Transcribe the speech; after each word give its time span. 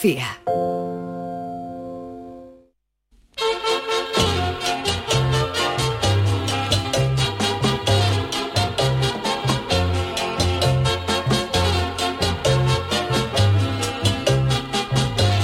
FIA. 0.00 0.38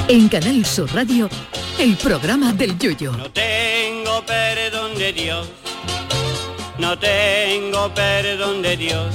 En 0.06 0.29
Canal 0.29 0.64
Sur 0.64 0.95
Radio, 0.95 1.29
el 1.80 1.96
programa 1.96 2.52
del 2.52 2.79
Yoyo. 2.79 3.11
No 3.12 3.30
tengo 3.32 4.25
perdón 4.25 4.95
de 4.96 5.12
Dios, 5.12 5.48
no 6.79 6.96
tengo 6.96 7.93
perdón 7.93 8.62
de 8.62 8.77
Dios, 8.77 9.14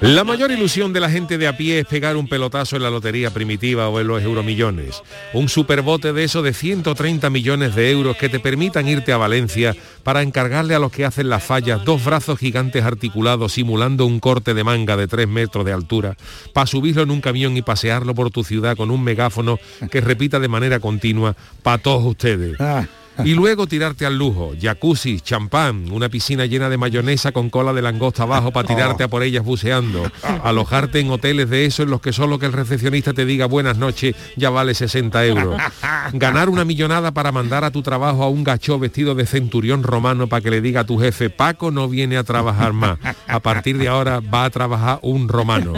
La 0.00 0.24
mayor 0.24 0.50
ilusión 0.50 0.94
de 0.94 1.00
la 1.00 1.10
gente 1.10 1.36
de 1.36 1.46
a 1.46 1.58
pie 1.58 1.80
es 1.80 1.86
pegar 1.86 2.16
un 2.16 2.26
pelotazo 2.26 2.74
en 2.76 2.82
la 2.82 2.88
lotería 2.88 3.30
primitiva 3.34 3.90
o 3.90 4.00
en 4.00 4.06
los 4.06 4.22
euromillones. 4.22 5.02
Un 5.34 5.50
superbote 5.50 6.14
de 6.14 6.24
eso 6.24 6.40
de 6.40 6.54
130 6.54 7.28
millones 7.28 7.74
de 7.74 7.90
euros 7.90 8.16
que 8.16 8.30
te 8.30 8.40
permitan 8.40 8.88
irte 8.88 9.12
a 9.12 9.18
Valencia 9.18 9.76
para 10.02 10.22
encargarle 10.22 10.74
a 10.74 10.78
los 10.78 10.90
que 10.90 11.04
hacen 11.04 11.28
las 11.28 11.44
fallas 11.44 11.84
dos 11.84 12.02
brazos 12.02 12.38
gigantes 12.38 12.82
articulados 12.82 13.52
simulando 13.52 14.06
un 14.06 14.20
corte 14.20 14.54
de 14.54 14.64
manga 14.64 14.96
de 14.96 15.06
3 15.06 15.28
metros 15.28 15.66
de 15.66 15.74
altura, 15.74 16.16
para 16.54 16.66
subirlo 16.66 17.02
en 17.02 17.10
un 17.10 17.20
camión 17.20 17.54
y 17.58 17.62
pasearlo 17.62 18.14
por 18.14 18.30
tu 18.30 18.42
ciudad 18.42 18.78
con 18.78 18.90
un 18.90 19.04
megáfono 19.04 19.58
que 19.90 20.00
repita 20.00 20.40
de 20.40 20.48
manera 20.48 20.80
continua 20.80 21.36
para 21.62 21.76
todos 21.76 22.04
ustedes. 22.06 22.56
Y 23.24 23.34
luego 23.34 23.66
tirarte 23.66 24.06
al 24.06 24.16
lujo, 24.16 24.52
jacuzzi, 24.60 25.20
champán, 25.20 25.90
una 25.92 26.08
piscina 26.08 26.46
llena 26.46 26.68
de 26.68 26.76
mayonesa 26.76 27.32
con 27.32 27.50
cola 27.50 27.72
de 27.72 27.82
langosta 27.82 28.24
abajo 28.24 28.50
para 28.50 28.66
tirarte 28.66 29.04
a 29.04 29.08
por 29.08 29.22
ellas 29.22 29.44
buceando, 29.44 30.10
alojarte 30.42 31.00
en 31.00 31.10
hoteles 31.10 31.50
de 31.50 31.66
eso 31.66 31.82
en 31.82 31.90
los 31.90 32.00
que 32.00 32.12
solo 32.12 32.38
que 32.38 32.46
el 32.46 32.52
recepcionista 32.52 33.12
te 33.12 33.24
diga 33.24 33.46
buenas 33.46 33.76
noches 33.76 34.14
ya 34.36 34.50
vale 34.50 34.74
60 34.74 35.24
euros, 35.26 35.60
ganar 36.12 36.48
una 36.48 36.64
millonada 36.64 37.12
para 37.12 37.32
mandar 37.32 37.64
a 37.64 37.70
tu 37.70 37.82
trabajo 37.82 38.22
a 38.22 38.28
un 38.28 38.44
gacho 38.44 38.78
vestido 38.78 39.14
de 39.14 39.26
centurión 39.26 39.82
romano 39.82 40.26
para 40.26 40.42
que 40.42 40.50
le 40.50 40.60
diga 40.60 40.82
a 40.82 40.84
tu 40.84 40.98
jefe, 40.98 41.30
Paco 41.30 41.70
no 41.70 41.88
viene 41.88 42.16
a 42.16 42.24
trabajar 42.24 42.72
más, 42.72 42.98
a 43.26 43.40
partir 43.40 43.78
de 43.78 43.88
ahora 43.88 44.20
va 44.20 44.44
a 44.44 44.50
trabajar 44.50 44.98
un 45.02 45.28
romano. 45.28 45.72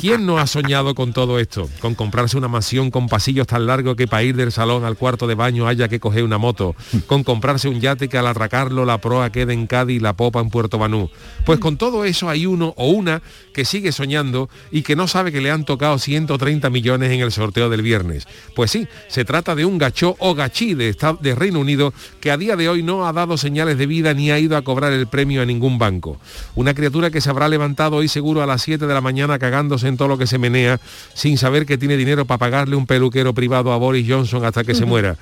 ¿Quién 0.00 0.26
no 0.26 0.38
ha 0.38 0.46
soñado 0.46 0.94
con 0.94 1.12
todo 1.12 1.38
esto? 1.38 1.68
Con 1.80 1.94
comprarse 1.94 2.36
una 2.36 2.48
mansión 2.48 2.90
con 2.90 3.08
pasillos 3.08 3.46
tan 3.46 3.66
largos 3.66 3.96
que 3.96 4.06
para 4.06 4.22
ir 4.22 4.36
del 4.36 4.52
salón 4.52 4.84
al 4.84 4.96
cuarto 4.96 5.26
de 5.26 5.34
baño 5.34 5.66
haya 5.66 5.88
que 5.88 6.00
coger 6.00 6.24
una 6.24 6.38
moto, 6.38 6.63
con 7.06 7.24
comprarse 7.24 7.68
un 7.68 7.80
yate 7.80 8.08
que 8.08 8.18
al 8.18 8.26
atracarlo 8.26 8.84
la 8.84 8.98
proa 8.98 9.30
quede 9.30 9.52
en 9.52 9.66
Cádiz 9.66 9.96
y 9.96 10.00
la 10.00 10.14
popa 10.14 10.40
en 10.40 10.50
Puerto 10.50 10.78
Banú. 10.78 11.10
Pues 11.44 11.58
con 11.58 11.76
todo 11.76 12.04
eso 12.04 12.28
hay 12.28 12.46
uno 12.46 12.72
o 12.76 12.88
una 12.88 13.22
que 13.52 13.64
sigue 13.64 13.92
soñando 13.92 14.48
y 14.70 14.82
que 14.82 14.96
no 14.96 15.06
sabe 15.08 15.32
que 15.32 15.40
le 15.40 15.50
han 15.50 15.64
tocado 15.64 15.98
130 15.98 16.70
millones 16.70 17.10
en 17.12 17.20
el 17.20 17.32
sorteo 17.32 17.68
del 17.68 17.82
viernes. 17.82 18.26
Pues 18.54 18.70
sí, 18.70 18.88
se 19.08 19.24
trata 19.24 19.54
de 19.54 19.64
un 19.64 19.78
gachó 19.78 20.16
o 20.18 20.34
gachí 20.34 20.74
de, 20.74 20.96
de 21.20 21.34
Reino 21.34 21.60
Unido 21.60 21.92
que 22.20 22.30
a 22.30 22.36
día 22.36 22.56
de 22.56 22.68
hoy 22.68 22.82
no 22.82 23.06
ha 23.06 23.12
dado 23.12 23.36
señales 23.36 23.78
de 23.78 23.86
vida 23.86 24.14
ni 24.14 24.30
ha 24.30 24.38
ido 24.38 24.56
a 24.56 24.62
cobrar 24.62 24.92
el 24.92 25.06
premio 25.06 25.42
a 25.42 25.46
ningún 25.46 25.78
banco. 25.78 26.18
Una 26.54 26.74
criatura 26.74 27.10
que 27.10 27.20
se 27.20 27.30
habrá 27.30 27.48
levantado 27.48 27.96
hoy 27.96 28.08
seguro 28.08 28.42
a 28.42 28.46
las 28.46 28.62
7 28.62 28.86
de 28.86 28.94
la 28.94 29.00
mañana 29.00 29.38
cagándose 29.38 29.88
en 29.88 29.96
todo 29.96 30.08
lo 30.08 30.18
que 30.18 30.26
se 30.26 30.38
menea 30.38 30.80
sin 31.14 31.38
saber 31.38 31.66
que 31.66 31.78
tiene 31.78 31.96
dinero 31.96 32.24
para 32.24 32.38
pagarle 32.38 32.76
un 32.76 32.86
peluquero 32.86 33.34
privado 33.34 33.72
a 33.72 33.76
Boris 33.76 34.06
Johnson 34.08 34.44
hasta 34.44 34.64
que 34.64 34.74
se 34.74 34.84
muera. 34.84 35.16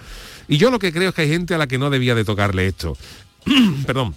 Y 0.49 0.59
yo 0.59 0.71
lo 0.71 0.79
que 0.79 0.93
creo 0.93 1.11
es 1.11 1.15
que 1.15 1.23
hay 1.23 1.29
gente 1.29 1.55
a 1.55 1.59
la 1.59 1.67
que 1.67 1.79
no 1.79 1.91
debía 1.91 2.15
de 2.15 2.25
tocarle 2.25 2.67
esto. 2.67 2.97
Perdón. 3.87 4.15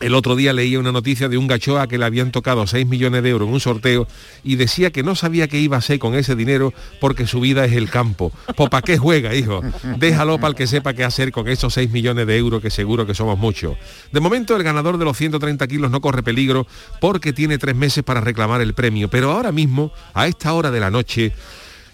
El 0.00 0.14
otro 0.14 0.34
día 0.34 0.54
leía 0.54 0.78
una 0.78 0.92
noticia 0.92 1.28
de 1.28 1.36
un 1.36 1.46
gachoa 1.46 1.86
que 1.86 1.98
le 1.98 2.06
habían 2.06 2.32
tocado 2.32 2.66
6 2.66 2.86
millones 2.86 3.22
de 3.22 3.28
euros 3.28 3.46
en 3.46 3.52
un 3.52 3.60
sorteo 3.60 4.08
y 4.42 4.56
decía 4.56 4.90
que 4.90 5.02
no 5.02 5.14
sabía 5.14 5.46
qué 5.46 5.60
iba 5.60 5.76
a 5.76 5.80
hacer 5.80 5.98
con 5.98 6.14
ese 6.14 6.34
dinero 6.34 6.72
porque 7.00 7.26
su 7.26 7.38
vida 7.38 7.66
es 7.66 7.72
el 7.72 7.90
campo. 7.90 8.32
Pues 8.56 8.70
¿para 8.70 8.80
qué 8.80 8.96
juega, 8.96 9.34
hijo? 9.34 9.60
Déjalo 9.98 10.38
para 10.38 10.48
el 10.48 10.54
que 10.54 10.66
sepa 10.66 10.94
qué 10.94 11.04
hacer 11.04 11.32
con 11.32 11.48
esos 11.48 11.74
6 11.74 11.90
millones 11.90 12.26
de 12.26 12.38
euros 12.38 12.62
que 12.62 12.70
seguro 12.70 13.06
que 13.06 13.12
somos 13.12 13.38
muchos. 13.38 13.76
De 14.10 14.20
momento 14.20 14.56
el 14.56 14.62
ganador 14.62 14.96
de 14.96 15.04
los 15.04 15.18
130 15.18 15.68
kilos 15.68 15.90
no 15.90 16.00
corre 16.00 16.22
peligro 16.22 16.66
porque 16.98 17.34
tiene 17.34 17.58
tres 17.58 17.76
meses 17.76 18.02
para 18.02 18.22
reclamar 18.22 18.62
el 18.62 18.72
premio. 18.72 19.10
Pero 19.10 19.32
ahora 19.32 19.52
mismo, 19.52 19.92
a 20.14 20.28
esta 20.28 20.54
hora 20.54 20.70
de 20.70 20.80
la 20.80 20.90
noche, 20.90 21.34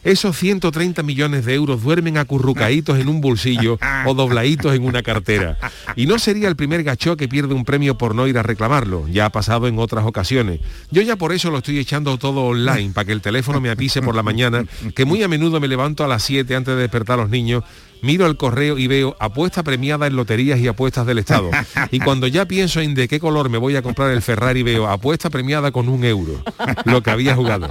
esos 0.06 0.36
130 0.36 1.02
millones 1.02 1.44
de 1.44 1.54
euros 1.54 1.82
duermen 1.82 2.16
acurrucaditos 2.16 2.98
en 3.00 3.08
un 3.08 3.20
bolsillo 3.20 3.76
o 4.06 4.14
dobladitos 4.14 4.72
en 4.72 4.84
una 4.84 5.02
cartera. 5.02 5.58
Y 5.96 6.06
no 6.06 6.20
sería 6.20 6.46
el 6.46 6.54
primer 6.54 6.84
gachó 6.84 7.16
que 7.16 7.26
pierde 7.26 7.54
un 7.54 7.64
premio 7.64 7.98
por 7.98 8.14
no 8.14 8.28
ir 8.28 8.38
a 8.38 8.44
reclamarlo. 8.44 9.08
Ya 9.08 9.26
ha 9.26 9.30
pasado 9.30 9.66
en 9.66 9.80
otras 9.80 10.04
ocasiones. 10.04 10.60
Yo 10.92 11.02
ya 11.02 11.16
por 11.16 11.32
eso 11.32 11.50
lo 11.50 11.58
estoy 11.58 11.80
echando 11.80 12.16
todo 12.18 12.44
online, 12.44 12.92
para 12.94 13.04
que 13.04 13.12
el 13.12 13.20
teléfono 13.20 13.60
me 13.60 13.68
avise 13.68 14.00
por 14.00 14.14
la 14.14 14.22
mañana, 14.22 14.64
que 14.94 15.04
muy 15.04 15.24
a 15.24 15.28
menudo 15.28 15.58
me 15.58 15.66
levanto 15.66 16.04
a 16.04 16.08
las 16.08 16.22
7 16.22 16.54
antes 16.54 16.76
de 16.76 16.82
despertar 16.82 17.18
a 17.18 17.22
los 17.22 17.30
niños 17.30 17.64
miro 18.06 18.26
el 18.26 18.36
correo 18.36 18.78
y 18.78 18.86
veo 18.86 19.16
apuesta 19.18 19.62
premiada 19.62 20.06
en 20.06 20.16
loterías 20.16 20.58
y 20.60 20.68
apuestas 20.68 21.04
del 21.06 21.18
Estado. 21.18 21.50
Y 21.90 22.00
cuando 22.00 22.26
ya 22.26 22.46
pienso 22.46 22.80
en 22.80 22.94
de 22.94 23.08
qué 23.08 23.20
color 23.20 23.48
me 23.48 23.58
voy 23.58 23.76
a 23.76 23.82
comprar 23.82 24.10
el 24.10 24.22
Ferrari, 24.22 24.62
veo 24.62 24.88
apuesta 24.88 25.30
premiada 25.30 25.70
con 25.70 25.88
un 25.88 26.04
euro, 26.04 26.42
lo 26.84 27.02
que 27.02 27.10
había 27.10 27.34
jugado. 27.34 27.68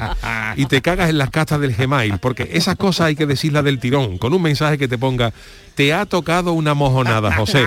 Y 0.55 0.65
te 0.65 0.81
cagas 0.81 1.09
en 1.09 1.17
las 1.17 1.29
castas 1.29 1.59
del 1.59 1.73
Gmail, 1.73 2.19
porque 2.19 2.49
esas 2.53 2.75
cosas 2.75 3.07
hay 3.07 3.15
que 3.15 3.25
decirlas 3.25 3.63
del 3.63 3.79
tirón, 3.79 4.17
con 4.17 4.33
un 4.33 4.41
mensaje 4.41 4.77
que 4.77 4.87
te 4.87 4.97
ponga, 4.97 5.33
te 5.75 5.93
ha 5.93 6.05
tocado 6.05 6.53
una 6.53 6.73
mojonada, 6.73 7.33
José. 7.33 7.65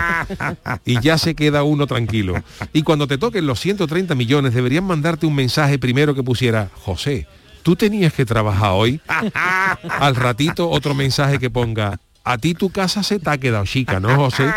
Y 0.85 1.01
ya 1.01 1.19
se 1.19 1.35
queda 1.35 1.63
uno 1.63 1.87
tranquilo. 1.87 2.43
Y 2.73 2.83
cuando 2.83 3.07
te 3.07 3.19
toquen 3.19 3.47
los 3.47 3.61
130 3.61 4.15
millones, 4.15 4.55
deberían 4.55 4.85
mandarte 4.85 5.27
un 5.27 5.35
mensaje 5.35 5.79
primero 5.79 6.15
que 6.15 6.23
pusiera, 6.23 6.71
José, 6.75 7.27
¿tú 7.63 7.77
tenías 7.77 8.13
que 8.13 8.25
trabajar 8.25 8.73
hoy? 8.73 9.01
Al 10.01 10.17
ratito 10.17 10.69
otro 10.69 10.95
mensaje 10.95 11.39
que 11.39 11.51
ponga, 11.51 11.99
a 12.29 12.37
ti 12.37 12.53
tu 12.53 12.69
casa 12.69 13.03
se 13.03 13.19
te 13.19 13.31
ha 13.31 13.39
quedado 13.39 13.65
chica, 13.65 14.01
¿no, 14.01 14.15
José? 14.17 14.53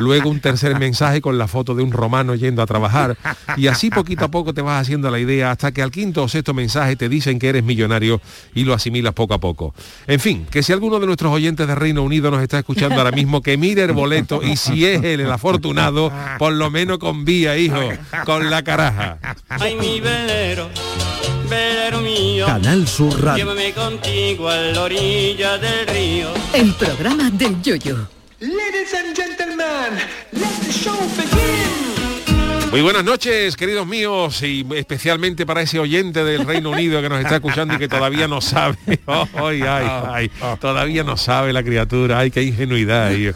Luego 0.00 0.30
un 0.30 0.40
tercer 0.40 0.76
mensaje 0.80 1.20
con 1.20 1.38
la 1.38 1.46
foto 1.46 1.76
de 1.76 1.84
un 1.84 1.92
romano 1.92 2.34
yendo 2.34 2.60
a 2.60 2.66
trabajar. 2.66 3.16
Y 3.56 3.68
así 3.68 3.88
poquito 3.88 4.24
a 4.24 4.28
poco 4.32 4.52
te 4.52 4.62
vas 4.62 4.82
haciendo 4.82 5.08
la 5.12 5.20
idea 5.20 5.52
hasta 5.52 5.70
que 5.70 5.80
al 5.80 5.92
quinto 5.92 6.24
o 6.24 6.28
sexto 6.28 6.54
mensaje 6.54 6.96
te 6.96 7.08
dicen 7.08 7.38
que 7.38 7.48
eres 7.48 7.62
millonario 7.62 8.20
y 8.52 8.64
lo 8.64 8.74
asimilas 8.74 9.14
poco 9.14 9.32
a 9.34 9.38
poco. 9.38 9.74
En 10.08 10.18
fin, 10.18 10.44
que 10.50 10.64
si 10.64 10.72
alguno 10.72 10.98
de 10.98 11.06
nuestros 11.06 11.32
oyentes 11.32 11.68
de 11.68 11.76
Reino 11.76 12.02
Unido 12.02 12.32
nos 12.32 12.42
está 12.42 12.58
escuchando 12.58 12.96
ahora 12.96 13.12
mismo, 13.12 13.42
que 13.42 13.56
mire 13.56 13.84
el 13.84 13.92
boleto 13.92 14.42
y 14.42 14.56
si 14.56 14.84
es 14.84 15.04
el 15.04 15.30
afortunado, 15.30 16.12
por 16.36 16.52
lo 16.52 16.68
menos 16.70 16.98
con 16.98 17.24
vía, 17.24 17.56
hijo, 17.56 17.90
con 18.24 18.50
la 18.50 18.64
caraja. 18.64 19.18
Mi 19.60 20.00
velero 21.48 22.00
mío. 22.00 22.46
Canal 22.46 22.86
Sur 22.86 23.22
Radio. 23.22 23.44
Llévame 23.44 23.72
contigo 23.72 24.48
a 24.48 24.56
la 24.56 24.82
orilla 24.82 25.58
del 25.58 25.86
río. 25.86 26.28
El 26.52 26.72
programa 26.74 27.30
del 27.30 27.60
Yoyo. 27.62 28.08
Ladies 28.40 28.92
and 28.94 29.16
gentlemen, 29.16 29.98
let 30.32 30.66
the 30.66 30.72
show 30.72 30.98
begin. 31.16 31.83
Muy 32.74 32.82
buenas 32.82 33.04
noches, 33.04 33.56
queridos 33.56 33.86
míos, 33.86 34.42
y 34.42 34.66
especialmente 34.74 35.46
para 35.46 35.62
ese 35.62 35.78
oyente 35.78 36.24
del 36.24 36.44
Reino 36.44 36.70
Unido 36.70 37.00
que 37.00 37.08
nos 37.08 37.20
está 37.20 37.36
escuchando 37.36 37.74
y 37.74 37.78
que 37.78 37.86
todavía 37.86 38.26
no 38.26 38.40
sabe. 38.40 38.76
Ay, 39.06 39.62
ay, 39.62 39.86
ay, 40.12 40.30
todavía 40.60 41.04
no 41.04 41.16
sabe 41.16 41.52
la 41.52 41.62
criatura, 41.62 42.18
ay, 42.18 42.32
qué 42.32 42.42
ingenuidad. 42.42 43.12
Y 43.12 43.30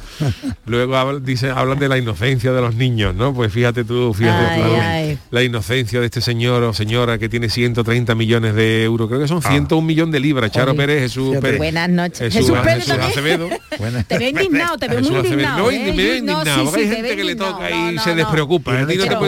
luego 0.67 0.95
habl- 0.97 1.21
dice, 1.21 1.51
hablan 1.51 1.79
de 1.79 1.89
la 1.89 1.99
inocencia 1.99 2.51
de 2.53 2.61
los 2.61 2.75
niños, 2.75 3.15
¿no? 3.15 3.33
Pues 3.33 3.53
fíjate 3.53 3.85
tú, 3.85 4.13
fíjate 4.13 4.45
Ay, 4.45 4.61
tú, 4.63 4.77
ay. 4.81 5.19
la 5.31 5.43
inocencia 5.45 6.01
de 6.01 6.07
este 6.07 6.21
señor 6.21 6.65
o 6.65 6.73
señora 6.73 7.17
que 7.19 7.29
tiene 7.29 7.49
130 7.49 8.17
millones 8.17 8.55
de 8.57 8.83
euros, 8.83 9.07
creo 9.07 9.21
que 9.21 9.29
son 9.29 9.41
101 9.41 9.87
millón 9.87 10.11
de 10.11 10.19
libras. 10.19 10.51
Charo. 10.51 10.75
Pérez, 10.75 11.03
Jesús. 11.03 11.37
Pérez. 11.41 11.59
Buenas 11.59 11.89
noches. 11.89 12.33
Jesús, 12.33 12.49
Jesús 12.51 12.59
Pérez 12.65 12.85
Jesús 12.87 13.15
también. 13.15 13.41
Acevedo. 13.43 14.05
Te 14.09 14.19
veo 14.19 14.29
indignado, 14.31 14.79
te 14.79 14.89
veo 14.89 14.99
Jesús 14.99 15.13
muy 15.13 15.21
Acevedo. 15.21 15.35
indignado. 15.35 15.59
No, 15.59 15.71
¿eh? 15.71 15.75
indi- 15.77 15.95
me 15.95 16.03
veo 16.03 16.09
No, 16.09 16.19
indignado, 16.19 16.59
sí, 16.59 16.65
porque 16.65 16.81
hay 16.81 16.89
gente 16.89 17.17
que 17.17 17.25
le 17.25 17.37
toca 17.37 17.71
y 17.93 17.99
se 17.99 18.15
despreocupa. 18.17 18.73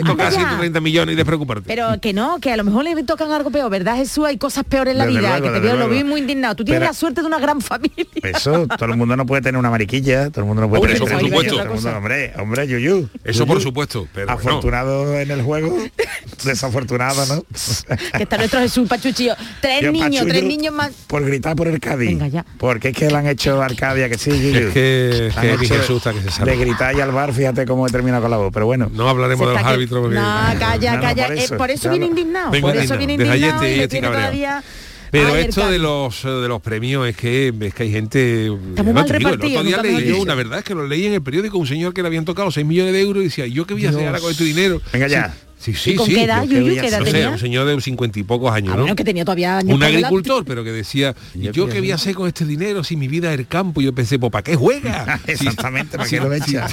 Ya. 0.05 0.31
130 0.31 0.81
millones 0.81 1.13
y 1.13 1.17
despreocuparte. 1.17 1.65
Pero 1.67 2.01
que 2.01 2.13
no, 2.13 2.39
que 2.41 2.53
a 2.53 2.57
lo 2.57 2.65
mejor 2.65 2.85
le 2.85 3.03
tocan 3.05 3.31
algo 3.33 3.51
peor, 3.51 3.71
¿verdad 3.71 3.97
Jesús? 3.97 4.25
Hay 4.27 4.39
cosas 4.39 4.65
peores 4.65 4.93
en 4.93 4.99
la 4.99 5.07
Desde 5.07 5.19
vida, 5.21 5.39
luego, 5.39 5.55
que 5.55 5.61
te 5.61 5.67
veo, 5.67 5.77
lo 5.77 5.89
vi 5.89 6.05
muy 6.05 6.21
indignado. 6.21 6.55
Tú 6.57 6.65
tienes 6.65 6.81
Pero- 6.81 6.91
la 6.91 6.95
suerte 6.95 7.21
de 7.23 7.27
una 7.27 7.39
gran 7.39 7.61
familia. 7.61 8.07
Eso, 8.23 8.67
todo 8.67 8.91
el 8.91 8.97
mundo 8.97 9.17
no 9.17 9.27
puede 9.27 9.43
tener 9.43 9.59
una 9.59 9.71
mariquilla, 9.71 10.31
todo 10.31 10.41
el 10.43 10.47
mundo 10.47 10.63
no 10.63 10.69
puede 10.69 10.81
Hombre, 10.83 10.95
tener 10.95 10.97
eso 10.97 11.05
por 11.05 11.19
tres 11.19 11.31
supuesto. 11.31 11.53
niños, 11.53 11.65
todo 11.67 11.75
el 11.75 11.83
mundo- 11.83 11.99
hombre, 11.99 12.33
hombre, 12.39 12.69
Yuyu. 12.69 13.09
Eso 13.25 13.39
Yuyu. 13.41 13.47
por 13.47 13.61
supuesto, 13.63 14.09
pero. 14.15 14.31
Afortunado 14.31 15.19
en 15.19 15.31
el 15.31 15.43
juego, 15.43 15.77
desafortunado, 16.45 17.25
¿no? 17.27 17.43
que 18.17 18.23
está 18.23 18.37
nuestro 18.39 18.61
Jesús 18.61 18.89
Pachuchillo. 18.89 19.35
Tres 19.61 19.83
Yo, 19.83 19.93
niños, 19.93 20.11
Pachuyo, 20.11 20.27
tres 20.29 20.45
niños 20.45 20.75
más. 20.75 20.91
Por 21.07 21.25
gritar 21.25 21.57
por 21.57 21.69
el 21.69 21.81
Cádiz. 21.81 22.09
Venga, 22.11 22.29
ya. 22.29 22.45
Porque 22.59 22.89
es 22.89 22.97
que 22.97 23.09
le 23.09 23.17
han 23.17 23.27
hecho 23.27 23.61
Arcadia, 23.63 24.09
que 24.09 24.19
sí, 24.19 24.31
Yuyu. 24.31 24.69
Es 24.69 24.75
que, 24.75 25.31
que 25.41 25.57
mi 25.59 25.65
hecho 25.65 25.75
Jesús 25.77 25.97
está 25.99 26.13
que 26.13 26.19
se 26.21 26.25
De 26.27 26.31
sale. 26.31 26.57
gritar 26.57 26.95
y 26.97 27.01
al 27.01 27.13
bar, 27.13 27.33
fíjate 27.33 27.67
cómo 27.67 27.87
he 27.87 27.91
terminado 27.91 28.23
con 28.23 28.31
la 28.31 28.37
voz, 28.37 28.51
pero 28.53 28.67
bueno. 28.67 28.91
No 28.93 29.09
hablaremos 29.09 29.47
de 29.49 29.55
los 29.55 29.63
árbitros 29.65 29.90
árbitro. 29.99 30.03
porque- 30.03 30.15
No, 30.17 30.59
calla, 30.61 30.97
No, 30.97 31.03
calla. 31.03 31.27
por 31.27 31.37
Eh, 31.37 31.43
eso, 31.45 31.57
Por 31.57 31.71
eso 31.71 31.91
viene 31.91 32.07
indignado. 32.07 32.51
Vengo 32.51 32.69
Por 32.69 32.77
eso 32.77 32.95
indignado. 32.95 32.99
viene 32.99 33.41
indignado 33.41 33.67
y 33.85 34.01
todavía... 34.01 34.63
Pero 35.13 35.35
Ay, 35.35 35.47
esto 35.49 35.69
de 35.69 35.79
los 35.81 36.23
de 36.23 36.47
los 36.47 36.61
premios 36.63 37.09
es 37.09 37.17
que 37.17 37.53
es 37.61 37.75
que 37.75 37.83
hay 37.83 37.91
gente 37.91 38.47
Está 38.47 38.85
muy 38.85 38.93
mal 38.93 39.05
te 39.07 39.19
digo, 39.19 39.31
el 39.31 39.35
otro 39.35 39.49
día 39.49 39.83
leí 39.83 40.07
yo 40.07 40.21
una 40.23 40.37
verdad 40.37 40.61
es 40.61 40.65
que 40.65 40.73
lo 40.73 40.87
leí 40.87 41.05
en 41.07 41.15
el 41.15 41.21
periódico 41.21 41.59
un 41.59 41.67
señor 41.67 41.93
que 41.93 42.03
le 42.03 42.07
habían 42.07 42.25
tocado 42.25 42.53
6 42.53 42.65
millones 42.65 42.93
de 42.93 43.01
euros 43.01 43.21
y 43.23 43.25
decía 43.25 43.45
yo 43.49 43.67
qué 43.67 43.75
voy 43.75 43.87
a 43.87 43.91
hacer 43.91 44.07
ahora 44.07 44.21
con 44.21 44.31
este 44.31 44.45
dinero 44.45 44.81
Venga 44.93 45.09
ya. 45.09 45.35
sí 45.35 45.41
sí 45.75 45.91
¿Y 45.93 45.95
con 45.97 46.07
sí 46.07 46.15
qué 46.15 46.25
edad, 46.25 46.45
Yuyu? 46.45 46.75
¿Qué 46.81 46.87
edad 46.89 47.01
no 47.01 47.07
sé, 47.07 47.29
un 47.29 47.39
señor 47.39 47.67
de 47.67 47.81
cincuenta 47.81 48.19
y 48.19 48.23
pocos 48.23 48.51
años 48.53 48.73
Ah, 48.73 48.77
¿no? 48.77 48.83
bueno, 48.83 48.97
que 48.97 49.05
tenía 49.05 49.25
todavía 49.25 49.59
años 49.59 49.75
un 49.75 49.83
agricultor, 49.83 50.45
pero 50.45 50.65
que 50.65 50.73
decía, 50.73 51.15
Yo 51.35 51.53
yo 51.53 51.69
qué 51.69 51.81
voy 51.81 51.93
a 51.93 51.97
hacer 51.97 52.15
con 52.15 52.27
este 52.29 52.45
dinero 52.45 52.83
si 52.83 52.97
mi 52.97 53.09
vida 53.09 53.33
es 53.33 53.39
el 53.39 53.47
campo. 53.47 53.81
Y 53.81 53.85
yo 53.85 53.95
pensé, 53.95 54.19
pues 54.19 54.33
¿para 54.33 54.43
qué 54.43 54.57
juega? 54.57 55.21
Sí. 55.27 55.33
Exactamente, 55.33 55.97
¿para 55.97 56.09
Sí, 56.09 56.17
qué 56.17 56.23
lo 56.25 56.35
sí. 56.35 56.43
echa? 56.43 56.67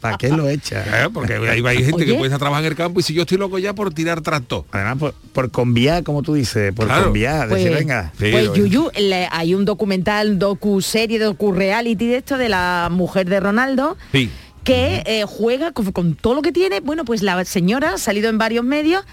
¿Para 0.00 0.16
qué 0.16 0.28
lo 0.28 0.48
echa? 0.48 1.08
Porque 1.12 1.34
hay, 1.34 1.62
hay 1.64 1.76
gente 1.78 1.94
Oye. 1.96 2.06
que 2.06 2.14
puede 2.14 2.36
trabajar 2.38 2.64
en 2.64 2.70
el 2.70 2.76
campo 2.76 3.00
y 3.00 3.02
si 3.02 3.14
yo 3.14 3.22
estoy 3.22 3.38
loco 3.38 3.58
ya 3.58 3.74
por 3.74 3.92
tirar 3.92 4.20
tractor. 4.20 4.64
Además, 4.72 4.96
por, 4.98 5.14
por 5.32 5.50
conviar, 5.50 6.02
como 6.04 6.22
tú 6.22 6.34
dices, 6.34 6.72
por 6.72 6.86
Claro. 6.86 7.04
conviar, 7.04 7.48
Pues, 7.48 7.62
decir, 7.64 7.76
venga. 7.78 8.12
Sí, 8.18 8.28
pues 8.30 8.52
Yuyu, 8.54 8.90
le- 8.98 9.28
hay 9.30 9.54
un 9.54 9.64
documental, 9.64 10.38
docu 10.38 10.80
serie, 10.80 11.18
docu 11.18 11.52
reality 11.52 12.06
de 12.06 12.16
esto 12.18 12.36
de 12.38 12.48
la 12.48 12.88
mujer 12.90 13.28
de 13.28 13.40
Ronaldo 13.40 13.96
Sí. 14.12 14.30
Que 14.64 15.02
eh, 15.06 15.24
juega 15.26 15.72
con, 15.72 15.92
con 15.92 16.14
todo 16.14 16.34
lo 16.34 16.42
que 16.42 16.52
tiene. 16.52 16.80
Bueno, 16.80 17.04
pues 17.04 17.22
la 17.22 17.44
señora 17.44 17.94
ha 17.94 17.98
salido 17.98 18.28
en 18.30 18.38
varios 18.38 18.64
medios. 18.64 19.04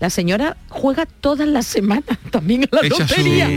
La 0.00 0.08
señora 0.08 0.56
juega 0.70 1.04
todas 1.04 1.46
las 1.46 1.66
semanas 1.66 2.18
también 2.30 2.64
a 2.64 2.76
la 2.76 2.86
Echa 2.86 3.00
lotería. 3.00 3.48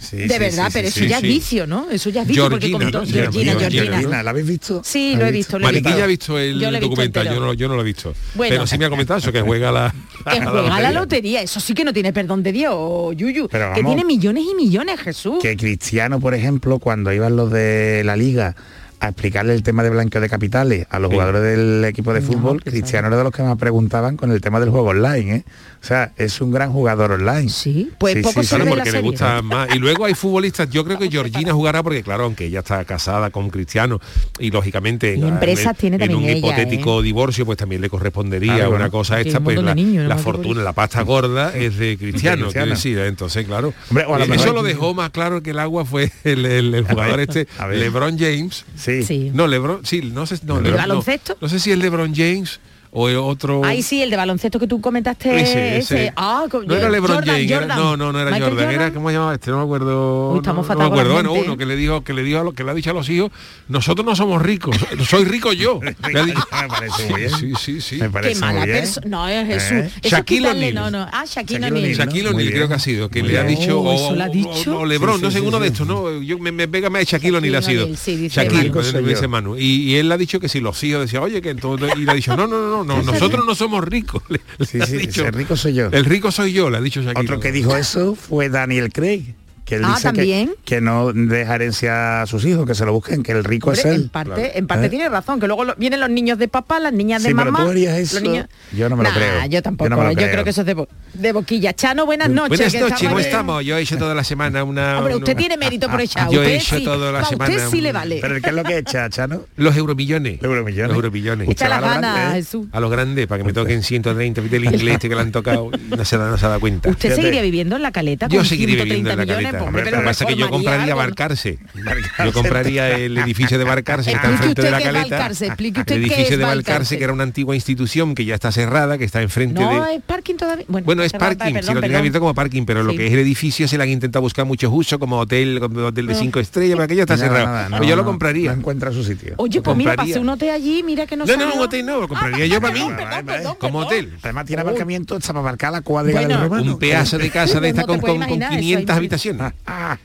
Sí, 0.00 0.16
de 0.16 0.28
sí, 0.28 0.38
verdad, 0.38 0.66
sí, 0.66 0.72
pero 0.72 0.88
sí, 0.88 0.94
eso 0.94 1.00
sí, 1.00 1.08
ya 1.08 1.20
sí. 1.20 1.26
es 1.26 1.32
vicio, 1.32 1.66
¿no? 1.68 1.88
Eso 1.90 2.10
ya 2.10 2.22
es 2.22 2.28
vicio 2.28 2.50
porque. 2.50 2.66
Se 2.66 2.72
Georgina, 3.12 3.52
Georgina. 3.52 3.70
Georgina. 3.70 4.22
¿la 4.24 4.30
habéis 4.30 4.46
visto? 4.48 4.82
Sí, 4.84 5.12
¿La 5.12 5.20
lo 5.20 5.26
he 5.26 5.30
visto, 5.30 5.58
lo 5.60 5.68
he 5.68 5.70
visto. 5.70 5.84
Mariquilla 5.84 6.04
ha 6.04 6.08
visto 6.08 6.38
el 6.38 6.58
Yo 6.58 6.70
visto 6.70 6.86
documental, 6.88 7.26
entero. 7.28 7.40
yo 7.40 7.46
no, 7.46 7.54
yo 7.54 7.68
no 7.68 7.76
lo 7.76 7.82
he 7.82 7.84
visto. 7.84 8.14
Bueno. 8.34 8.50
pero 8.52 8.66
sí 8.66 8.78
me 8.78 8.86
ha 8.86 8.90
comentado 8.90 9.20
eso, 9.20 9.30
que 9.30 9.42
juega 9.42 9.70
la... 9.70 9.94
Que 10.28 10.40
juega 10.44 10.74
a 10.74 10.80
la 10.80 10.90
lotería. 10.90 10.92
lotería, 10.92 11.42
eso 11.42 11.60
sí 11.60 11.72
que 11.72 11.84
no 11.84 11.92
tiene 11.92 12.12
perdón 12.12 12.42
de 12.42 12.50
Dios, 12.50 13.16
Yuyu. 13.16 13.48
Pero 13.48 13.72
que 13.72 13.80
vamos. 13.82 13.94
tiene 13.94 14.04
millones 14.04 14.44
y 14.50 14.54
millones, 14.56 15.00
Jesús. 15.00 15.38
Que 15.40 15.56
Cristiano, 15.56 16.18
por 16.18 16.34
ejemplo, 16.34 16.80
cuando 16.80 17.12
iban 17.12 17.36
los 17.36 17.52
de 17.52 18.02
la 18.04 18.16
liga 18.16 18.56
a 19.02 19.08
explicarle 19.08 19.52
el 19.52 19.62
tema 19.64 19.82
de 19.82 19.90
blanqueo 19.90 20.20
de 20.20 20.28
capitales 20.28 20.86
a 20.88 20.98
los 21.00 21.10
Sí. 21.10 21.14
jugadores 21.16 21.42
del 21.42 21.84
equipo 21.84 22.12
de 22.14 22.20
fútbol. 22.20 22.62
Cristiano 22.62 23.08
era 23.08 23.16
de 23.16 23.24
los 23.24 23.32
que 23.32 23.42
más 23.42 23.58
preguntaban 23.58 24.16
con 24.16 24.30
el 24.30 24.40
tema 24.40 24.60
del 24.60 24.70
juego 24.70 24.90
online, 24.90 25.34
¿eh? 25.36 25.44
O 25.82 25.84
sea, 25.84 26.12
es 26.16 26.40
un 26.40 26.52
gran 26.52 26.70
jugador 26.72 27.10
online. 27.10 27.48
Sí, 27.48 27.90
pues 27.98 28.14
Sí, 28.14 28.22
poco 28.22 28.42
sí, 28.44 28.48
Claro, 28.50 28.64
la 28.66 28.70
porque 28.76 28.92
le 28.92 29.00
gusta 29.00 29.42
más. 29.42 29.74
Y 29.74 29.80
luego 29.80 30.04
hay 30.04 30.14
futbolistas, 30.14 30.70
yo 30.70 30.84
creo 30.84 30.98
que 30.98 31.10
Georgina 31.10 31.52
jugará 31.52 31.82
porque, 31.82 32.04
claro, 32.04 32.22
aunque 32.24 32.46
ella 32.46 32.60
está 32.60 32.84
casada 32.84 33.30
con 33.30 33.50
Cristiano 33.50 34.00
y 34.38 34.52
lógicamente 34.52 35.16
Y 35.16 35.20
en- 35.22 35.28
empresas 35.28 35.66
en, 35.66 35.76
tiene 35.76 36.04
en 36.04 36.14
un 36.14 36.22
ella, 36.22 36.34
hipotético 36.38 37.02
divorcio, 37.02 37.44
pues 37.44 37.58
también 37.58 37.82
le 37.82 37.90
correspondería 37.90 38.54
Claro, 38.54 38.68
una 38.70 38.78
bueno. 38.78 38.90
cosa 38.92 39.20
esta, 39.20 39.40
pues 39.40 39.60
la, 39.60 39.74
niños, 39.74 40.06
la 40.06 40.14
me 40.14 40.22
fortuna, 40.22 40.62
la 40.62 40.72
pasta 40.74 41.02
gorda 41.02 41.48
es 41.56 41.76
de 41.76 41.98
Cristiano, 41.98 42.44
Cristiano. 42.44 42.50
quiero 42.52 42.66
decir, 42.66 42.98
¿eh? 42.98 43.08
entonces, 43.08 43.44
claro. 43.46 43.74
Hombre, 43.90 44.04
o 44.06 44.14
a 44.14 44.18
lo 44.20 44.24
Eh, 44.26 44.28
mejor- 44.28 44.44
Eso 44.46 44.54
lo 44.54 44.62
dejó 44.62 44.94
más 44.94 45.10
claro 45.10 45.42
que 45.42 45.50
el 45.50 45.58
agua 45.58 45.84
fue 45.84 46.12
el, 46.22 46.46
el- 46.46 46.74
el 46.76 46.84
jugador 46.86 47.18
este, 47.18 47.48
a 47.58 47.66
ver. 47.66 47.78
LeBron 47.80 48.16
James. 48.16 48.64
Sí. 48.76 48.91
Sí. 49.02 49.30
No, 49.32 49.46
LeBron, 49.46 49.84
sí, 49.84 50.02
no 50.02 50.26
sé, 50.26 50.38
no, 50.44 50.58
¿El 50.58 50.64
LeBron, 50.64 50.88
no. 50.88 51.04
No, 51.40 51.48
sé 51.48 51.58
si 51.58 51.72
es 51.72 51.78
LeBron 51.78 52.14
James 52.14 52.60
o 52.94 53.08
el 53.08 53.16
otro. 53.16 53.62
Ay, 53.64 53.80
sí, 53.82 54.02
el 54.02 54.10
de 54.10 54.16
baloncesto 54.16 54.58
que 54.60 54.66
tú 54.66 54.80
comentaste. 54.80 55.40
Ese, 55.40 55.78
ese. 55.78 56.12
Ah, 56.14 56.44
co- 56.50 56.62
no 56.62 56.74
era 56.74 56.90
LeBron 56.90 57.16
Jordan, 57.16 57.34
James, 57.36 57.50
era- 57.50 57.58
Jordan. 57.60 57.78
no, 57.78 57.96
no, 57.96 58.12
no 58.12 58.20
era 58.20 58.30
Michael 58.30 58.50
Jordan, 58.52 58.70
era 58.70 58.92
cómo 58.92 59.08
se 59.08 59.14
llamaba 59.14 59.34
este, 59.34 59.50
no 59.50 59.58
me 59.58 59.64
acuerdo. 59.64 60.30
Uy, 60.32 60.38
estamos 60.38 60.66
no, 60.66 60.68
fatal 60.74 60.78
no 60.78 60.84
me 60.84 60.90
con 60.90 60.98
acuerdo, 61.00 61.30
bueno, 61.30 61.44
uno 61.46 61.56
que 61.56 61.66
le 61.66 61.74
dijo, 61.76 62.04
que 62.04 62.12
le 62.12 62.22
dijo 62.22 62.40
a 62.40 62.44
lo 62.44 62.52
que 62.52 62.64
le 62.64 62.70
ha 62.70 62.74
dicho 62.74 62.90
a 62.90 62.94
los 62.94 63.08
hijos, 63.08 63.30
nosotros 63.68 64.04
no 64.04 64.14
somos 64.14 64.42
ricos, 64.42 64.76
soy 65.08 65.24
rico 65.24 65.52
yo. 65.52 65.80
Le 66.12 66.20
ha 66.20 66.24
dicho- 66.24 66.38
Me 66.62 66.68
parece 66.68 67.08
muy 67.08 67.20
bien. 67.20 67.30
Sí, 67.32 67.52
sí, 67.58 67.80
sí. 67.80 67.96
Me 67.96 68.10
parece 68.10 68.34
Qué 68.34 68.40
mala 68.40 68.64
persona. 68.66 69.06
No, 69.08 69.28
es 69.28 69.46
Jesús. 69.46 69.72
¿Eh? 69.72 70.08
Shaquille 70.08 70.48
O'Neal. 70.50 70.74
No, 70.74 70.90
no. 70.90 71.08
Ah, 71.12 71.24
Shaquille 71.26 71.66
O'Neal. 71.66 71.94
Shaquille 71.94 72.28
O'Neal 72.28 72.50
creo 72.52 72.68
que 72.68 72.74
ha 72.74 72.78
sido, 72.78 73.08
que 73.08 73.22
le 73.22 73.38
ha 73.38 73.44
dicho, 73.44 73.80
Oh, 73.80 73.88
o, 73.90 73.94
¿eso 73.94 74.14
lo 74.14 74.22
ha 74.22 74.26
o- 74.26 74.30
dicho? 74.30 74.78
o 74.80 74.84
Lebron, 74.86 75.20
no 75.20 75.30
sé, 75.30 75.40
uno 75.40 75.58
de 75.58 75.68
estos, 75.68 75.86
¿no? 75.86 76.20
Yo 76.22 76.38
me, 76.38 76.52
me 76.52 76.68
pega 76.68 76.90
más 76.90 77.00
de 77.00 77.04
Shaquille 77.06 77.38
O'Neal 77.38 77.54
ha 77.56 77.62
sido. 77.62 77.84
O'Neal, 77.84 77.96
sí, 77.98 78.16
dice 78.16 78.42
Shaquille, 78.44 79.02
dice. 79.02 79.28
Manu. 79.28 79.56
Y, 79.56 79.92
y 79.92 79.94
él 79.96 80.08
le 80.08 80.14
ha 80.14 80.18
dicho 80.18 80.38
que 80.40 80.48
si 80.48 80.60
los 80.60 80.82
hijos 80.84 81.00
decía, 81.02 81.22
oye, 81.22 81.40
que 81.40 81.50
entonces, 81.50 81.90
y 81.96 82.04
le 82.04 82.10
ha 82.10 82.14
dicho, 82.14 82.36
no, 82.36 82.46
no, 82.46 82.68
no, 82.68 82.81
no, 82.84 83.02
no, 83.02 83.12
nosotros 83.12 83.44
no 83.46 83.54
somos 83.54 83.84
ricos. 83.84 84.22
Le- 84.28 84.40
Sí, 84.66 84.80
ha 84.80 84.86
sí, 84.86 84.96
dicho, 84.96 85.26
el 85.26 85.32
rico 85.32 85.56
soy 85.56 85.74
yo. 85.74 85.88
El 85.90 86.04
rico 86.04 86.30
soy 86.30 86.52
yo, 86.52 86.70
le 86.70 86.78
ha 86.78 86.80
dicho 86.80 87.00
Shaquille. 87.02 87.20
Otro 87.24 87.40
que 87.40 87.52
dijo 87.52 87.76
eso 87.76 88.14
fue 88.14 88.48
Daniel 88.48 88.92
Craig. 88.92 89.34
Que 89.64 89.76
él 89.76 89.82
Ah, 89.84 89.90
dice 89.94 90.00
que- 90.00 90.04
también. 90.16 90.54
Que, 90.64 90.80
no 90.80 91.12
deja 91.12 91.54
herencia 91.54 92.22
a 92.22 92.26
sus 92.26 92.44
hijos, 92.44 92.66
que 92.66 92.74
se 92.74 92.84
lo 92.84 92.92
busquen, 92.92 93.22
que 93.22 93.30
el 93.32 93.44
rico 93.44 93.68
Hombre, 93.70 93.80
es 93.80 93.86
él. 93.86 94.02
en 94.02 94.08
parte, 94.08 94.34
claro. 94.34 94.50
en 94.54 94.66
parte 94.66 94.86
¿Eh? 94.86 94.90
tiene 94.90 95.08
razón, 95.08 95.38
que 95.38 95.46
luego 95.46 95.64
lo- 95.64 95.74
vienen 95.76 96.00
los 96.00 96.10
niños 96.10 96.36
de 96.38 96.48
papá, 96.48 96.80
las 96.80 96.92
niñas 96.92 97.22
de 97.22 97.28
Sí, 97.28 97.34
pero 97.34 97.52
mamá. 97.52 97.64
tú 97.64 97.70
harías 97.70 97.96
eso, 97.96 98.14
los 98.16 98.22
niños- 98.24 98.46
yo 98.72 98.88
no 98.88 98.96
me 98.96 99.04
lo 99.04 99.10
Nah, 99.10 99.14
creo. 99.16 99.42
Yo 99.44 99.48
Yo 99.48 99.62
tampoco, 99.62 99.88
no 99.90 100.10
yo, 100.10 100.16
creo 100.16 100.30
creo. 100.32 100.44
que 100.44 100.50
eso 100.50 100.62
es 100.62 100.66
de, 100.66 100.74
bo- 100.74 100.88
de 101.14 101.32
boquilla. 101.32 101.72
Chano, 101.74 102.06
buenas 102.06 102.28
noches. 102.28 102.48
Buenas 102.48 102.74
noches, 102.74 102.82
estamos 102.92 103.02
¿cómo 103.08 103.18
estamos? 103.20 103.64
Yo 103.64 103.76
he 103.78 103.82
hecho 103.82 103.96
toda 103.98 104.14
la 104.16 104.24
semana 104.24 104.64
una... 104.64 104.98
Hombre, 104.98 105.14
usted 105.16 105.32
una- 105.32 105.38
tiene 105.38 105.56
mérito 105.56 105.88
por 105.88 106.00
echar. 106.00 106.28
Yo 106.30 106.42
he 106.42 106.56
hecho 106.56 106.76
sí, 106.78 106.84
toda 106.84 107.12
la 107.12 107.24
semana 107.24 107.54
usted 107.54 107.68
sí 107.68 107.80
le 107.80 107.92
vale. 107.92 108.18
Pero 108.20 108.40
¿qué 108.40 108.48
es 108.48 108.54
lo 108.54 108.64
que 108.64 108.78
echa, 108.78 109.08
Chano? 109.10 109.42
Los 109.56 109.76
euromillones. 109.76 110.42
Los 110.42 110.50
euromillones. 110.50 110.88
Los 110.88 110.96
euromillones. 110.96 111.48
Echa 111.48 111.68
las 111.68 111.80
ganas, 111.80 112.32
¿eh? 112.32 112.36
Jesús. 112.38 112.66
A 112.72 112.80
los 112.80 112.90
grandes, 112.90 113.26
para 113.28 113.38
que 113.42 113.44
me 113.46 113.52
toquen 113.52 113.82
130, 113.82 114.40
viste 114.40 114.56
el 114.56 114.64
inglés 114.64 114.94
este 114.94 115.08
que 115.08 115.14
le 115.14 115.20
han 115.20 115.30
tocado, 115.32 115.70
no 115.96 116.04
se, 116.04 116.18
da, 116.18 116.28
no 116.30 116.36
se 116.36 116.46
da 116.48 116.58
cuenta. 116.58 116.88
¿Usted 116.90 117.14
seguiría 117.14 117.42
viviendo 117.42 117.76
en 117.76 117.82
la 117.82 117.92
caleta 117.92 118.26
Yo 118.28 118.44
seguiría 118.44 118.76
130 118.84 118.84
viviendo 118.84 119.10
en 119.12 119.16
la 119.18 119.26
caleta. 119.26 119.51
Pues, 119.58 119.68
Hombre, 119.68 119.82
pero 119.84 119.96
Lo 119.98 120.02
que 120.02 120.06
pasa 120.08 120.24
es 120.24 120.30
que 120.30 120.36
yo 120.36 120.50
compraría 120.50 120.82
algo, 120.84 120.94
¿no? 120.94 120.96
Barcarse. 120.96 121.58
Barcarse. 121.74 122.24
Yo 122.24 122.32
compraría 122.32 122.90
el 122.90 123.18
edificio 123.18 123.58
de 123.58 123.64
Barcarse 123.64 124.10
que 124.10 124.16
está 124.16 124.28
enfrente 124.30 124.62
de 124.62 124.70
la 124.70 124.80
caleta. 124.80 125.08
Balcarce, 125.18 125.46
explique 125.46 125.80
usted 125.80 125.94
el 125.96 126.00
qué 126.02 126.06
edificio 126.06 126.32
es 126.34 126.38
de 126.38 126.44
Balcarce. 126.44 126.98
que 126.98 127.04
era 127.04 127.12
una 127.12 127.22
antigua 127.24 127.54
institución 127.54 128.14
que 128.14 128.24
ya 128.24 128.34
está 128.34 128.52
cerrada, 128.52 128.98
que 128.98 129.04
está 129.04 129.22
enfrente 129.22 129.60
No, 129.60 129.84
de... 129.84 129.96
es 129.96 130.02
parking 130.02 130.34
todavía. 130.36 130.64
Bueno, 130.68 130.84
Bueno, 130.84 131.02
es 131.02 131.12
parking, 131.12 131.52
perdón, 131.52 131.62
si 131.62 131.66
lo 131.68 131.80
tiene 131.80 131.80
perdón. 131.80 131.96
abierto 131.98 132.20
como 132.20 132.34
parking, 132.34 132.64
pero 132.64 132.82
lo 132.82 132.92
que 132.94 133.06
es 133.06 133.12
el 133.12 133.18
edificio 133.18 133.68
se 133.68 133.76
le 133.76 133.84
han 133.84 133.90
intentado 133.90 134.22
buscar 134.22 134.44
muchos 134.44 134.70
usos 134.72 134.98
como 134.98 135.18
hotel, 135.18 135.58
como 135.60 135.80
hotel 135.86 136.06
de 136.06 136.14
cinco 136.14 136.40
estrellas, 136.40 136.74
pero 136.76 136.84
aquello 136.84 137.02
está 137.02 137.16
Nada, 137.16 137.28
cerrado. 137.28 137.46
nada, 137.46 137.68
pues 137.68 137.80
no, 137.82 137.86
yo 137.88 137.96
lo 137.96 138.02
no, 138.02 138.08
compraría. 138.08 138.52
No 138.52 138.58
encuentra 138.58 138.92
su 138.92 139.04
sitio. 139.04 139.34
Oye, 139.36 139.60
pues 139.62 139.76
mira, 139.76 139.94
pasé 139.96 140.18
un 140.18 140.28
hotel 140.28 140.50
allí, 140.50 140.82
mira 140.82 141.06
que 141.06 141.16
no 141.16 141.24
No, 141.26 141.36
no, 141.36 141.54
un 141.54 141.60
hotel 141.60 141.84
no, 141.86 142.00
lo 142.00 142.08
compraría 142.08 142.44
Ah, 142.44 142.46
yo 142.46 142.60
para 142.60 142.74
perdón, 142.74 143.52
mí. 143.52 143.56
Como 143.58 143.78
hotel. 143.80 144.12
Además 144.22 144.46
tiene 144.46 144.62
aparcamiento 144.62 145.16
hasta 145.16 145.32
para 145.32 145.42
marcar 145.42 145.72
la 145.72 145.80
cuadriga 145.82 146.20
del 146.20 146.40
romano. 146.40 146.72
Un 146.72 146.78
pedazo 146.78 147.18
de 147.18 147.30
casa 147.30 147.60
de 147.60 147.68
esta 147.68 147.82
No 147.82 147.86
con, 147.88 148.00
puedes 148.00 148.16
con- 148.18 148.26
con 148.26 148.36
imaginar 148.36 148.52
eso, 148.52 148.60
500 148.60 148.90
ahí. 148.90 148.96
habitaciones. 148.98 149.41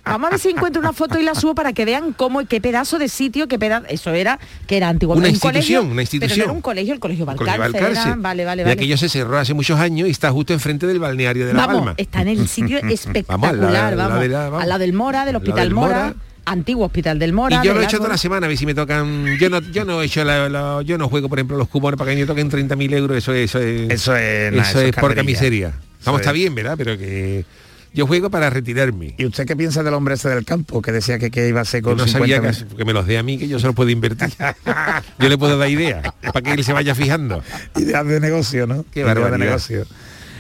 Vamos 0.05 0.27
a 0.27 0.31
ver 0.31 0.39
si 0.39 0.49
encuentro 0.49 0.79
una 0.81 0.93
foto 0.93 1.19
y 1.19 1.23
la 1.23 1.35
subo 1.35 1.55
para 1.55 1.73
que 1.73 1.85
vean 1.85 2.13
cómo 2.13 2.45
qué 2.45 2.61
pedazo 2.61 2.97
de 2.99 3.09
sitio, 3.09 3.47
qué 3.47 3.57
pedazo, 3.59 3.85
eso 3.89 4.11
era, 4.13 4.39
que 4.67 4.77
era 4.77 4.89
antiguo. 4.89 5.15
Una 5.15 5.25
un 5.27 5.31
institución, 5.31 5.51
colegio, 5.53 5.79
una 5.81 5.87
Pero 5.87 5.95
no 5.95 6.01
institución. 6.01 6.43
era 6.45 6.51
un 6.53 6.61
colegio, 6.61 6.93
el 6.93 6.99
colegio. 6.99 7.25
Balcarce. 7.25 7.77
era- 7.77 8.15
vale, 8.17 8.45
vale, 8.45 8.61
Y 8.61 8.65
vale. 8.65 8.73
aquello 8.73 8.97
se 8.97 9.09
cerró 9.09 9.37
hace 9.37 9.53
muchos 9.53 9.79
años 9.79 10.07
y 10.07 10.11
está 10.11 10.31
justo 10.31 10.53
enfrente 10.53 10.87
del 10.87 10.99
balneario 10.99 11.45
de 11.45 11.53
La 11.53 11.65
vamos, 11.67 11.75
Palma. 11.81 11.93
está 11.97 12.21
en 12.21 12.27
el 12.29 12.47
sitio 12.47 12.77
espectacular, 12.89 13.95
Vamos, 13.95 14.13
al 14.23 14.31
lado- 14.31 14.79
del 14.79 14.93
Mora, 14.93 15.25
del 15.25 15.35
Hospital 15.37 15.63
del 15.65 15.73
Mora, 15.73 15.97
Mora. 15.97 16.15
antiguo 16.45 16.85
Hospital 16.85 17.19
del 17.19 17.33
Mora. 17.33 17.61
Y 17.63 17.67
yo 17.67 17.73
lo 17.73 17.81
he 17.81 17.85
hecho 17.85 17.97
toda 17.97 18.09
la 18.09 18.17
semana, 18.17 18.45
a 18.45 18.49
ver 18.49 18.57
si 18.57 18.65
me 18.65 18.73
tocan. 18.73 19.37
Yo 19.39 19.49
no, 19.49 19.59
yo 19.59 19.83
no 19.85 20.01
he 20.01 20.05
hecho 20.05 20.23
la, 20.23 20.47
la- 20.49 20.81
yo 20.83 20.97
no 20.97 21.09
juego, 21.09 21.27
por 21.29 21.37
ejemplo, 21.39 21.57
los 21.57 21.67
cupones 21.67 21.97
para 21.97 22.11
que 22.11 22.17
me 22.17 22.25
toquen 22.25 22.49
30.000 22.49 22.93
euros, 22.93 23.17
eso, 23.17 23.33
es- 23.33 23.51
eso 23.55 23.59
es. 23.59 23.91
Eso 23.91 24.15
es, 24.15 24.53
eso 24.53 24.91
carrería. 24.91 25.23
miseria. 25.23 25.67
Vamos, 26.05 26.21
Eso 26.21 26.29
está 26.29 26.29
es. 26.29 26.33
bien, 26.35 26.55
¿verdad? 26.55 26.75
Pero 26.77 26.97
que 26.97 27.43
yo 27.97 28.05
juego 28.05 28.29
para 28.29 28.51
retirarme. 28.51 29.15
¿Y 29.17 29.25
usted 29.25 29.47
qué 29.47 29.55
piensa 29.55 29.81
del 29.81 29.95
hombre 29.95 30.13
ese 30.13 30.29
del 30.29 30.45
campo 30.45 30.83
que 30.83 30.91
decía 30.91 31.17
que, 31.17 31.31
que 31.31 31.47
iba 31.47 31.61
a 31.61 31.65
ser 31.65 31.81
con 31.81 31.97
no 31.97 32.07
sabía 32.07 32.35
50 32.37 32.67
que, 32.69 32.75
que 32.75 32.85
me 32.85 32.93
los 32.93 33.07
dé 33.07 33.17
a 33.17 33.23
mí, 33.23 33.39
que 33.39 33.47
yo 33.47 33.57
se 33.57 33.65
los 33.65 33.73
puedo 33.73 33.89
invertir. 33.89 34.29
yo 35.19 35.29
le 35.29 35.35
puedo 35.35 35.57
dar 35.57 35.67
ideas 35.67 36.07
para 36.21 36.41
que 36.43 36.51
él 36.51 36.63
se 36.63 36.73
vaya 36.73 36.93
fijando. 36.93 37.41
ideas 37.75 38.05
de 38.05 38.19
negocio, 38.19 38.67
¿no? 38.67 38.85
Qué 38.91 38.99
Ideas 38.99 39.31
de 39.31 39.37
negocio. 39.39 39.85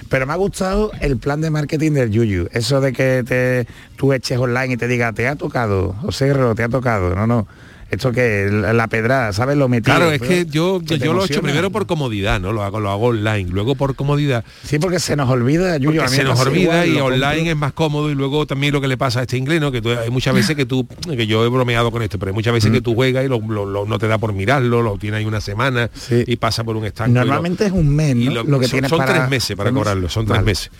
Pero 0.07 0.27
me 0.27 0.33
ha 0.33 0.35
gustado 0.35 0.91
el 1.01 1.17
plan 1.17 1.41
de 1.41 1.49
marketing 1.49 1.93
del 1.93 2.11
Yuyu. 2.11 2.47
Eso 2.51 2.79
de 2.79 2.93
que 2.93 3.23
te, 3.25 3.65
tú 3.95 4.13
eches 4.13 4.37
online 4.37 4.75
y 4.75 4.77
te 4.77 4.87
diga, 4.87 5.11
te 5.13 5.27
ha 5.27 5.35
tocado, 5.35 5.93
José 6.01 6.27
Guerrero, 6.27 6.53
te 6.53 6.61
ha 6.61 6.69
tocado. 6.69 7.15
No, 7.15 7.25
no. 7.25 7.47
Esto 7.89 8.11
que 8.11 8.49
la, 8.51 8.87
pedrada, 8.87 9.31
¿sabes? 9.31 9.55
Lo 9.55 9.69
metido. 9.69 9.95
Claro, 9.95 10.11
es 10.11 10.19
pero 10.19 10.29
que 10.29 10.45
yo, 10.45 10.79
que 10.85 10.97
te 10.99 11.05
yo 11.05 11.13
lo 11.13 11.21
he 11.23 11.25
hecho 11.25 11.41
primero 11.41 11.71
por 11.71 11.85
comodidad, 11.87 12.37
¿no? 12.41 12.51
Lo 12.51 12.61
hago, 12.63 12.81
lo 12.81 12.89
hago 12.91 13.07
online. 13.07 13.49
Luego 13.49 13.75
por 13.75 13.95
comodidad. 13.95 14.43
Sí, 14.65 14.77
porque 14.77 14.99
se 14.99 15.15
nos 15.15 15.29
olvida, 15.29 15.75
a 15.75 15.79
mí 15.79 15.87
se 16.09 16.23
nos 16.25 16.37
olvida 16.41 16.85
igual, 16.85 16.89
y 16.89 16.99
online 16.99 17.35
compro. 17.35 17.51
es 17.51 17.55
más 17.57 17.73
cómodo 17.73 18.11
y 18.11 18.15
luego 18.15 18.45
también 18.45 18.73
lo 18.73 18.81
que 18.81 18.89
le 18.89 18.97
pasa 18.97 19.19
a 19.19 19.21
este 19.23 19.37
inglés, 19.37 19.61
¿no? 19.61 19.71
que 19.71 19.81
tú- 19.81 19.91
hay 19.91 20.09
muchas 20.09 20.35
veces 20.35 20.55
que 20.57 20.65
tú, 20.65 20.85
que 21.09 21.27
yo 21.27 21.45
he 21.45 21.49
bromeado 21.49 21.89
con 21.91 22.01
esto, 22.01 22.19
pero 22.19 22.31
hay 22.31 22.35
muchas 22.35 22.53
veces 22.53 22.71
que 22.71 22.81
tú 22.81 22.93
juegas 22.93 23.23
y 23.23 23.29
lo- 23.29 23.39
lo- 23.39 23.65
lo- 23.65 23.85
no 23.85 23.97
te 23.99 24.07
da 24.09 24.17
por 24.17 24.33
mirarlo, 24.33 24.81
lo 24.81 24.97
tienes 24.97 25.19
ahí 25.19 25.25
una 25.25 25.39
semana 25.39 25.89
Sí. 25.93 26.23
y 26.27 26.35
pasa 26.35 26.65
por 26.65 26.75
un 26.75 26.83
estanco. 26.85 27.13
Normalmente 27.13 27.65
es 27.67 27.71
un 27.71 27.87
mes, 27.95 28.15
lo- 28.17 28.59
que 28.59 28.67
son, 28.67 28.87
son 28.89 28.97
para- 28.97 29.13
tres 29.13 29.29
meses 29.29 29.55
para 29.55 29.71
cobrarlo, 29.71 30.09
son 30.09 30.25
tres 30.25 30.43
meses. 30.43 30.71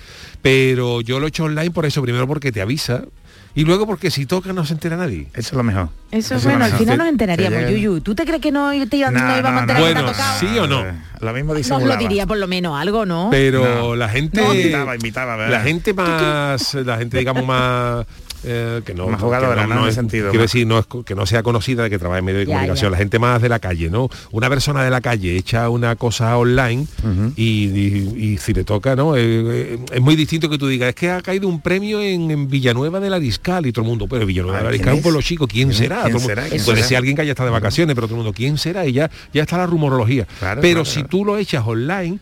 Pero 0.42 1.02
yo 1.02 1.20
lo 1.20 1.26
he 1.26 1.30
hecho 1.30 1.46
online 1.46 1.72
por 1.72 1.86
eso, 1.86 2.02
primero 2.02 2.28
porque 2.28 2.52
te 2.52 2.62
avisa 2.62 3.04
y 3.60 3.66
luego 3.66 3.88
porque 3.88 4.12
si 4.12 4.26
toca 4.28 4.54
no 4.54 4.66
se 4.66 4.74
entera 4.74 4.96
nadie. 4.98 5.28
Eso 5.34 5.50
es 5.50 5.54
lo 5.54 5.64
mejor. 5.64 5.90
Eso, 6.12 6.36
es 6.36 6.44
bueno, 6.44 6.64
al 6.66 6.74
final 6.74 6.98
nos 7.00 7.08
enteraríamos, 7.08 7.60
llega- 7.60 7.72
Yuyu. 7.72 8.02
¿Tú 8.02 8.14
te 8.14 8.24
crees 8.24 8.40
que 8.42 8.52
no, 8.52 8.70
te 8.88 8.98
iba- 8.98 9.10
no 9.12 9.20
No, 9.20 9.38
íbamos 9.38 9.60
a 9.60 9.62
enterar 9.62 9.82
no. 9.82 9.88
que 9.88 9.94
te 9.94 10.00
ha 10.00 10.02
Bueno, 10.02 10.12
tocado? 10.12 10.40
sí 10.40 10.60
o 10.60 10.68
no. 10.68 10.86
Eh, 10.86 10.94
Lo 11.22 11.34
mismo 11.34 11.54
Nos 11.56 11.82
lo 11.84 11.98
diría 11.98 12.28
por 12.28 12.38
lo 12.38 12.48
menos 12.48 12.80
algo, 12.80 13.06
¿no? 13.08 13.30
Pero 13.32 13.64
No. 13.66 13.96
la 13.96 14.08
gente 14.10 14.40
No, 14.40 14.54
invitaba, 14.54 14.94
invitaba, 14.96 15.36
¿verdad? 15.36 15.52
la 15.58 15.64
gente 15.64 15.94
más 15.96 16.74
la 16.76 16.98
gente 16.98 17.18
digamos 17.18 17.44
más 17.46 18.06
eh, 18.44 18.82
que 18.86 18.94
no 18.94 19.08
Más 19.08 19.20
jugadora, 19.22 19.64
que 19.64 19.68
¿no? 19.68 19.76
En 19.76 19.80
ese 19.82 19.90
es- 19.90 19.96
sentido, 19.96 20.30
quiero 20.30 20.44
decir 20.44 20.66
no 20.68 20.80
es 20.80 20.86
que 21.06 21.16
no 21.16 21.26
sea 21.26 21.44
conocida 21.44 21.84
de 21.84 21.90
que 21.90 21.98
trabaja 22.00 22.20
en 22.20 22.26
medio 22.26 22.40
de 22.40 22.46
Ya, 22.46 22.54
comunicación 22.54 22.88
ya. 22.88 22.92
la 22.92 22.98
gente 22.98 23.20
más 23.20 23.42
de 23.42 23.50
la 23.50 23.60
calle 23.60 23.90
no 23.90 24.10
una 24.32 24.50
persona 24.50 24.84
de 24.84 24.90
la 24.92 25.02
calle 25.02 25.36
echa 25.38 25.70
una 25.70 25.96
cosa 25.96 26.38
online 26.38 26.86
y, 27.36 27.44
y- 27.66 28.16
y 28.34 28.38
si 28.38 28.54
le 28.54 28.64
toca 28.64 28.96
no 28.96 29.16
Eh, 29.16 29.22
eh, 29.24 29.80
es 29.92 30.02
muy 30.02 30.16
distinto 30.16 30.50
que 30.50 30.58
tú 30.58 30.68
digas 30.68 30.90
es 30.90 30.96
que 30.96 31.10
ha 31.10 31.22
caído 31.22 31.48
un 31.48 31.62
premio 31.62 32.02
en, 32.02 32.30
en 32.32 32.48
Villanueva 32.48 33.00
del 33.00 33.14
Ariscal 33.14 33.66
y 33.66 33.72
todo 33.72 33.84
el 33.84 33.90
mundo 33.90 34.08
pero 34.10 34.26
Villanueva 34.26 34.60
Ah, 34.60 34.62
del 34.64 34.70
¿quién 34.72 34.80
Ariscal 34.82 34.94
es 34.94 34.98
un 35.00 35.04
pueblo 35.04 35.22
chico 35.22 35.48
quién 35.48 35.70
¿Quién- 35.70 35.78
será 35.80 36.04
quién 36.04 36.20
será? 36.20 36.44
¿Quién 36.48 36.64
puede 36.64 36.78
será? 36.78 36.88
ser 36.88 36.98
alguien 36.98 37.16
que 37.16 37.22
haya 37.24 37.32
estado 37.32 37.48
de 37.50 37.54
vacaciones 37.54 37.96
pero 37.96 38.08
todo 38.08 38.16
el 38.18 38.24
mundo 38.24 38.34
quién 38.36 38.58
será 38.58 38.86
y 38.86 38.94
ya 38.94 39.10
ya 39.34 39.42
está 39.44 39.58
la 39.58 39.66
rumorología 39.66 40.26
Claro, 40.40 40.62
pero 40.62 40.82
claro, 40.82 40.86
si 40.86 40.94
claro. 40.96 41.10
tú 41.10 41.26
lo 41.26 41.38
echas 41.38 41.64
online 41.66 42.20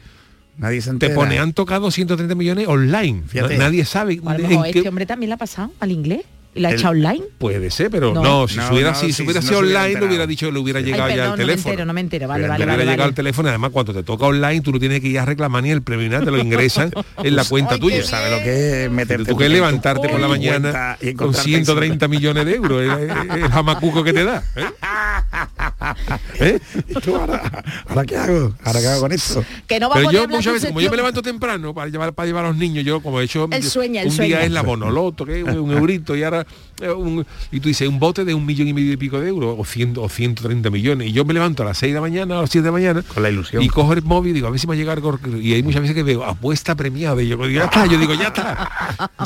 Nadie 0.57 0.81
se 0.81 0.93
te 0.95 1.09
pone 1.09 1.37
han 1.39 1.53
tocado 1.53 1.91
130 1.91 2.33
millones 2.35 2.67
online. 2.67 3.23
Fíjate. 3.27 3.57
Nadie 3.57 3.83
sabe 3.85 4.19
A 4.25 4.33
lo 4.37 4.43
en 4.43 4.49
mejor 4.49 4.63
qué- 4.71 4.79
este 4.79 4.89
hombre 4.89 5.05
también 5.05 5.29
la 5.29 5.35
ha 5.35 5.39
pasado 5.39 5.71
al 5.79 5.91
inglés 5.91 6.21
la 6.55 6.69
ha 6.69 6.71
El- 6.71 6.77
echado 6.79 6.91
online. 6.93 7.21
Puede 7.37 7.69
ser, 7.69 7.89
pero 7.91 8.13
No. 8.13 8.23
no, 8.23 8.47
si 8.47 8.57
No, 8.57 8.69
hubiera, 8.71 8.91
no, 8.91 8.95
si, 8.97 9.13
si 9.13 9.23
hubiera 9.23 9.41
no 9.41 9.47
sido 9.47 9.59
hubiera 9.59 9.79
online, 9.81 9.83
le 9.83 9.87
enterado. 9.93 10.07
hubiera 10.07 10.27
dicho, 10.27 10.51
le 10.51 10.59
hubiera 10.59 10.79
Ay, 10.79 10.85
llegado 10.85 11.09
ya 11.09 11.13
al 11.23 11.29
no 11.31 11.37
me 11.37 11.43
teléfono. 11.43 11.69
entero, 11.71 11.85
no 11.85 11.93
me 11.93 12.01
entero. 12.01 12.27
Vale, 12.27 12.41
Le 12.43 12.47
vale, 12.47 12.57
hubiera 12.63 12.71
vale, 12.73 12.83
llegado 12.83 12.97
vale. 12.97 13.09
al 13.09 13.15
teléfono, 13.15 13.49
además 13.49 13.71
cuando 13.71 13.93
te 13.93 14.03
toca 14.03 14.25
online, 14.25 14.61
tú 14.61 14.71
no 14.71 14.79
tienes 14.79 15.01
que 15.01 15.07
ir 15.07 15.19
a 15.19 15.25
reclamar 15.25 15.63
ni 15.63 15.71
el 15.71 15.81
premio, 15.81 16.09
nada, 16.09 16.25
te 16.25 16.31
lo 16.31 16.37
ingresan 16.37 16.91
en 17.23 17.35
la 17.35 17.43
cuenta 17.45 17.75
Ay, 17.75 17.79
tuya. 17.79 17.97
qué 17.97 18.03
¿Sabes 18.03 18.31
lo 18.31 18.37
que 18.43 18.85
es 18.85 18.91
meterte 18.91 19.25
Tú 19.31 19.37
que 19.37 19.49
levantarte 19.49 20.09
por 20.09 20.19
la 20.19 20.27
mañana 20.27 20.61
cuenta 20.71 20.97
y 21.01 21.13
con 21.13 21.27
encontrarte 21.27 21.49
130 21.49 22.07
millones 22.07 22.45
de 22.45 22.55
euros, 22.55 22.81
el, 22.81 23.49
jamacuco 23.51 24.03
que 24.03 24.13
te 24.13 24.23
da. 24.23 24.43
¿eh? 24.55 24.65
¿Eh? 26.39 26.59
¿Y 26.89 26.93
tú 26.95 27.15
ahora, 27.15 27.63
¿ahora 27.87 28.05
qué 28.05 28.17
hago? 28.17 28.53
¿Ahora 28.63 28.79
qué 28.79 28.87
hago 28.87 29.01
con 29.01 29.11
esto? 29.11 29.43
Que 29.67 29.79
no 29.79 29.89
va 29.89 29.95
a 29.95 29.97
Pero 29.99 30.11
yo 30.11 30.27
muchas 30.27 30.53
veces, 30.53 30.69
como 30.69 30.81
yo 30.81 30.89
me 30.89 30.97
levanto 30.97 31.21
temprano 31.21 31.73
para 31.73 31.89
llevar 31.89 32.13
para 32.13 32.27
llevar 32.27 32.45
a 32.45 32.47
los 32.49 32.57
niños, 32.57 32.83
yo 32.85 33.01
como 33.01 33.19
he 33.21 33.25
hecho 33.25 33.45
un 33.45 33.51
día 33.51 34.43
es 34.43 34.51
la 34.51 34.61
bonoloto, 34.61 35.25
que 35.25 35.41
es 35.41 35.43
un 35.45 35.71
eurito 35.71 36.15
y 36.15 36.23
ahora 36.23 36.44
eh, 36.81 36.89
un- 36.91 37.25
y 37.51 37.59
tú 37.61 37.69
dices 37.69 37.87
un 37.87 37.99
bote 37.99 38.25
de 38.25 38.33
un 38.33 38.45
millón 38.45 38.67
y 38.67 38.73
medio 38.73 38.91
y 38.91 38.97
pico 38.97 39.19
de 39.19 39.29
euros 39.29 39.55
o, 39.57 39.63
100, 39.63 39.97
o 39.97 40.09
130 40.09 40.69
millones 40.69 41.07
y 41.07 41.11
yo 41.13 41.23
me 41.23 41.33
levanto 41.33 41.63
a 41.63 41.67
las 41.67 41.77
6 41.77 41.91
de 41.93 41.95
la 41.95 42.01
mañana 42.01 42.37
a 42.37 42.41
las 42.41 42.49
7 42.49 42.63
de 42.63 42.67
la 42.67 42.71
mañana 42.73 43.01
Con 43.13 43.23
la 43.23 43.29
ilusión. 43.29 43.63
y 43.63 43.69
cojo 43.69 43.93
el 43.93 44.01
móvil 44.01 44.31
y 44.31 44.33
digo 44.33 44.47
a 44.47 44.49
ver 44.51 44.59
si 44.59 44.67
me 44.67 44.71
va 44.71 44.73
a 44.75 44.77
llegar 44.77 44.97
algo, 44.97 45.17
y 45.41 45.53
hay 45.53 45.63
muchas 45.63 45.81
veces 45.81 45.95
que 45.95 46.03
veo 46.03 46.23
apuesta 46.25 46.75
premiada 46.75 47.21
y 47.23 47.29
yo 47.29 47.37
digo 47.37 47.47
ya 47.49 47.65
está 47.65 47.85
yo 47.85 47.97
digo 47.97 48.13
ya 48.13 48.27
está 48.27 48.69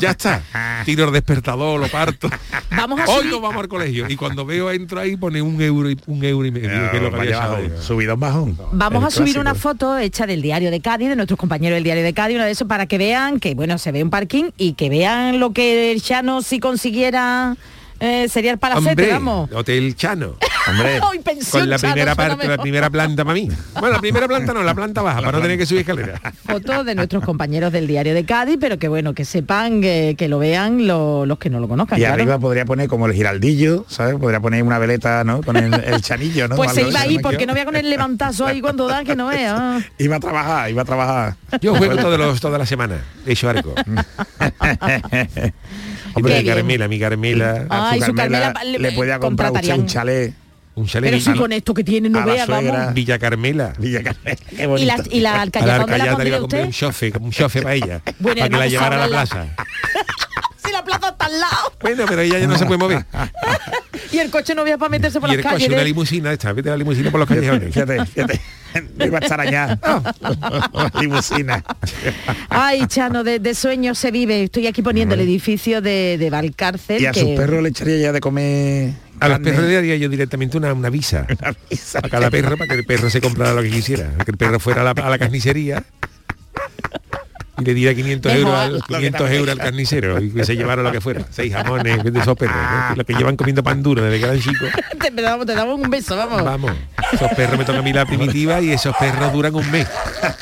ya 0.00 0.10
está 0.10 0.42
tiro 0.84 1.06
el 1.06 1.12
despertador 1.12 1.80
lo 1.80 1.88
parto 1.88 2.30
Vamos 2.70 3.00
a 3.00 3.06
hoy 3.10 3.26
no 3.28 3.40
vamos 3.40 3.62
al 3.62 3.68
colegio 3.68 4.06
y 4.08 4.14
cuando 4.16 4.46
veo 4.46 4.70
entro 4.70 5.00
ahí 5.00 5.16
pone 5.16 5.42
un 5.42 5.60
euro 5.60 5.90
y 5.90 5.98
un 6.06 6.24
euro 6.24 6.46
y 6.46 6.50
medio 6.52 6.68
que 6.90 6.96
es 6.96 7.02
lo 7.02 7.10
que 7.10 7.16
había 7.16 7.30
echado 7.30 7.52
bajón, 7.54 7.68
yo. 7.70 7.82
Subidón 7.82 8.20
bajón. 8.20 8.58
Vamos 8.72 9.02
El 9.02 9.06
a 9.06 9.10
subir 9.10 9.24
clásico. 9.34 9.40
una 9.40 9.54
foto 9.56 9.98
hecha 9.98 10.26
del 10.26 10.40
diario 10.40 10.70
de 10.70 10.80
Cádiz, 10.80 11.08
de 11.08 11.16
nuestros 11.16 11.38
compañeros 11.38 11.74
del 11.76 11.82
diario 11.84 12.04
de 12.04 12.12
Cádiz, 12.14 12.36
una 12.36 12.44
de 12.46 12.52
eso 12.52 12.68
para 12.68 12.86
que 12.86 12.96
vean 12.96 13.40
que 13.40 13.54
bueno, 13.54 13.76
se 13.78 13.90
ve 13.92 14.02
un 14.04 14.10
parking 14.10 14.50
y 14.56 14.74
que 14.74 14.88
vean 14.88 15.40
lo 15.40 15.52
que 15.52 15.90
el 15.92 16.00
Chano 16.00 16.42
si 16.42 16.60
eh, 18.02 18.28
sería 18.30 18.52
el 18.52 18.58
palacete, 18.58 18.88
Hombre, 18.90 19.10
vamos. 19.12 19.50
Hotel 19.52 19.94
Chano 19.94 20.36
Hombre, 20.68 21.00
Ay, 21.10 21.18
pensión, 21.20 21.62
con 21.62 21.70
la 21.70 21.78
Chano, 21.78 21.92
primera 21.94 22.14
suena 22.14 22.28
parte, 22.28 22.44
la 22.44 22.50
mejor. 22.52 22.62
primera 22.62 22.90
planta 22.90 23.24
para 23.24 23.34
mí. 23.34 23.48
Bueno, 23.78 23.88
la 23.94 23.98
primera 24.00 24.26
planta 24.28 24.52
no, 24.54 24.62
la 24.62 24.74
planta 24.74 25.02
baja, 25.02 25.20
para 25.20 25.32
no 25.32 25.40
tener 25.40 25.58
que 25.58 25.66
subir 25.66 25.80
escalera. 25.80 26.20
Foto 26.46 26.84
de 26.84 26.94
nuestros 26.94 27.24
compañeros 27.24 27.72
del 27.72 27.86
diario 27.86 28.12
de 28.14 28.24
Cádiz, 28.24 28.56
pero 28.60 28.78
que 28.78 28.86
bueno, 28.88 29.12
que 29.14 29.24
sepan, 29.24 29.80
que, 29.80 30.14
que 30.18 30.28
lo 30.28 30.38
vean 30.38 30.86
lo- 30.86 31.24
los 31.26 31.38
que 31.38 31.48
no 31.50 31.60
lo 31.60 31.68
conozcan. 31.68 31.98
y 31.98 32.02
claro. 32.02 32.14
arriba 32.14 32.38
podría 32.38 32.64
poner 32.66 32.88
como 32.88 33.06
el 33.06 33.12
giraldillo, 33.14 33.84
¿sabes? 33.88 34.16
Podría 34.16 34.38
poner 34.40 34.62
una 34.62 34.78
veleta, 34.78 35.24
¿no? 35.24 35.42
Con 35.42 35.56
el, 35.56 35.72
el 35.74 36.00
chanillo, 36.02 36.46
¿no? 36.48 36.56
Pues 36.56 36.72
se 36.72 36.88
iba 36.88 37.00
ahí 37.00 37.18
porque 37.18 37.46
no 37.46 37.52
voy 37.54 37.62
a 37.62 37.64
con 37.64 37.76
el 37.76 37.88
levantazo 37.90 38.46
ahí 38.46 38.60
cuando 38.60 38.86
da 38.86 39.02
que 39.04 39.16
no 39.16 39.26
vea. 39.28 39.56
ah. 39.58 39.80
Iba 39.98 40.16
a 40.16 40.20
trabajar, 40.20 40.70
iba 40.70 40.82
a 40.82 40.84
trabajar. 40.84 41.36
Yo 41.60 41.74
juego 41.74 41.96
todos 41.96 42.18
los, 42.18 42.40
toda 42.40 42.58
la 42.58 42.66
semana, 42.66 42.96
he 43.26 43.32
hecho 43.32 43.48
arco. 43.48 43.74
Hombre. 46.14 46.44
Carmela, 46.44 46.88
mi 46.88 46.98
Carmela, 46.98 47.66
Ay, 47.68 48.00
su 48.02 48.14
Carmela, 48.14 48.54
le- 48.64 48.78
le 48.78 48.92
podía 48.92 49.18
comprar 49.18 49.52
usted 49.52 49.74
un 49.74 49.86
chalet. 49.86 50.34
un 50.74 50.86
chalet 50.86 51.10
Pero 51.10 51.22
si 51.22 51.34
con 51.38 51.52
esto 51.52 51.74
que 51.74 51.84
tiene 51.84 52.08
no 52.08 52.20
a 52.20 52.26
la 52.26 52.32
vea, 52.32 52.46
suegra. 52.46 52.72
vamos. 52.78 52.94
Villa 52.94 53.18
Carmela. 53.18 53.72
Villa 53.78 54.02
Carmela, 54.02 54.36
qué 54.56 54.62
Y 54.62 54.66
bonito. 54.66 54.86
la, 54.96 55.04
y 55.10 55.20
la 55.20 55.30
A 55.32 55.36
la 55.36 55.42
alcayata, 55.42 55.78
¿dónde 55.78 55.90
la 55.98 56.02
arcayata 56.04 56.22
le 56.24 56.28
iba 56.28 56.36
a 56.36 56.40
comprar 56.40 56.64
un 56.64 56.72
chofe, 56.72 57.12
un 57.20 57.30
chofe 57.30 57.62
para 57.62 57.74
ella, 57.74 58.00
Bueno, 58.18 58.38
para 58.40 58.48
que 58.50 58.56
la 58.56 58.62
a 58.62 58.66
llevara 58.68 58.96
a 58.96 58.98
la 59.00 59.08
plaza. 59.08 59.46
Si 60.64 60.70
la 60.72 60.84
plaza 60.84 61.08
está 61.08 61.24
al 61.26 61.40
lado. 61.40 61.72
Bueno, 61.80 62.04
pero 62.06 62.20
ella 62.20 62.38
ya 62.38 62.46
no 62.46 62.56
se 62.58 62.66
puede 62.66 62.78
mover. 62.78 63.04
Y 64.12 64.18
el 64.18 64.28
coche 64.30 64.54
no 64.56 64.64
vea 64.64 64.76
para 64.76 64.88
meterse 64.90 65.20
por 65.20 65.28
Y 65.30 65.36
las 65.36 65.38
el 65.38 65.42
coche, 65.44 65.54
calles. 65.64 65.72
una 65.72 65.84
limusina, 65.84 66.32
esta, 66.32 66.52
vete 66.52 66.68
a 66.68 66.72
la 66.72 66.78
limusina 66.78 67.10
por 67.12 67.20
los 67.20 67.28
callejones. 67.28 67.72
Fíjate, 67.72 68.04
fíjate. 68.06 68.40
No 68.96 69.06
iba 69.06 69.18
a 69.18 69.20
estar 69.20 69.40
allá. 69.40 69.78
Limusina. 71.00 71.64
Ay, 72.48 72.86
Chano, 72.86 73.24
de, 73.24 73.38
de 73.38 73.54
sueños 73.54 73.98
se 73.98 74.10
vive. 74.10 74.44
Estoy 74.44 74.66
aquí 74.66 74.82
poniendo 74.82 75.14
el 75.14 75.20
edificio 75.22 75.80
de, 75.80 76.16
de 76.18 76.30
Valcárcel. 76.30 77.00
Y 77.02 77.06
a 77.06 77.12
que- 77.12 77.20
sus 77.20 77.30
perros 77.30 77.62
le 77.62 77.68
echaría 77.70 77.96
ya 77.98 78.12
de 78.12 78.20
comer. 78.20 78.92
A 79.20 79.28
los 79.28 79.40
perros 79.40 79.64
le 79.64 79.74
daría 79.74 79.96
yo 79.96 80.08
directamente 80.08 80.56
una, 80.56 80.72
una 80.72 80.88
visa. 80.88 81.26
Una 81.40 81.52
pizza. 81.52 81.98
a 82.02 82.08
cada 82.08 82.30
perro 82.30 82.56
para 82.56 82.68
que 82.68 82.80
el 82.80 82.84
perro 82.86 83.10
se 83.10 83.20
comprara 83.20 83.52
lo 83.52 83.62
que 83.62 83.70
quisiera. 83.70 84.10
Que 84.24 84.30
el 84.30 84.36
perro 84.38 84.58
fuera 84.60 84.80
a 84.80 84.84
la, 84.84 84.90
a 84.92 85.10
la 85.10 85.18
carnicería 85.18 85.84
y 87.60 87.64
le 87.64 87.74
diera 87.74 87.94
500 87.94 88.32
Mejor. 88.32 88.46
euros 88.48 88.60
al, 88.60 88.72
Lo 88.72 88.80
que 88.80 88.94
500 88.96 89.28
te 89.28 89.36
euros 89.36 89.52
al 89.52 89.58
carnicero 89.58 90.20
y 90.20 90.30
que 90.30 90.44
se 90.44 90.56
llevara 90.56 90.82
lo 90.82 90.92
que 90.92 91.00
fuera. 91.00 91.22
Seis 91.30 91.52
jamones 91.52 92.02
de 92.04 92.18
esos 92.20 92.36
perros, 92.36 92.56
¿no? 92.56 92.96
los 92.96 93.06
que 93.06 93.14
llevan 93.14 93.36
comiendo 93.36 93.62
pan 93.62 93.82
duro 93.82 94.02
desde 94.02 94.18
que 94.18 94.24
eran 94.24 94.40
chicos. 94.40 94.68
te, 95.00 95.10
te 95.10 95.22
damos, 95.22 95.46
te 95.46 95.54
damos 95.54 95.78
un 95.78 95.90
beso, 95.90 96.16
vamos. 96.16 96.42
Vamos, 96.44 96.72
esos 97.12 97.30
perros 97.32 97.58
me 97.58 97.64
tocan 97.64 97.80
a 97.80 97.84
mí 97.84 97.92
la 97.92 98.06
primitiva 98.06 98.60
y 98.60 98.72
esos 98.72 98.96
perros 98.96 99.32
duran 99.32 99.54
un 99.54 99.70
mes 99.70 99.88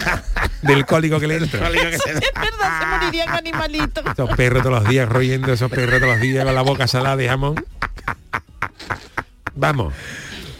del 0.62 0.86
cólico 0.86 1.18
que 1.20 1.26
le 1.26 1.36
entra. 1.36 1.68
Es 1.68 1.74
verdad, 1.74 2.80
se 2.80 2.86
morirían 2.86 3.28
animalitos. 3.30 4.04
Esos 4.06 4.30
perros 4.36 4.62
todos 4.62 4.82
los 4.82 4.88
días 4.88 5.08
royendo, 5.08 5.52
esos 5.52 5.70
perros 5.70 6.00
todos 6.00 6.14
los 6.14 6.20
días 6.20 6.44
con 6.44 6.54
la 6.54 6.62
boca 6.62 6.86
salada 6.86 7.16
de 7.16 7.28
jamón. 7.28 7.54
Vamos. 9.54 9.92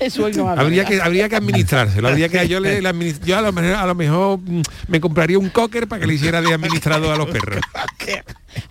Eso 0.00 0.28
no 0.31 0.49
habla. 0.49 0.62
Habría 0.62 0.85
que, 0.85 1.00
habría 1.00 1.28
que 1.28 1.37
administrárselo, 1.37 2.09
habría 2.09 2.28
que 2.28 2.47
yo 2.49 2.61
le, 2.61 2.81
le 2.81 2.88
administ- 2.88 3.21
yo 3.25 3.37
a 3.37 3.40
lo 3.43 3.52
mejor, 3.52 3.73
a 3.75 3.87
lo 3.87 3.95
mejor 3.95 4.38
mm, 4.38 4.62
me 4.88 5.00
compraría 5.00 5.38
un 5.38 5.49
cocker 5.50 5.88
para 5.88 6.00
que 6.00 6.07
le 6.07 6.14
hiciera 6.14 6.40
de 6.40 6.52
administrado 6.55 7.12
a 7.12 7.17
los 7.17 7.26
perros. 7.28 7.61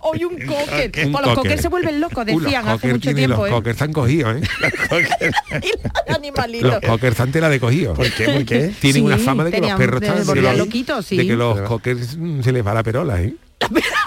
Hoy 0.00 0.24
un 0.24 0.36
cocker. 0.46 0.90
Un 1.06 1.12
Pues 1.12 1.12
los 1.12 1.12
cocker. 1.20 1.34
cockers 1.34 1.62
se 1.62 1.68
vuelven 1.68 2.00
locos, 2.00 2.24
Uh, 2.26 2.30
los 2.32 2.42
decían 2.42 2.62
hace 2.68 2.72
cocker 2.76 2.92
mucho 2.92 3.14
tiempo. 3.14 3.36
Los 3.36 3.48
¿eh? 3.48 3.50
cockers 3.52 3.74
están 3.74 3.92
cogidos, 3.92 4.36
¿eh? 4.36 4.40
Y 5.62 5.68
los 6.08 6.16
animalitos. 6.16 6.70
Los 6.72 6.80
cockers 6.82 7.12
están 7.12 7.32
tela 7.32 7.48
de 7.48 7.60
cogidos. 7.60 7.96
¿Por 7.96 8.10
qué? 8.12 8.24
¿Por 8.24 8.44
qué? 8.44 8.72
Tienen 8.80 8.94
Sí, 8.94 9.06
una 9.06 9.18
fama 9.18 9.44
de 9.44 9.50
que 9.52 9.60
los 9.60 9.72
perros 9.72 10.00
de 10.00 10.06
están 10.08 10.34
de, 10.34 10.42
los- 10.42 10.56
loquitos, 10.58 11.06
sí. 11.06 11.16
de 11.16 11.26
que 11.26 11.36
los 11.36 11.60
cockers 11.62 12.16
mm, 12.16 12.40
se 12.42 12.52
les 12.52 12.66
va 12.66 12.74
la 12.74 12.82
perola, 12.82 13.20
¿eh? 13.22 13.34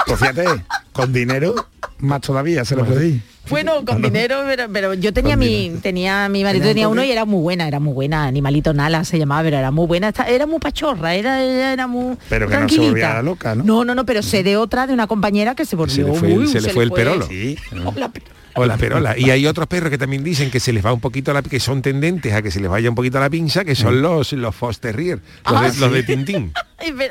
Pues 0.05 0.19
fíjate, 0.19 0.45
con 0.93 1.11
dinero, 1.13 1.55
más 1.99 2.21
todavía 2.21 2.65
se 2.65 2.75
lo 2.75 2.85
ir. 3.03 3.21
Bueno, 3.49 3.83
con 3.85 4.01
dinero, 4.01 4.43
pero, 4.45 4.67
pero 4.71 4.93
yo 4.93 5.11
tenía 5.13 5.35
mi, 5.35 5.47
dinero. 5.47 5.81
tenía 5.81 6.29
mi 6.29 6.43
marido 6.43 6.61
¿Tenía 6.61 6.73
tenía 6.73 6.87
uno 6.87 7.03
y 7.03 7.11
era 7.11 7.25
muy 7.25 7.41
buena, 7.41 7.67
era 7.67 7.79
muy 7.79 7.93
buena, 7.93 8.25
animalito 8.25 8.73
Nala 8.73 9.03
se 9.03 9.17
llamaba, 9.17 9.41
pero 9.43 9.57
era 9.57 9.71
muy 9.71 9.87
buena, 9.87 10.09
esta- 10.09 10.27
era 10.29 10.45
muy 10.45 10.59
pachorra, 10.59 11.15
era, 11.15 11.41
era, 11.41 11.73
era 11.73 11.87
muy 11.87 12.17
Pero 12.29 12.47
que 12.47 12.53
no 12.53 12.69
se 12.69 12.75
tranquilita. 12.75 13.21
loca, 13.23 13.55
¿no? 13.55 13.63
No, 13.63 13.83
no, 13.83 13.95
no, 13.95 14.05
pero 14.05 14.21
sé 14.21 14.43
de 14.43 14.57
otra, 14.57 14.85
de 14.87 14.93
una 14.93 15.07
compañera 15.07 15.55
que 15.55 15.65
se 15.65 15.75
volvió 15.75 15.95
Se 15.95 16.03
le 16.03 16.13
fue- 16.17 16.47
se 16.47 16.61
le 16.61 16.69
fue 16.73 16.83
el 16.83 16.91
perolo. 16.91 17.27
Sí. 17.27 17.57
La 17.95 18.09
pe- 18.09 18.21
O 18.55 18.65
la 18.65 18.77
perola. 18.77 19.17
Y 19.17 19.29
hay 19.31 19.45
otros 19.45 19.67
perros 19.67 19.89
que 19.89 19.97
también 19.97 20.23
dicen 20.23 20.51
que 20.51 20.59
se 20.59 20.73
les 20.73 20.85
va 20.85 20.93
un 20.93 20.99
poquito 20.99 21.33
la 21.33 21.41
que 21.41 21.59
son 21.59 21.81
tendentes 21.81 22.33
a 22.33 22.41
que 22.41 22.51
se 22.51 22.59
les 22.59 22.69
vaya 22.69 22.89
un 22.89 22.95
poquito 22.95 23.19
la 23.19 23.29
pinza, 23.29 23.63
que 23.63 23.75
son 23.75 24.01
los 24.01 24.33
los 24.33 24.55
Fox 24.55 24.79
Terrier, 24.79 25.19
los, 25.49 25.61
Ah, 25.61 25.69
de, 25.69 25.77
los 25.79 25.91
de 25.91 26.03
Tintín. 26.03 26.53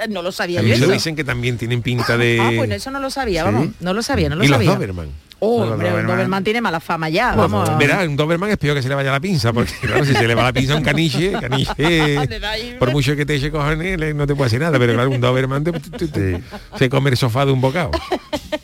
No 0.09 0.23
lo 0.23 0.33
sabía 0.33 0.63
yo 0.63 0.75
eso. 0.75 0.91
dicen 0.91 1.15
que 1.15 1.23
también 1.23 1.57
tienen 1.57 1.81
pinta 1.83 2.17
de. 2.19 2.39
Ah, 2.41 2.51
bueno, 2.57 2.75
eso 2.75 2.91
no 2.91 2.99
lo 2.99 3.09
sabía, 3.09 3.45
vamos, 3.45 3.69
no 3.79 3.95
lo 3.95 4.03
sabía, 4.03 4.29
no 4.29 4.35
lo 4.37 4.45
y 4.45 4.49
los 4.49 4.57
sabía. 4.57 4.75
Doberman. 4.75 5.11
Oh, 5.41 5.63
hombre, 5.63 5.93
un 5.93 6.07
Doberman. 6.07 6.45
Tiene 6.45 6.61
mala 6.61 6.81
fama 6.81 7.09
ya, 7.09 7.33
Bueno, 7.35 7.49
vamos. 7.49 7.79
verá, 7.79 8.05
un 8.05 8.15
Doberman 8.17 8.51
es 8.51 8.57
peor 8.59 8.77
que 8.77 8.83
se 8.83 8.89
le 8.89 8.95
vaya 8.95 9.11
la 9.11 9.21
pinza, 9.21 9.53
porque 9.53 9.73
claro, 9.81 10.05
si 10.05 10.15
se 10.15 10.27
le 10.29 10.35
va 10.35 10.45
la 10.45 10.53
pinza 10.53 10.75
a 10.75 10.77
un 10.77 10.83
caniche, 10.85 11.33
por 12.79 12.93
mucho 12.93 13.17
que 13.17 13.25
te 13.27 13.35
eche 13.35 13.51
cojones, 13.51 14.15
no 14.15 14.27
te 14.27 14.35
puede 14.35 14.49
hacer 14.49 14.61
nada, 14.61 14.79
pero 14.79 14.93
claro, 14.95 15.11
un 15.11 15.21
Doberman 15.21 15.65
te, 15.65 15.73
te- 15.73 16.09
te- 16.09 16.41
se 16.77 16.89
come 16.91 17.11
el 17.11 17.17
sofá 17.17 17.45
de 17.47 17.53
un 17.53 17.61
bocado. 17.61 17.91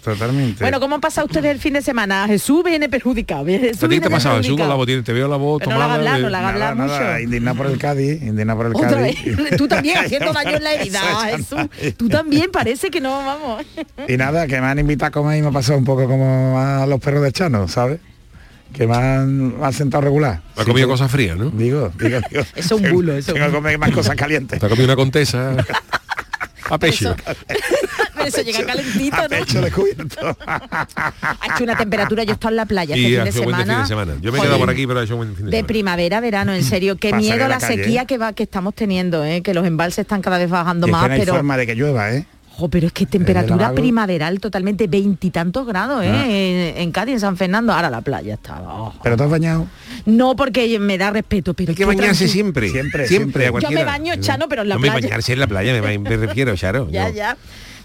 Totalmente. 0.02 0.62
Bueno, 0.62 0.78
¿cómo 0.78 0.94
han 0.94 1.00
pasado 1.00 1.26
ustedes 1.26 1.50
el 1.50 1.58
fin 1.58 1.72
de 1.72 1.82
semana? 1.82 2.26
Jesús 2.28 2.62
viene 2.64 2.88
perjudicado. 2.88 3.46
Jesús 3.46 3.78
¿A 3.78 3.80
ti 3.80 3.88
viene 3.88 4.02
te 4.02 4.06
ha 4.06 4.16
pasado? 4.16 4.36
Jesús, 4.36 4.56
con 4.56 4.68
la 4.68 4.74
botina, 4.76 5.02
te 5.02 5.12
veo 5.12 5.26
la 5.26 5.36
voz 5.36 5.58
Pero 5.60 5.72
no 5.72 5.78
la 5.78 5.94
hablar, 5.94 6.16
de- 6.16 6.22
no 6.22 6.28
la 6.28 6.48
hablar 6.48 6.76
mucho. 6.76 7.18
indignado 7.20 7.56
por 7.56 7.66
el 7.66 7.78
Cádiz, 7.78 8.22
indignado 8.22 8.58
por 8.58 8.66
el 8.66 8.76
Otra 8.76 8.90
Cádiz. 8.90 9.24
vez. 9.24 9.56
Tú 9.56 9.66
también 9.66 9.98
haciendo 10.04 10.32
daño 10.32 10.56
en 10.56 10.62
la 10.64 10.72
herida, 10.74 11.00
Jesús. 11.36 11.58
Tú 11.96 12.08
también 12.08 12.50
parece 12.52 12.90
que 12.90 13.00
no, 13.00 13.10
vamos. 13.24 13.64
Y 14.06 14.16
nada, 14.16 14.46
que 14.46 14.60
me 14.60 14.66
han 14.66 14.78
invitado 14.78 15.08
a 15.08 15.10
comer 15.10 15.38
y 15.38 15.42
me 15.42 15.48
ha 15.48 15.52
pasado 15.52 15.78
un 15.78 15.84
poco 15.84 16.06
como 16.06 16.58
a 16.82 16.86
los 16.86 17.00
perros 17.00 17.22
de 17.22 17.32
Chano, 17.32 17.68
¿sabes? 17.68 18.00
Que 18.72 18.86
me 18.86 18.94
han, 18.96 19.58
me 19.58 19.64
han 19.66 19.72
sentado 19.72 20.02
regular. 20.02 20.42
Ha 20.56 20.60
Así 20.60 20.70
comido 20.70 20.88
cosas 20.88 21.10
frías, 21.10 21.36
¿no? 21.36 21.50
Digo, 21.50 21.92
digo, 21.98 22.18
digo. 22.30 22.42
Eso 22.54 22.76
es 22.76 22.82
un 22.82 22.90
bulo, 22.92 23.12
eso 23.16 23.30
es 23.30 23.34
Tengo 23.34 23.46
que 23.46 23.52
comer 23.54 23.78
más 23.78 23.90
cosas 23.92 24.16
calientes. 24.16 24.58
Te 24.60 24.66
ha 24.66 24.68
comido 24.68 24.84
una 24.86 24.96
contesa 24.96 25.56
a 26.70 26.78
pecho. 26.78 27.14
Pero 28.16 28.28
eso 28.28 28.42
llega 28.42 28.64
calentito, 28.66 29.16
A 29.16 29.22
¿no? 29.22 29.28
pecho 29.28 29.60
descubierto. 29.60 30.36
Ha 30.46 31.38
hecho 31.54 31.64
una 31.64 31.76
temperatura, 31.76 32.24
yo 32.24 32.30
he 32.30 32.34
estado 32.34 32.50
en 32.50 32.56
la 32.56 32.66
playa 32.66 32.94
este 32.96 33.06
fin 33.08 33.22
de 33.24 33.30
hecho 33.30 33.42
buen 33.44 33.56
semana. 33.56 33.72
fin 33.74 33.82
de 33.82 33.88
semana. 33.88 34.14
Yo 34.20 34.32
me 34.32 34.38
he 34.38 34.42
quedado 34.42 34.58
por 34.58 34.70
aquí, 34.70 34.86
pero 34.86 35.00
ha 35.00 35.04
hecho 35.04 35.16
buen 35.16 35.28
fin 35.36 35.44
de 35.46 35.50
De 35.52 35.56
semana. 35.58 35.66
primavera, 35.68 36.20
verano, 36.20 36.52
en 36.54 36.64
serio, 36.64 36.96
qué 36.96 37.12
miedo 37.12 37.44
a 37.44 37.48
la 37.48 37.58
la 37.60 37.60
sequía 37.60 38.04
que 38.04 38.18
va 38.18 38.32
que 38.32 38.42
estamos 38.42 38.74
teniendo, 38.74 39.24
¿eh? 39.24 39.42
que 39.42 39.54
los 39.54 39.64
embalses 39.64 39.98
están 40.00 40.22
cada 40.22 40.38
vez 40.38 40.50
bajando 40.50 40.86
Y 40.88 40.90
es 40.90 40.92
más, 40.92 41.02
que 41.02 41.08
no 41.08 41.14
hay 41.14 41.20
pero 41.20 41.34
forma 41.34 41.56
de 41.56 41.66
que 41.66 41.74
llueva, 41.76 42.12
¿eh? 42.12 42.26
Jo, 42.58 42.68
pero 42.70 42.86
es 42.86 42.92
que 42.94 43.04
temperatura 43.04 43.72
primaveral 43.72 44.40
totalmente 44.40 44.86
veintitantos 44.86 45.66
grados, 45.66 46.02
¿eh? 46.02 46.10
Ah. 46.10 46.24
En, 46.26 46.78
en 46.78 46.90
Cádiz, 46.90 47.14
en 47.14 47.20
San 47.20 47.36
Fernando. 47.36 47.72
Ahora 47.72 47.90
la 47.90 48.00
playa 48.00 48.32
estaba. 48.34 48.74
oh. 48.82 48.94
Pero 49.02 49.14
te 49.16 49.24
has 49.24 49.30
bañado. 49.30 49.66
No 50.06 50.34
porque 50.36 50.78
me 50.78 50.96
da 50.96 51.10
respeto, 51.10 51.52
pero 51.52 51.70
Hay 51.72 51.76
que 51.76 51.84
bañarse 51.84 52.28
siempre. 52.28 52.70
Siempre, 52.70 53.06
Siempre. 53.06 53.44
siempre. 53.44 53.66
a 53.66 53.70
Yo 53.70 53.76
me 53.76 53.84
baño, 53.84 54.14
Chano, 54.20 54.48
pero 54.48 54.62
en 54.62 54.70
la 54.70 54.76
No 54.76 54.80
me 54.80 54.88
playa. 54.90 55.06
bañarse 55.08 55.34
en 55.34 55.40
la 55.40 55.46
playa, 55.46 55.82
me, 55.82 55.98
me 55.98 56.16
refiero, 56.16 56.56
Charo. 56.56 56.88
Ya, 56.90 57.10
yo- 57.10 57.14
ya. 57.14 57.36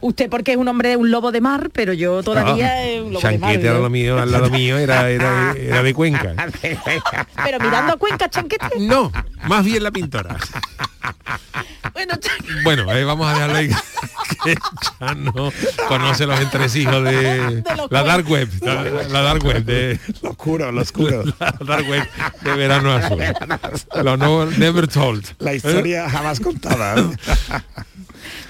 Usted 0.02 0.30
porque 0.30 0.52
es 0.52 0.58
un 0.58 0.68
hombre, 0.68 0.98
un 0.98 1.12
lobo 1.12 1.32
de 1.32 1.42
mar, 1.42 1.70
pero 1.72 1.94
yo 1.94 2.24
todavía 2.24 2.68
Ah, 2.70 2.84
es 2.84 3.02
un 3.02 3.14
lobo 3.14 3.28
de 3.28 3.38
mar. 3.38 3.52
Al 3.56 3.64
lado 3.64 3.90
mío, 3.90 4.20
al 4.20 4.32
lado 4.32 4.50
mío 4.50 4.78
era, 4.78 5.10
era, 5.10 5.52
era 5.58 5.84
de 5.84 5.94
Cuenca. 5.94 6.34
Pero 7.44 7.60
mirando 7.60 7.94
a 7.94 7.98
Cuenca, 7.98 8.30
chanquete. 8.30 8.80
No, 8.80 9.12
más 9.48 9.64
bien 9.64 9.84
la 9.84 9.92
pintora. 9.92 10.38
Bueno, 11.94 12.14
Bueno, 12.64 12.92
eh, 12.94 13.04
vamos 13.04 13.28
a 13.28 13.34
dejarlo 13.34 13.58
ahí. 13.58 13.70
Que 14.44 14.56
Chano 15.00 15.52
conoce 15.88 16.26
los 16.26 16.40
entresijos 16.40 17.04
de 17.04 17.62
De 17.62 17.64
la 17.90 18.04
dark 18.04 18.28
web, 18.30 18.50
la, 18.62 18.84
la 18.84 19.22
dark 19.22 19.44
web 19.44 19.64
de 19.64 20.00
Lo 20.22 20.32
oscuro, 20.32 20.72
lo 20.72 20.82
oscuro. 20.82 21.24
la 21.40 21.56
dark 21.60 21.88
web 21.88 22.08
de 22.42 22.56
verano 22.56 22.94
azul. 22.94 23.22
Lo 24.04 24.18
no 24.18 24.46
never 24.46 24.88
told. 24.88 25.26
La 25.40 25.54
historia 25.54 26.10
jamás 26.10 26.40
contada. 26.40 26.96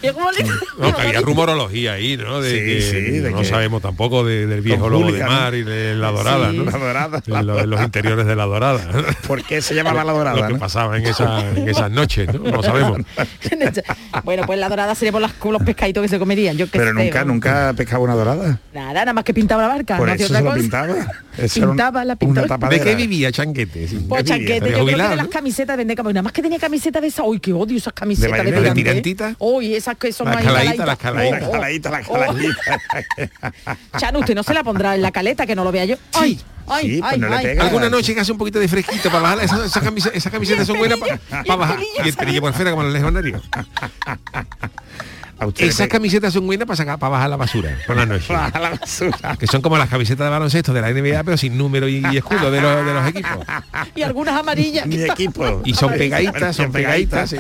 No, 0.04 0.96
que 0.96 1.02
había 1.02 1.22
rumorología 1.22 1.94
ahí, 1.94 2.18
¿no? 2.18 2.42
De 2.42 2.50
Sí, 2.52 2.58
que 2.66 2.82
sí, 2.82 3.20
de 3.20 3.32
no 3.32 3.40
que- 3.40 3.46
sabemos 3.46 3.82
tampoco 3.82 4.24
de- 4.24 4.48
del 4.48 4.62
viejo 4.62 4.90
lobo 4.90 5.12
de 5.12 5.24
mar 5.24 5.54
y 5.54 5.64
de 5.64 5.96
la 5.96 6.12
dorada, 6.12 6.52
Sí. 6.52 6.58
¿no? 6.58 6.66
La 6.66 6.78
dorada. 6.78 7.22
De 7.26 7.68
los 7.68 7.82
interiores 7.82 8.26
de 8.26 8.36
la 8.36 8.46
dorada. 8.46 8.82
¿Por 9.28 9.44
qué 9.44 9.62
se 9.62 9.76
llamaba 9.76 10.04
la 10.04 10.14
dorada? 10.14 10.38
Lo 10.40 10.48
que 10.48 10.54
no? 10.54 10.60
pasaba 10.60 10.98
en, 10.98 11.06
esa- 11.06 11.48
en 11.56 11.70
esas 11.70 11.92
noches, 11.92 12.28
¿no? 12.34 12.40
No 12.52 12.64
sabemos. 12.64 13.00
bueno, 14.24 14.44
pues 14.46 14.60
la 14.60 14.70
dorada 14.70 14.96
sería 14.96 15.12
por 15.12 15.22
las, 15.22 15.32
los 15.44 15.62
pescaditos 15.64 16.02
que 16.04 16.10
se 16.10 16.20
comerían. 16.20 16.58
Yo 16.58 16.68
Pero 16.68 16.86
sé, 16.88 16.94
nunca, 16.94 17.26
nunca 17.26 17.74
pescaba 17.76 18.04
una 18.04 18.16
dorada. 18.16 18.60
Nada, 18.74 18.94
nada 18.94 19.14
más 19.14 19.24
que 19.24 19.34
pintaba 19.34 19.62
la 19.64 19.68
barca. 19.70 19.98
Por 19.98 20.08
no 20.08 20.14
hacía 20.14 20.26
eso 20.26 20.36
se 20.36 20.42
lo 20.42 20.54
pintaba. 20.54 20.96
Pintaba, 21.54 22.06
la 22.06 22.16
pintaba. 22.16 22.32
Una 22.32 22.42
¿De 22.42 22.48
tapadera. 22.48 22.84
qué 22.84 22.96
vivía 22.96 23.32
Chanquete? 23.32 23.88
Sí. 23.88 24.06
Pues 24.08 24.24
chanquete, 24.26 24.60
yo 24.70 24.74
creo 24.74 24.86
que 24.86 24.92
de 24.92 24.98
las 24.98 25.18
¿no? 25.18 25.30
camisetas 25.30 25.78
de 25.78 25.78
Vendeca, 25.84 26.04
nada 26.04 26.22
más 26.22 26.34
que 26.34 26.42
tenía 26.42 26.60
camisetas 26.60 27.02
de 27.02 27.08
esas, 27.08 27.26
uy, 27.26 27.40
qué 27.40 27.54
odio 27.54 27.78
esas 27.78 27.94
camisetas 27.94 28.32
de, 28.32 28.38
marinera, 28.38 28.62
de 28.62 28.72
tirante. 28.74 29.02
tirantita? 29.02 29.36
Uy, 29.40 29.76
esas 29.76 29.96
que 29.98 30.12
son 30.12 30.28
La 30.28 30.38
ahí 30.38 30.46
caladita, 30.46 30.86
la 30.86 30.96
caladitas. 30.96 31.40
caladita. 31.40 31.48
La 31.48 31.52
caladita, 31.52 31.90
la 31.92 32.02
oh. 32.08 32.14
caladita. 32.14 33.98
Chano, 33.98 34.20
usted 34.20 34.36
no 34.36 34.44
se 34.44 34.54
la 34.54 34.64
pondrá 34.64 34.96
en 34.96 35.02
la 35.02 35.12
caleta, 35.12 35.46
que 35.46 35.56
no 35.56 35.64
lo 35.64 35.72
vea 35.72 35.86
yo. 35.86 35.96
Ay, 36.14 36.40
ay, 36.68 36.90
Sí, 36.90 37.00
pues 37.02 37.14
ay, 37.14 37.20
no 37.20 37.30
le 37.30 37.36
ay. 37.36 37.46
pega. 37.46 37.64
Alguna 37.64 37.90
noche 37.90 38.14
que 38.14 38.20
hace 38.22 38.32
un 38.32 38.38
poquito 38.38 38.60
de 38.60 38.68
fresquito 38.68 39.10
para 39.10 39.22
bajar 39.36 39.44
esas 39.44 40.32
camisetas 40.32 40.68
son 40.68 40.78
buenas 40.78 41.00
para, 41.00 41.56
bajar 41.56 41.80
y 42.04 42.08
el 42.08 42.14
pelillo 42.16 42.42
por 42.42 42.54
fuera 42.54 42.72
como 42.72 42.84
los 42.84 42.94
legionarios 42.94 43.42
esas 45.58 45.88
camisetas 45.88 46.34
son 46.34 46.46
buenas 46.46 46.66
para 46.68 46.78
sacar 46.78 47.00
para 47.00 47.12
bajar 47.12 47.30
la 47.30 47.36
basura 47.38 47.78
por 47.88 47.96
la 47.96 48.06
noche 48.06 48.34
a 48.34 48.60
la 48.60 48.70
basura. 48.72 49.36
que 49.38 49.48
son 49.48 49.62
como 49.62 49.78
las 49.78 49.90
camisetas 49.90 50.26
de 50.26 50.30
baloncesto 50.32 50.74
de 50.74 50.82
la 50.82 50.92
NBA 50.92 51.24
pero 51.24 51.38
sin 51.38 51.58
número 51.58 51.88
y, 51.88 52.04
y 52.12 52.18
escudo 52.18 52.52
de 52.52 52.62
los, 52.62 52.86
de 52.86 52.94
los 52.94 53.08
equipos 53.08 53.32
Y 53.96 54.02
algunas 54.04 54.40
amarillas. 54.40 54.86
Mi 54.86 55.02
equipo. 55.02 55.62
y 55.66 55.74
son 55.74 55.92
pegaditas 55.94 56.56
son 56.56 56.72
pegaditas 56.72 57.34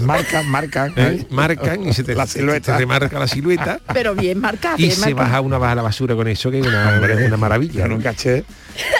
Marcan, 0.00 0.46
marcan. 0.48 0.92
¿eh? 0.96 1.26
marcan 1.30 1.86
y 1.88 1.92
se 1.92 2.04
te, 2.04 2.14
La 2.14 2.26
se 2.26 2.38
silueta. 2.40 2.72
te 2.72 2.78
remarca 2.78 3.18
la 3.18 3.26
silueta 3.28 3.80
Pero 3.92 4.14
bien 4.14 4.40
marcada, 4.40 4.74
y 4.78 4.82
bien 4.82 4.92
se 4.92 5.00
marcada. 5.00 5.22
baja 5.24 5.40
una 5.40 5.58
baja 5.58 5.74
la 5.76 5.82
basura 5.82 6.14
con 6.14 6.28
eso 6.28 6.50
que 6.50 6.60
es 6.60 6.66
una, 6.66 7.36
maravilla 7.36 7.80
Yo 7.82 7.88
¿no? 7.88 7.94
nunca 7.94 8.10
eché. 8.10 8.44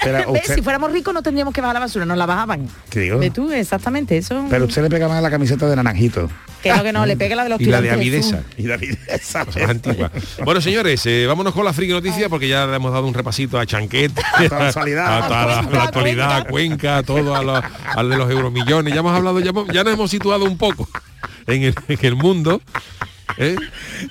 Pero 0.03 0.19
¿Ves? 0.33 0.43
usted, 0.43 0.55
Si 0.57 0.63
fuéramos 0.63 0.93
ricos 0.93 1.13
no 1.15 1.23
tendríamos 1.23 1.55
que 1.55 1.61
bajar 1.61 1.75
la 1.75 1.81
basura, 1.81 2.05
nos 2.05 2.17
la 2.19 2.27
bajaban. 2.27 2.69
¿Qué 2.91 3.01
digo? 3.01 3.19
¿Ves 3.19 3.33
tú? 3.33 3.51
Exactamente, 3.53 4.17
eso. 4.17 4.47
pero 4.51 4.65
usted 4.67 4.83
le 4.83 4.91
pega 4.91 5.09
más 5.09 5.19
a 5.19 5.21
la 5.21 5.31
camiseta 5.31 5.69
de 5.69 5.77
naranjito. 5.77 6.29
que 6.63 6.73
no, 6.73 6.83
que 6.83 6.93
no, 6.93 7.07
le 7.07 7.17
pegue 7.17 7.35
la 7.37 7.45
de 7.45 7.51
los 7.51 7.61
y 7.61 7.67
la 7.67 7.81
de 7.81 7.91
tú. 7.91 8.37
Y 8.57 8.67
David, 8.67 8.97
esa 9.09 9.45
Cosa 9.45 9.61
más 9.61 9.71
antigua. 9.71 10.11
Bueno, 10.45 10.61
señores, 10.61 11.05
eh, 11.07 11.27
vámonos 11.27 11.53
con 11.55 11.65
la 11.65 11.73
friki 11.73 11.93
noticia 11.93 12.29
porque 12.29 12.49
ya 12.49 12.67
le 12.67 12.77
hemos 12.77 12.93
dado 12.93 13.07
un 13.07 13.15
repasito 13.15 13.59
a 13.59 13.67
Chanquete, 13.67 14.21
toda 14.49 14.61
la 14.61 14.69
actualidad. 14.69 15.19
a 15.19 15.29
toda 15.29 15.47
la, 15.47 15.55
Cuenca, 15.63 15.77
la 15.77 15.85
actualidad, 15.85 16.37
a 16.37 16.45
Cuenca. 16.45 16.97
A 16.99 17.03
todo 17.03 17.35
a 17.37 17.43
lo- 17.43 17.63
al 17.97 18.11
de 18.11 18.17
los 18.17 18.31
euromillones. 18.31 18.93
Ya 18.93 19.01
hemos 19.01 19.15
hablado, 19.17 19.41
ya, 19.41 19.53
nos 19.53 19.93
hemos 19.95 20.11
situado 20.11 20.45
un 20.45 20.59
poco 20.59 20.89
en 21.47 21.63
el, 21.65 21.75
en 21.89 21.99
el 22.03 22.15
mundo. 22.17 22.61
¿Eh? 23.37 23.57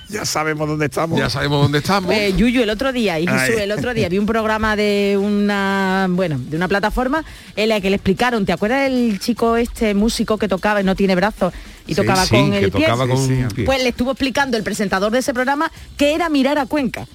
Ya 0.08 0.24
sabemos 0.24 0.68
dónde 0.68 0.86
estamos. 0.86 1.18
Ya 1.18 1.28
sabemos 1.30 1.62
dónde 1.62 1.78
estamos. 1.78 2.12
Eh, 2.14 2.32
Yuyu, 2.36 2.62
el 2.62 2.70
otro 2.70 2.92
día, 2.92 3.18
y 3.18 3.26
Jesús, 3.26 3.56
el 3.60 3.72
otro 3.72 3.92
día 3.94 4.08
vi 4.08 4.18
un 4.18 4.26
programa 4.26 4.76
de 4.76 5.18
una, 5.20 6.06
bueno, 6.10 6.38
de 6.38 6.56
una 6.56 6.68
plataforma 6.68 7.24
en 7.56 7.68
la 7.70 7.80
que 7.80 7.90
le 7.90 7.96
explicaron, 7.96 8.46
¿te 8.46 8.52
acuerdas 8.52 8.82
del 8.90 9.18
chico 9.18 9.56
este 9.56 9.94
músico 9.94 10.38
que 10.38 10.48
tocaba 10.48 10.80
y 10.80 10.84
no 10.84 10.94
tiene 10.94 11.14
brazos 11.14 11.52
y 11.86 11.94
Sí, 11.94 12.00
tocaba 12.00 12.24
sí, 12.26 12.30
con 12.36 12.50
que 12.50 12.58
el 12.58 12.70
pie? 12.70 12.86
tocaba 12.86 13.08
con 13.08 13.16
Sí, 13.18 13.26
sí. 13.36 13.42
un 13.42 13.48
pie. 13.48 13.64
Pues 13.64 13.82
le 13.82 13.88
estuvo 13.88 14.10
explicando 14.12 14.56
el 14.56 14.62
presentador 14.62 15.10
de 15.12 15.18
ese 15.20 15.32
programa 15.34 15.70
que 15.96 16.14
era 16.14 16.28
mirar 16.28 16.58
a 16.58 16.66
Cuenca. 16.66 17.06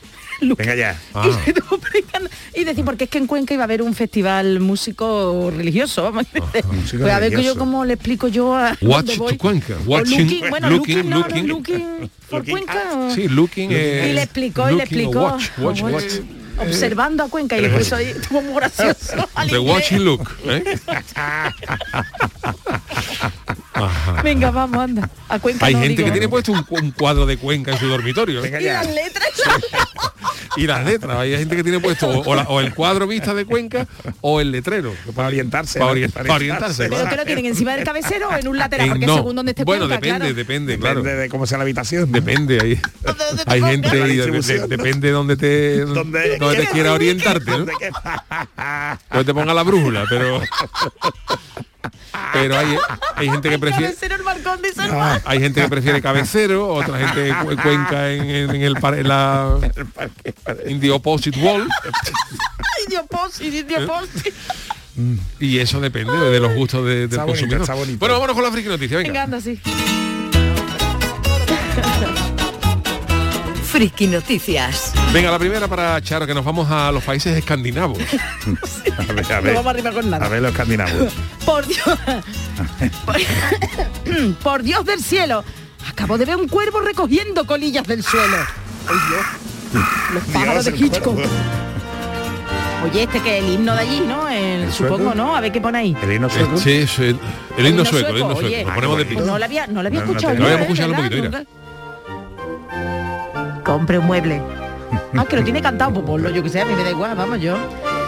Venga 0.57 0.75
ya. 0.75 0.99
Ah. 1.13 1.27
Y, 2.55 2.61
y 2.61 2.63
decir, 2.63 2.83
porque 2.85 3.05
es 3.05 3.09
que 3.09 3.17
en 3.17 3.27
Cuenca 3.27 3.53
iba 3.53 3.63
a 3.63 3.65
haber 3.65 3.81
un 3.81 3.93
festival 3.93 4.59
músico 4.59 5.51
religioso. 5.55 6.03
vamos. 6.11 6.25
músico 6.71 7.03
pues 7.03 7.13
a 7.13 7.19
ver 7.19 7.29
que 7.29 7.35
yo 7.35 7.53
religioso. 7.53 7.59
cómo 7.59 7.85
le 7.85 7.93
explico 7.93 8.27
yo 8.27 8.55
a 8.55 8.77
Watch 8.81 9.05
dónde 9.05 9.17
voy. 9.17 9.31
to 9.33 9.37
Cuenca. 9.37 9.75
Watching- 9.85 10.19
looking, 10.21 10.49
bueno, 10.49 10.69
looking, 10.69 10.95
looking, 11.09 11.09
no, 11.09 11.19
looking. 11.19 11.47
looking 11.47 12.09
Cuenca. 12.51 12.83
o- 12.95 13.11
Sí, 13.13 13.27
looking. 13.27 13.69
eh, 13.71 14.07
y 14.09 14.13
le 14.13 14.23
explicó 14.23 14.69
y 14.69 14.75
le 14.75 14.83
explicó 14.83 15.21
Watch, 15.23 15.49
watch, 15.59 15.81
Watch, 15.81 15.93
watch. 15.93 16.13
observando 16.59 17.23
a 17.23 17.29
Cuenca 17.29 17.57
y 17.57 17.61
le 17.61 17.69
puso 17.69 17.95
ahí 17.95 18.07
estuvo 18.09 18.41
muy 18.41 18.55
gracioso 18.55 19.13
The 19.49 19.59
watching 19.59 20.03
look. 20.03 20.29
¿eh? 20.45 20.63
Ajá. 23.75 24.21
venga 24.21 24.51
vamos 24.51 24.77
anda 24.83 25.09
a 25.29 25.39
Cuenca 25.39 25.65
Hay 25.65 25.73
no, 25.73 25.79
gente 25.81 25.95
digo, 25.95 26.05
que 26.07 26.11
tiene 26.11 26.29
puesto 26.29 26.51
un, 26.51 26.63
un 26.69 26.91
cuadro 26.91 27.25
de 27.25 27.37
Cuenca 27.37 27.71
en 27.71 27.79
su 27.79 27.87
dormitorio. 27.87 28.39
¿eh? 28.39 28.43
Venga 28.43 28.61
y 28.61 28.65
ya. 28.65 28.83
las 28.83 28.93
letras 28.93 29.29
y 30.57 30.67
las 30.67 30.85
letras. 30.85 31.17
Hay 31.17 31.35
gente 31.37 31.55
que 31.55 31.63
tiene 31.63 31.79
puesto 31.79 32.07
o, 32.07 32.29
o 32.31 32.35
la- 32.35 32.43
o 32.43 32.59
el 32.59 32.73
cuadro 32.73 33.07
vista 33.07 33.33
de 33.33 33.45
Cuenca 33.45 33.87
o 34.21 34.39
el 34.41 34.51
letrero. 34.51 34.93
Para 35.15 35.27
orientarse. 35.29 35.79
Para, 35.79 35.91
orientarse. 35.91 36.89
pero 36.89 37.09
que 37.09 37.15
lo 37.15 37.25
tienen 37.25 37.45
encima 37.45 37.75
del 37.75 37.83
cabecero 37.83 38.29
o 38.29 38.35
en 38.35 38.47
un 38.47 38.57
lateral 38.57 38.87
En- 38.87 38.93
porque 38.93 39.05
no. 39.07 39.15
según 39.15 39.35
donde 39.35 39.51
esté 39.51 39.63
bueno, 39.63 39.87
Cuenca, 39.87 39.95
depende, 40.01 40.19
claro. 40.19 40.35
depende, 40.35 40.79
claro. 40.79 41.01
Depende 41.03 41.21
de 41.23 41.29
cómo 41.29 41.45
sea 41.47 41.57
la 41.57 41.63
habitación. 41.63 42.11
Depende, 42.11 42.59
hay, 42.61 42.75
¿Dónde- 43.01 43.23
dónde 43.25 43.45
te 43.45 43.51
hay 43.51 43.61
gente, 43.61 43.87
y 43.97 44.15
de- 44.17 44.31
de- 44.41 44.67
depende 44.67 45.07
de 45.07 45.13
donde 45.13 45.35
te, 45.37 45.79
Donde- 45.85 46.37
donde 46.37 46.57
te 46.57 46.67
quiera 46.67 46.93
orientarte, 46.93 47.51
¿no? 47.51 47.65
Te 49.23 49.33
ponga 49.33 49.53
la 49.53 49.63
brújula, 49.63 50.05
pero 50.09 50.41
pero 52.33 52.57
hay, 52.57 52.75
hay 53.15 53.29
gente 53.29 53.49
que 53.49 53.59
prefiere 53.59 53.85
cabecero 53.87 54.15
el 54.15 54.23
San 54.73 54.89
Ah, 54.91 55.21
hay 55.25 55.39
gente 55.39 55.61
que 55.61 55.69
prefiere 55.69 56.01
cabecero, 56.01 56.67
otra 56.73 56.97
gente 56.99 57.33
cu- 57.43 57.55
cuenca 57.61 58.11
en, 58.11 58.29
en 58.29 58.61
el 58.61 58.75
par- 58.75 58.95
en 58.95 59.07
la 59.07 59.57
in 60.67 60.79
the 60.79 60.91
opposite 60.91 61.39
wall 61.39 61.67
y 65.39 65.57
eso 65.59 65.79
depende 65.81 66.13
de 66.17 66.39
los 66.39 66.53
gustos 66.53 66.85
de- 66.85 66.95
del 66.95 67.03
Está 67.09 67.23
bonito, 67.25 67.31
consumidor. 67.33 67.61
está 67.61 67.73
bonito. 67.73 67.99
Bueno, 67.99 68.13
vámonos 68.15 68.35
con 68.35 68.43
la 68.43 68.51
friki 68.51 68.69
noticia, 68.69 68.97
venga. 68.97 69.09
venga 69.09 69.23
anda 69.23 69.37
así 69.37 69.59
Friki 73.73 74.05
Noticias. 74.05 74.93
Venga, 75.11 75.31
la 75.31 75.39
primera 75.39 75.67
para 75.67 75.99
Charo, 75.99 76.27
que 76.27 76.33
nos 76.35 76.45
vamos 76.45 76.69
a 76.69 76.91
los 76.91 77.03
países 77.03 77.35
escandinavos. 77.35 77.97
A 79.09 79.13
ver, 79.13 79.25
a 79.31 79.35
no 79.37 79.41
ver. 79.41 79.55
vamos 79.55 79.73
arriba 79.73 79.91
con 79.91 80.09
nada 80.11 80.25
A 80.25 80.29
ver 80.29 80.41
los 80.43 80.51
escandinavos. 80.51 81.11
Por 81.43 81.65
Dios. 81.65 81.87
Por 84.43 84.61
Dios 84.61 84.85
del 84.85 85.01
cielo. 85.01 85.43
Acabo 85.89 86.19
de 86.19 86.25
ver 86.25 86.35
un 86.37 86.47
cuervo 86.47 86.81
recogiendo 86.81 87.47
colillas 87.47 87.87
del 87.87 88.03
suelo. 88.03 88.37
Ay, 88.87 88.95
Dios. 89.09 89.25
Los 90.13 90.23
pájaros 90.25 90.53
Dios, 90.53 90.65
de 90.65 90.71
el 90.71 90.83
Hitchcock. 90.85 91.17
Oye, 92.83 93.03
este 93.03 93.21
que 93.21 93.39
es 93.39 93.43
el 93.43 93.49
himno 93.53 93.73
de 93.73 93.79
allí, 93.81 94.01
¿no? 94.01 94.29
El, 94.29 94.63
¿El 94.65 94.71
supongo, 94.71 94.97
sueco? 94.97 95.15
¿no? 95.15 95.35
A 95.35 95.41
ver 95.41 95.51
qué 95.51 95.61
pone 95.61 95.79
ahí. 95.79 95.97
El 96.03 96.13
himno 96.13 96.29
sueco. 96.29 96.57
Sí, 96.57 96.71
es 96.73 96.99
el, 96.99 97.17
el 97.57 97.65
himno 97.67 97.85
sueco, 97.85 98.09
el 98.09 98.17
himno 98.19 98.33
sueco. 98.33 98.45
oye. 98.47 98.63
Lo 98.63 98.75
ponemos 98.75 98.97
de 98.99 99.05
Pues 99.05 99.17
pie. 99.17 99.25
No 99.25 99.39
lo 99.39 99.45
había, 99.45 99.65
no 99.65 99.81
lo 99.81 99.87
había 99.87 99.99
No, 100.01 100.05
no 100.05 100.11
escuchado. 100.11 100.33
yo, 100.35 100.39
lo 100.39 100.45
habíamos 100.45 100.67
¿eh? 100.67 100.71
escuchado 100.71 100.91
un 100.91 100.97
¿Verdad? 100.97 101.09
poquito, 101.09 101.29
mira. 101.39 101.45
Compre 103.63 103.97
un 103.99 104.05
mueble. 104.05 104.41
Ah, 105.15 105.25
que 105.25 105.35
lo 105.35 105.43
tiene 105.43 105.61
cantado, 105.61 105.93
pues 105.93 106.05
ponlo, 106.07 106.29
yo 106.31 106.41
que 106.43 106.49
sé, 106.49 106.61
a 106.61 106.65
mí 106.65 106.73
me 106.75 106.83
da 106.83 106.89
igual, 106.89 107.15
vamos 107.15 107.39
yo. 107.39 107.55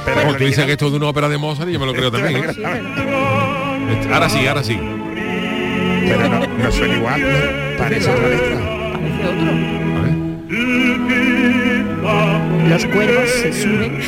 Pero 0.06 0.22
el 0.22 0.38
tú 0.38 0.44
dices 0.46 0.66
que 0.66 0.72
esto 0.72 0.86
es 0.88 0.92
de 0.92 0.98
una 0.98 1.06
ópera 1.08 1.30
de 1.30 1.38
Mozart 1.38 1.70
y 1.70 1.74
yo 1.74 1.80
me 1.80 1.86
lo 1.86 1.94
creo 1.94 2.12
también. 2.12 2.38
¿eh? 2.46 2.54
Sí, 2.54 2.62
pero- 2.64 3.92
Este, 3.92 4.12
Ahora 4.14 4.28
sí, 4.30 4.48
ahora 4.48 4.64
sí. 4.64 4.80
Pero 6.08 6.28
no, 6.30 6.40
no 6.48 6.72
suena 6.72 6.96
igual. 6.96 7.22
¿no? 7.22 7.28
Parece 7.78 8.10
otra 8.10 8.28
letra. 8.28 8.58
Parece 8.94 9.28
otro. 9.28 9.52
A 9.98 10.02
ver. 10.02 10.14
Los 12.70 12.86
cuervos 12.88 13.30
se 13.30 13.54
suben. 13.54 14.00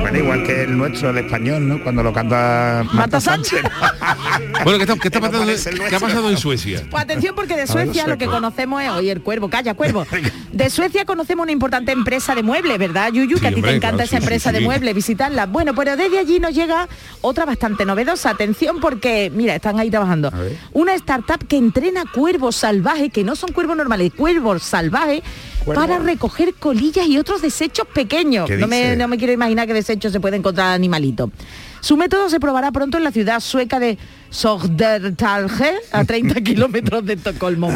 Bueno, 0.00 0.18
igual 0.18 0.44
que 0.44 0.62
el 0.62 0.76
nuestro, 0.76 1.10
el 1.10 1.18
español, 1.18 1.68
¿no? 1.68 1.82
Cuando 1.82 2.02
lo 2.02 2.12
canta 2.12 2.84
Marta 2.92 3.20
Sánchez. 3.20 3.62
Bueno, 4.64 4.78
¿qué 4.78 4.84
está, 4.84 4.96
qué 4.96 5.08
está 5.08 5.20
Que 5.20 5.26
no 5.26 5.32
pasando, 5.32 5.88
¿qué 5.88 5.96
ha 5.96 6.00
pasado 6.00 6.30
en 6.30 6.36
Suecia? 6.36 6.82
Pues 6.90 7.02
atención 7.02 7.34
porque 7.34 7.56
de 7.56 7.66
Suecia 7.66 8.06
lo 8.06 8.18
que 8.18 8.26
conocemos 8.26 8.82
es, 8.82 8.90
oye, 8.90 9.10
el 9.10 9.22
cuervo, 9.22 9.48
calla, 9.50 9.74
cuervo. 9.74 10.06
De 10.52 10.70
Suecia 10.70 11.04
conocemos 11.04 11.44
una 11.44 11.52
importante 11.52 11.92
empresa 11.92 12.34
de 12.34 12.42
muebles, 12.42 12.78
¿verdad, 12.78 13.12
Yuyu? 13.12 13.36
Sí, 13.36 13.42
que 13.42 13.48
a 13.48 13.50
ti 13.50 13.56
hombre, 13.56 13.72
te 13.72 13.76
encanta 13.76 13.96
claro, 13.96 14.04
esa 14.04 14.16
sí, 14.16 14.16
sí, 14.16 14.24
empresa 14.24 14.52
de 14.52 14.60
muebles, 14.60 14.94
visitarla. 14.94 15.46
Bueno, 15.46 15.74
pero 15.74 15.96
desde 15.96 16.18
allí 16.18 16.40
nos 16.40 16.54
llega 16.54 16.88
otra 17.20 17.44
bastante 17.44 17.84
novedosa. 17.84 18.30
Atención 18.30 18.80
porque, 18.80 19.30
mira, 19.34 19.54
están 19.54 19.78
ahí 19.78 19.90
trabajando. 19.90 20.32
Una 20.72 20.94
startup 20.94 21.46
que 21.46 21.56
entrena 21.56 22.04
cuervos 22.12 22.56
salvajes, 22.56 23.12
que 23.12 23.24
no 23.24 23.36
son 23.36 23.52
cuervos 23.52 23.76
normales, 23.76 24.12
cuervos 24.16 24.62
salvajes, 24.62 25.22
Para 25.74 25.98
recoger 25.98 26.54
colillas 26.54 27.06
y 27.06 27.18
otros 27.18 27.42
desechos 27.42 27.86
pequeños. 27.92 28.46
¿Qué 28.48 28.56
No 28.56 28.66
me, 28.68 28.76
dice? 28.82 28.96
no 28.96 29.08
me 29.08 29.18
quiero 29.18 29.32
imaginar 29.32 29.66
qué 29.66 29.74
desechos 29.74 30.12
se 30.12 30.20
puede 30.20 30.36
encontrar 30.36 30.72
animalito. 30.74 31.30
Su 31.80 31.96
método 31.96 32.28
se 32.28 32.40
probará 32.40 32.72
pronto 32.72 32.98
en 32.98 33.04
la 33.04 33.12
ciudad 33.12 33.38
sueca 33.40 33.78
de 33.78 33.98
Södertälje, 34.30 35.72
a 35.92 36.04
30 36.04 36.40
kilómetros 36.42 37.04
de 37.06 37.14
Estocolmo. 37.14 37.70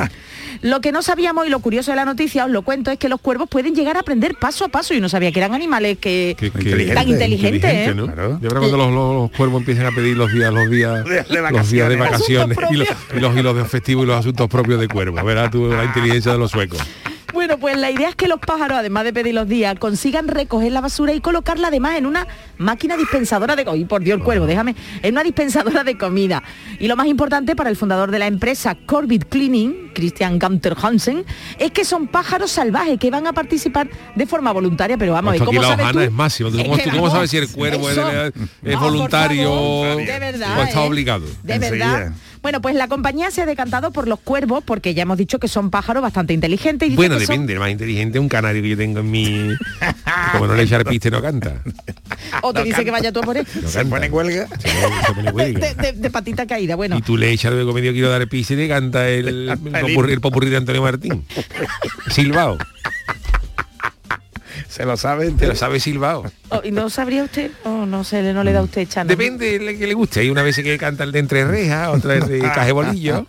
Lo 0.61 0.81
que 0.81 0.93
no 0.93 1.03
sabíamos 1.03 1.47
y 1.47 1.51
lo 1.51 1.61
curioso 1.61 1.93
de 1.93 1.97
la 1.97 2.05
noticia, 2.05 2.45
os 2.45 2.51
lo 2.51 2.63
cuento, 2.63 2.91
es 2.91 2.99
que 2.99 3.09
los 3.09 3.21
cuervos 3.21 3.49
pueden 3.49 3.75
llegar 3.75 3.97
a 3.97 4.01
aprender 4.01 4.35
paso 4.39 4.65
a 4.65 4.69
paso. 4.69 4.93
Y 4.95 5.01
no 5.01 5.09
sabía 5.09 5.33
que 5.33 5.39
eran 5.39 5.55
animales 5.55 5.99
que... 5.99 6.37
Que- 6.39 6.51
que- 6.51 6.59
Inteligente. 6.59 6.95
Tan 6.95 7.09
inteligente, 7.09 7.85
¿eh? 7.85 7.95
¿no? 7.95 8.07
Claro. 8.07 8.39
Y 8.43 8.47
ahora 8.47 8.59
cuando 8.61 8.77
los, 8.77 8.93
los 8.93 9.31
cuervos 9.33 9.61
empiecen 9.61 9.87
a 9.87 9.91
pedir 9.93 10.17
los 10.17 10.33
días, 10.33 10.53
los 10.53 10.69
días, 10.71 11.05
De- 11.05 11.23
de 11.23 11.51
los 11.51 11.71
días 11.71 11.89
de 11.89 11.97
vacaciones. 11.97 12.59
y 12.71 12.75
los, 12.77 12.89
y 13.17 13.21
los 13.21 13.37
y 13.37 13.43
los 13.43 13.57
de 13.57 13.65
festivos 13.65 14.05
y 14.05 14.09
los 14.09 14.17
asuntos 14.19 14.49
propios 14.49 14.79
de 14.81 14.89
cuervo. 14.89 15.23
Verás 15.25 15.51
tú 15.51 15.69
la 15.69 15.85
inteligencia 15.85 16.33
de 16.33 16.39
los 16.39 16.51
suecos. 16.51 16.81
Bueno, 17.33 17.57
pues 17.59 17.77
la 17.79 17.91
idea 17.91 18.11
es 18.11 18.15
que 18.17 18.29
los 18.29 18.39
pájaros, 18.41 18.79
además 18.79 19.05
de 19.05 19.13
pedir 19.13 19.35
los 19.35 19.49
días, 19.49 19.75
consigan 19.79 20.29
recoger 20.29 20.71
la 20.71 20.81
basura 20.83 21.13
y 21.15 21.21
colocarla 21.21 21.69
además 21.69 21.97
en 21.97 22.07
una 22.07 22.27
máquina 22.59 22.97
dispensadora 22.97 23.57
de... 23.57 23.65
¡Ay, 23.67 23.85
por 23.87 24.03
Dios, 24.03 24.19
el 24.19 24.23
cuervo, 24.25 24.47
déjame! 24.47 24.77
En 25.03 25.15
una 25.15 25.23
dispensadora 25.23 25.83
de 25.83 25.97
comida. 25.97 26.43
Y 26.79 26.89
lo 26.89 26.97
más 26.97 27.07
importante 27.07 27.57
para 27.57 27.71
el 27.71 27.77
fundador 27.77 28.11
de 28.11 28.19
la 28.19 28.27
empresa 28.27 28.75
Corbett 28.87 29.29
Cleaning, 29.29 29.91
Christian 29.95 30.39
Gunther 30.39 30.77
Hansen, 30.81 31.25
es 31.59 31.71
que 31.71 31.85
son 31.85 32.07
pájaros 32.07 32.51
salvajes 32.51 32.99
que 32.99 33.11
van 33.11 33.27
a 33.27 33.33
participar 33.33 33.89
de 34.15 34.27
forma 34.27 34.53
voluntaria. 34.53 34.99
Pero 34.99 35.13
vamos, 35.15 35.31
a 35.31 35.33
ver, 35.33 35.41
Esto 35.41 35.51
aquí 35.51 35.57
¿cómo 35.57 35.63
la 35.63 35.69
sabes 35.69 35.85
hojana 35.85 36.01
tú? 36.01 36.07
es 36.07 36.13
máximo. 36.13 36.51
¿Tú 36.51 36.59
Es 36.59 36.65
cómo, 36.65 37.05
tú 37.07 37.11
sabes 37.11 37.31
si 37.31 37.37
el 37.39 37.49
cuervo 37.51 37.89
es, 37.91 37.97
eso- 37.97 38.11
es 38.63 38.75
por 38.75 38.79
voluntario 38.83 39.49
favor, 39.49 39.97
de 39.97 40.19
verdad, 40.19 40.59
o 40.59 40.63
está 40.63 40.83
¿eh? 40.85 40.87
obligado? 40.87 41.25
De 41.43 41.55
Enseguida. 41.55 42.15
Bueno, 42.43 42.61
pues 42.61 42.75
la 42.75 42.89
compañía 42.89 43.31
se 43.31 43.43
ha 43.43 43.47
decantado 43.47 43.93
por 43.93 44.09
los 44.09 44.19
cuervos 44.21 44.65
porque 44.65 44.95
ya 44.95 45.03
hemos 45.03 45.17
dicho 45.17 45.39
que 45.39 45.47
son 45.49 45.71
pájaros 45.71 46.03
bastante 46.03 46.33
inteligentes. 46.35 46.87
Y 46.89 46.91
dice 46.91 46.97
Bueno, 46.97 47.17
que 47.19 47.27
son- 47.27 47.35
depende, 47.35 47.53
el 47.55 47.59
más 47.61 47.71
inteligente 47.71 48.19
es 48.19 48.23
un 48.23 48.29
canario 48.29 48.63
que 48.63 48.69
yo 48.71 48.77
tengo 48.77 49.01
en 49.01 49.11
mi... 49.11 49.49
Como 50.33 50.47
no 50.49 50.55
le 50.55 50.65
echa 50.65 50.83
piste 50.83 51.11
no 51.11 51.23
canta. 51.23 51.63
O 52.43 52.53
te 52.53 52.65
dice 52.65 52.85
que 52.85 52.91
vaya 52.91 53.13
tú 53.13 53.21
a 53.21 53.23
por 53.23 53.37
él. 53.37 53.47
No 53.63 53.69
Se 53.69 53.85
pone 53.85 54.11
huelga. 54.11 54.49
Se 54.59 54.69
pone- 54.69 55.07
se 55.07 55.13
pone 55.15 55.23
De, 55.23 55.31
huelga. 55.33 55.75
de- 55.75 55.93
de 55.93 56.11
patita 56.11 56.47
caída, 56.47 56.75
bueno. 56.75 56.97
Y 56.99 57.03
tú 57.03 57.17
le 57.17 57.31
echas 57.31 57.53
luego 57.53 57.73
medio 57.73 57.93
kilo 57.93 58.11
de 58.11 58.27
piste 58.27 58.55
y 58.55 58.57
te 58.57 58.69
canta 58.69 59.09
el, 59.09 59.49
el, 59.49 59.59
popurrí, 59.59 60.13
el 60.13 60.21
popurrí 60.21 60.51
de 60.51 60.57
Antonio 60.57 60.83
Martín. 60.83 61.25
Silbao. 62.11 62.59
Se 64.73 64.87
lo 64.87 64.97
sabe 64.97 65.31
Te 65.33 65.47
lo 65.47 65.55
sabe 65.55 65.79
Silbao. 65.81 66.25
Oh, 66.49 66.63
¿Y 66.65 66.71
no 66.71 66.89
sabría 66.89 67.25
usted? 67.25 67.51
Oh, 67.65 67.85
no 67.85 68.05
sé, 68.05 68.33
no 68.33 68.43
le 68.43 68.53
da 68.53 68.61
a 68.61 68.63
usted 68.63 68.89
chana. 68.89 69.07
Depende 69.07 69.59
de 69.59 69.77
que 69.77 69.87
le 69.87 69.93
guste. 69.93 70.21
Hay 70.21 70.31
una 70.31 70.43
vez 70.43 70.57
que 70.57 70.79
canta 70.79 71.05
el 71.05 71.13
de 71.13 71.19
entre 71.19 71.45
rejas, 71.45 71.89
otra 71.89 72.15
es 72.17 72.27
de 72.27 72.41
cajebolillo. 72.55 73.27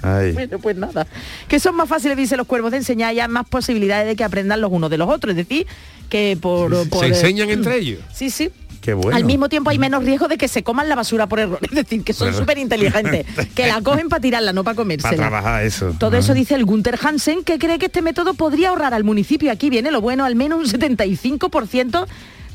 Ay. 0.00 0.30
Bueno, 0.30 0.60
pues 0.60 0.76
nada. 0.76 1.08
Que 1.48 1.58
son 1.58 1.74
más 1.74 1.88
fáciles, 1.88 2.16
dice 2.16 2.36
los 2.36 2.46
cuervos, 2.46 2.70
de 2.70 2.76
enseñar 2.76 3.12
y 3.14 3.18
hay 3.18 3.26
más 3.26 3.48
posibilidades 3.48 4.06
de 4.06 4.14
que 4.14 4.22
aprendan 4.22 4.60
los 4.60 4.70
unos 4.70 4.90
de 4.90 4.98
los 4.98 5.08
otros. 5.08 5.32
Es 5.32 5.48
decir, 5.48 5.66
que 6.08 6.38
por... 6.40 6.88
por, 6.88 7.00
Se 7.00 7.06
eh, 7.06 7.08
enseñan 7.08 7.50
entre 7.50 7.78
ellos. 7.78 8.00
Sí, 8.14 8.30
sí. 8.30 8.52
Qué 8.88 8.94
bueno. 8.94 9.14
Al 9.14 9.26
mismo 9.26 9.50
tiempo 9.50 9.68
hay 9.68 9.78
menos 9.78 10.02
riesgo 10.02 10.28
de 10.28 10.38
que 10.38 10.48
se 10.48 10.62
coman 10.62 10.88
la 10.88 10.94
basura 10.94 11.26
por 11.26 11.40
error. 11.40 11.58
Es 11.70 11.72
decir, 11.72 12.02
que 12.04 12.14
son 12.14 12.32
súper 12.32 12.56
inteligentes. 12.56 13.26
que 13.54 13.66
la 13.66 13.82
cogen 13.82 14.08
para 14.08 14.22
tirarla, 14.22 14.54
no 14.54 14.64
para 14.64 14.76
Para 14.76 14.82
comérsela. 14.84 15.16
trabajar 15.16 15.62
eso. 15.62 15.94
Todo 15.98 16.16
eso 16.16 16.32
dice 16.32 16.54
el 16.54 16.64
Gunther 16.64 16.98
Hansen, 17.02 17.44
que 17.44 17.58
cree 17.58 17.78
que 17.78 17.86
este 17.86 18.00
método 18.00 18.32
podría 18.32 18.70
ahorrar 18.70 18.94
al 18.94 19.04
municipio, 19.04 19.52
aquí 19.52 19.68
viene 19.68 19.90
lo 19.90 20.00
bueno, 20.00 20.24
al 20.24 20.36
menos 20.36 20.58
un 20.58 20.80
75% 20.80 22.06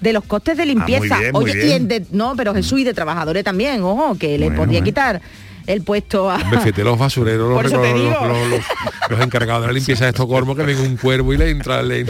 de 0.02 0.12
los 0.14 0.24
costes 0.24 0.58
de 0.58 0.66
limpieza. 0.66 1.18
Ah, 1.18 1.20
bien, 1.20 1.32
muy 1.34 1.44
Oye, 1.44 1.54
bien. 1.54 1.68
y 1.68 1.72
en 1.74 1.88
de- 1.88 2.06
no, 2.12 2.34
pero 2.36 2.56
Jesús 2.56 2.80
y 2.80 2.84
de 2.84 2.96
trabajadores 2.96 3.44
también, 3.44 3.84
ojo, 3.84 4.16
que 4.18 4.40
le 4.40 4.46
Bueno, 4.48 4.62
podría 4.62 4.80
bueno. 4.80 4.86
quitar 4.86 5.22
el 5.68 5.82
puesto 5.84 6.30
a... 6.30 6.40
Fíjate, 6.40 6.84
los 6.84 6.98
basureros, 6.98 7.50
los, 7.50 7.64
los- 7.64 7.72
los- 7.74 8.50
los- 8.50 8.62
los 9.10 9.20
encargados 9.22 9.62
de 9.64 9.68
la 9.68 9.74
limpieza 9.74 10.06
de 10.06 10.12
Estocolmo, 10.12 10.56
que 10.56 10.64
ven 10.64 10.80
un 10.80 10.98
cuervo 10.98 11.34
y 11.34 11.38
le 11.38 11.50
entra, 11.50 11.84
le, 11.84 12.06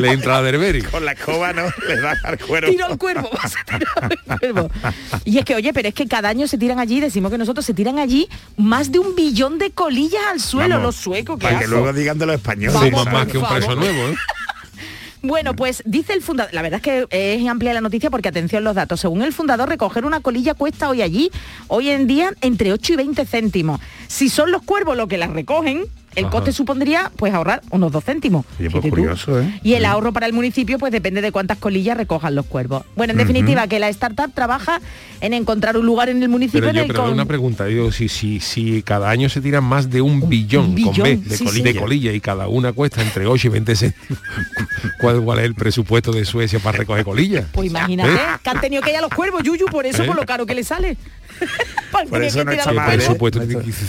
le 0.00 0.10
entra 0.12 0.38
a 0.38 0.42
Derbery. 0.42 0.82
Con 0.82 1.04
la 1.04 1.12
escoba 1.12 1.52
no 1.52 1.62
le 1.86 2.00
da 2.00 2.14
al 2.24 2.38
cuero. 2.38 2.68
Tiro 2.68 2.86
al 2.86 2.98
cuervo, 2.98 3.30
vas 3.42 3.54
a 3.56 3.64
tirar 3.64 4.18
al 4.28 4.38
cuervo. 4.38 4.70
Y 5.24 5.38
es 5.38 5.44
que, 5.44 5.54
oye, 5.54 5.72
pero 5.72 5.88
es 5.88 5.94
que 5.94 6.06
cada 6.08 6.28
año 6.28 6.46
se 6.48 6.58
tiran 6.58 6.78
allí, 6.80 7.00
decimos 7.00 7.30
que 7.30 7.38
nosotros 7.38 7.64
se 7.64 7.74
tiran 7.74 7.98
allí 7.98 8.28
más 8.56 8.90
de 8.90 8.98
un 8.98 9.14
billón 9.14 9.58
de 9.58 9.70
colillas 9.70 10.22
al 10.32 10.40
suelo, 10.40 10.76
Vamos, 10.76 10.82
los 10.82 10.96
suecos, 10.96 11.38
que 11.38 11.46
Para 11.46 11.60
que 11.60 11.68
luego 11.68 11.92
digan 11.92 12.18
de 12.18 12.26
los 12.26 12.34
españoles. 12.36 12.74
Más 13.12 13.26
que 13.28 13.38
un 13.38 13.46
preso 13.48 13.74
nuevo, 13.76 14.08
¿eh? 14.08 14.16
Bueno, 15.26 15.56
pues 15.56 15.82
dice 15.84 16.12
el 16.12 16.22
fundador, 16.22 16.54
la 16.54 16.62
verdad 16.62 16.80
es 16.80 16.82
que 16.84 17.06
es 17.10 17.48
amplia 17.48 17.74
la 17.74 17.80
noticia 17.80 18.10
porque 18.10 18.28
atención 18.28 18.62
los 18.62 18.76
datos. 18.76 19.00
Según 19.00 19.22
el 19.22 19.32
fundador, 19.32 19.68
recoger 19.68 20.04
una 20.04 20.20
colilla 20.20 20.54
cuesta 20.54 20.88
hoy 20.88 21.02
allí, 21.02 21.32
hoy 21.66 21.90
en 21.90 22.06
día, 22.06 22.32
entre 22.42 22.72
8 22.72 22.92
y 22.92 22.96
20 22.96 23.26
céntimos. 23.26 23.80
Si 24.06 24.28
son 24.28 24.52
los 24.52 24.62
cuervos 24.62 24.96
los 24.96 25.08
que 25.08 25.18
las 25.18 25.30
recogen, 25.30 25.86
el 26.16 26.24
Ajá. 26.24 26.32
coste 26.32 26.52
supondría 26.52 27.12
pues 27.16 27.32
ahorrar 27.32 27.62
unos 27.70 27.92
2 27.92 28.02
céntimos. 28.04 28.44
Oye, 28.58 28.70
pues 28.70 28.84
curioso, 28.90 29.40
¿eh? 29.40 29.60
Y 29.62 29.74
el 29.74 29.84
ahorro 29.84 30.12
para 30.12 30.26
el 30.26 30.32
municipio 30.32 30.78
pues 30.78 30.90
depende 30.92 31.20
de 31.22 31.30
cuántas 31.30 31.58
colillas 31.58 31.96
recojan 31.96 32.34
los 32.34 32.46
cuervos. 32.46 32.82
Bueno, 32.96 33.12
en 33.12 33.18
definitiva, 33.18 33.68
que 33.68 33.78
la 33.78 33.88
startup 33.90 34.32
trabaja 34.34 34.80
en 35.20 35.32
encontrar 35.34 35.76
un 35.76 35.86
lugar 35.86 36.08
en 36.08 36.22
el 36.22 36.28
municipio 36.28 36.60
Pero 36.60 36.70
en 36.70 36.76
yo 36.76 36.82
el 36.82 36.88
pero 36.88 37.02
con- 37.04 37.12
una 37.12 37.26
pregunta, 37.26 37.66
digo, 37.66 37.92
si, 37.92 38.08
si, 38.08 38.40
si 38.40 38.82
cada 38.82 39.08
año 39.10 39.28
se 39.28 39.40
tiran 39.40 39.62
más 39.64 39.88
de 39.90 40.00
un 40.00 40.28
billón, 40.28 40.74
con 40.82 40.94
B 40.96 41.16
de, 41.18 41.36
sí, 41.36 41.46
sí. 41.48 41.62
de 41.62 41.76
colilla 41.76 42.12
y 42.12 42.20
cada 42.20 42.48
una 42.48 42.72
cuesta 42.72 43.02
entre 43.02 43.26
8 43.26 43.46
y 43.46 43.50
20 43.50 43.76
céntimos, 43.76 44.18
¿cuál, 45.00 45.20
cuál 45.22 45.38
es 45.40 45.44
el 45.44 45.54
presupuesto 45.54 46.12
de 46.12 46.24
Suecia 46.24 46.58
para 46.60 46.78
recoger 46.78 47.04
colillas? 47.04 47.44
Pues 47.52 47.68
imagínate 47.68 48.14
¿Eh? 48.14 48.18
que 48.42 48.50
han 48.50 48.60
tenido 48.60 48.82
que 48.82 48.90
ir 48.90 48.96
a 48.96 49.00
los 49.02 49.10
cuervos, 49.12 49.42
Yuyu, 49.42 49.66
por 49.66 49.84
eso, 49.86 50.02
¿Eh? 50.02 50.06
por 50.06 50.16
lo 50.16 50.24
caro 50.24 50.46
que 50.46 50.54
le 50.54 50.64
sale. 50.64 50.96
Por 52.10 52.22
eso 52.22 52.44
no 52.44 52.52
está 52.52 52.72
mal, 52.72 53.00
¿eh? 53.00 53.04
cuervos. 53.04 53.30
presupuesto 53.30 53.40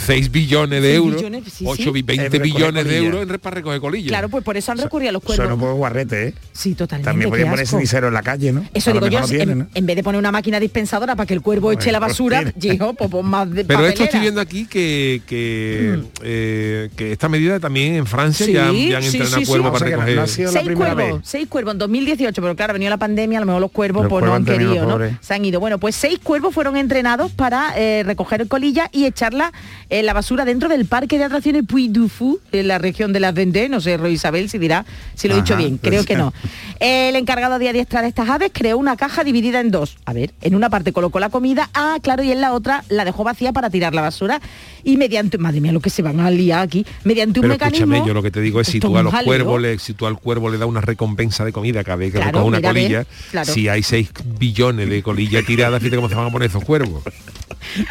6 0.06 0.30
billones 0.30 0.82
de 0.82 0.94
euros, 0.94 1.16
billones, 1.16 1.44
sí, 1.52 1.64
8 1.66 1.82
sí. 1.82 1.90
y 1.94 2.02
20 2.02 2.12
Es 2.26 2.32
recoger 2.32 2.40
billones 2.42 2.84
de 2.86 2.96
euros 2.96 3.22
en 3.22 3.38
para 3.38 3.54
recoger 3.56 3.80
colillas. 3.80 4.08
Claro, 4.08 4.28
pues 4.30 4.42
por 4.42 4.56
eso 4.56 4.72
han 4.72 4.78
recurrido 4.78 5.10
a 5.10 5.12
los 5.12 5.22
Suena 5.22 5.36
cuervos. 5.44 5.54
un 5.54 5.60
poco 5.60 5.74
guarrete, 5.74 6.28
¿eh? 6.28 6.34
Sí, 6.52 6.74
totalmente. 6.74 7.10
También 7.10 7.30
podían 7.30 7.50
poner 7.50 7.64
asco. 7.64 7.76
cenicero 7.76 8.08
en 8.08 8.14
la 8.14 8.22
calle, 8.22 8.52
¿no? 8.52 8.64
Eso 8.72 8.92
digo 8.92 9.06
yo, 9.08 9.20
no 9.20 9.26
en, 9.28 9.58
¿no? 9.58 9.68
vez 9.82 9.96
de 9.96 10.02
poner 10.02 10.18
una 10.18 10.32
máquina 10.32 10.58
dispensadora 10.58 11.16
para 11.16 11.26
que 11.26 11.34
el 11.34 11.42
cuervo 11.42 11.70
eche 11.72 11.92
la 11.92 11.98
pues 12.00 12.12
basura, 12.12 12.44
hijo, 12.62 12.94
pues 12.94 13.10
pon 13.10 13.26
más 13.26 13.50
de 13.50 13.64
Pero 13.64 13.86
esto 13.86 14.04
estoy 14.04 14.20
viendo 14.20 14.40
aquí 14.40 14.64
que, 14.66 15.20
que, 15.26 16.00
eh, 16.22 16.88
que 16.96 17.12
esta 17.12 17.28
medida 17.28 17.60
también 17.60 17.94
en 17.96 18.06
Francia 18.06 18.46
Sí, 18.46 18.52
ya, 18.54 18.72
ya 18.72 18.96
han 18.96 19.02
sí, 19.02 19.18
entrenado 19.18 19.38
sí, 19.38 19.44
sí. 19.44 19.50
cuervos 19.50 19.72
para 19.72 19.84
no- 19.90 19.96
recoger. 19.96 20.16
no 20.16 20.26
Seis 20.26 20.68
cuervos, 20.74 21.20
seis 21.24 21.48
cuervos 21.48 21.72
en 21.74 21.78
2018, 21.78 22.40
pero 22.42 22.56
claro, 22.56 22.70
ha 22.70 22.74
venido 22.74 22.90
la 22.90 22.96
pandemia, 22.96 23.38
a 23.38 23.40
lo 23.40 23.46
mejor 23.46 23.60
los 23.60 23.70
cuervos 23.70 24.06
pues 24.08 24.24
no 24.24 24.34
han 24.34 24.44
querido, 24.44 24.86
¿no? 24.98 24.98
Se 25.20 25.34
han 25.34 25.44
ido. 25.44 25.60
Bueno, 25.60 25.78
pues 25.78 25.94
seis 25.94 26.18
cuervos 26.22 26.54
fueron 26.54 26.76
entrenados 26.76 27.32
para 27.38 27.72
eh, 27.76 28.02
recoger 28.02 28.48
colilla 28.48 28.90
y 28.92 29.06
echarla 29.06 29.52
en 29.90 30.06
la 30.06 30.12
basura 30.12 30.44
dentro 30.44 30.68
del 30.68 30.86
parque 30.86 31.18
de 31.18 31.24
atracciones 31.24 31.62
Puy 31.64 31.86
du 31.86 32.08
Fou, 32.08 32.40
en 32.50 32.66
la 32.66 32.78
región 32.78 33.12
de 33.12 33.20
las 33.20 33.32
Vendée, 33.32 33.68
no 33.68 33.80
sé, 33.80 33.96
Roy 33.96 34.14
Isabel 34.14 34.50
si 34.50 34.58
dirá 34.58 34.84
si 35.14 35.28
lo 35.28 35.34
he 35.34 35.36
dicho 35.36 35.56
bien, 35.56 35.78
creo 35.78 36.04
que 36.04 36.16
no. 36.16 36.34
El 36.80 37.14
encargado 37.14 37.60
de 37.60 37.68
adiestrar 37.68 38.04
estas 38.04 38.28
aves 38.28 38.50
creó 38.52 38.76
una 38.76 38.96
caja 38.96 39.22
dividida 39.22 39.60
en 39.60 39.70
dos. 39.70 39.98
A 40.04 40.12
ver, 40.12 40.32
en 40.42 40.56
una 40.56 40.68
parte 40.68 40.92
colocó 40.92 41.20
la 41.20 41.28
comida, 41.28 41.70
ah, 41.74 41.98
claro, 42.02 42.24
y 42.24 42.32
en 42.32 42.40
la 42.40 42.52
otra 42.52 42.82
la 42.88 43.04
dejó 43.04 43.22
vacía 43.22 43.52
para 43.52 43.70
tirar 43.70 43.94
la 43.94 44.02
basura 44.02 44.40
y 44.82 44.96
mediante, 44.96 45.38
madre 45.38 45.60
mía, 45.60 45.70
lo 45.70 45.80
que 45.80 45.90
se 45.90 46.02
van 46.02 46.18
a 46.18 46.32
liar 46.32 46.60
aquí, 46.60 46.84
mediante 47.04 47.38
un 47.38 47.42
Pero 47.42 47.54
mecanismo... 47.54 47.84
escúchame, 47.94 48.08
yo 48.08 48.14
lo 48.14 48.22
que 48.22 48.32
te 48.32 48.40
digo 48.40 48.60
es 48.60 48.66
si 48.66 48.80
tú 48.80 48.96
a 48.98 49.02
los 49.04 49.14
cuervos 49.22 49.60
le, 49.60 49.78
si 49.78 49.94
tú 49.94 50.06
al 50.06 50.18
cuervo 50.18 50.50
le 50.50 50.58
das 50.58 50.68
una 50.68 50.80
recompensa 50.80 51.44
de 51.44 51.52
comida 51.52 51.84
cada 51.84 51.96
vez 51.96 52.12
que 52.12 52.18
Claro, 52.18 52.40
recoge 52.40 52.48
una 52.48 52.60
colilla, 52.60 53.06
claro. 53.30 53.52
si 53.52 53.68
hay 53.68 53.84
6 53.84 54.10
billones 54.38 54.88
de 54.88 55.02
colillas 55.02 55.44
tiradas, 55.44 55.80
fíjate 55.80 55.96
cómo 55.96 56.08
se 56.08 56.16
van 56.16 56.26
a 56.26 56.30
poner 56.30 56.48
esos 56.48 56.64
cuervos. 56.64 57.04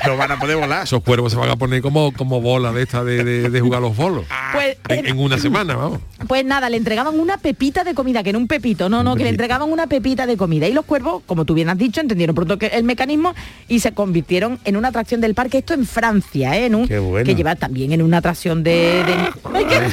No 0.05 0.17
van 0.17 0.31
a 0.31 0.39
poder 0.39 0.57
volar. 0.57 0.83
Esos 0.83 1.01
cuervos 1.03 1.31
se 1.31 1.37
van 1.37 1.49
a 1.49 1.55
poner 1.55 1.81
como, 1.81 2.11
como 2.13 2.41
bolas 2.41 2.73
de 2.73 2.83
esta 2.83 3.03
de, 3.03 3.23
de- 3.23 3.49
de 3.49 3.61
jugar 3.61 3.81
los 3.81 3.95
bolos. 3.95 4.25
Pues, 4.53 4.77
En, 4.89 5.05
en 5.07 5.19
una 5.19 5.37
semana, 5.37 5.75
vamos. 5.75 5.99
Pues 6.27 6.43
nada, 6.45 6.69
le 6.69 6.77
entregaban 6.77 7.19
una 7.19 7.37
pepita 7.37 7.83
de 7.83 7.93
comida, 7.93 8.23
que 8.23 8.29
era 8.29 8.37
un 8.37 8.47
pepito, 8.47 8.89
no, 8.89 9.03
no, 9.03 9.15
que 9.15 9.23
le 9.23 9.29
entregaban 9.29 9.71
una 9.71 9.87
pepita 9.87 10.25
de 10.25 10.37
comida. 10.37 10.67
Y 10.67 10.73
los 10.73 10.85
cuervos, 10.85 11.21
como 11.25 11.45
tú 11.45 11.53
bien 11.53 11.69
has 11.69 11.77
dicho, 11.77 12.01
entendieron 12.01 12.35
pronto 12.35 12.57
que 12.57 12.67
el 12.67 12.83
mecanismo 12.83 13.33
y 13.67 13.79
se 13.79 13.93
convirtieron 13.93 14.59
en 14.65 14.77
una 14.77 14.87
atracción 14.89 15.21
del 15.21 15.33
parque. 15.35 15.59
Esto 15.59 15.73
en 15.73 15.85
Francia, 15.85 16.55
¿eh? 16.57 16.65
En 16.65 16.75
un, 16.75 16.87
Qué 16.87 16.99
bueno. 16.99 17.25
Que 17.25 17.35
lleva 17.35 17.55
también 17.55 17.91
en 17.91 18.01
una 18.01 18.17
atracción 18.17 18.63
de... 18.63 19.03
de- 19.05 19.29
Ay, 19.53 19.65
¿qué? 19.65 19.79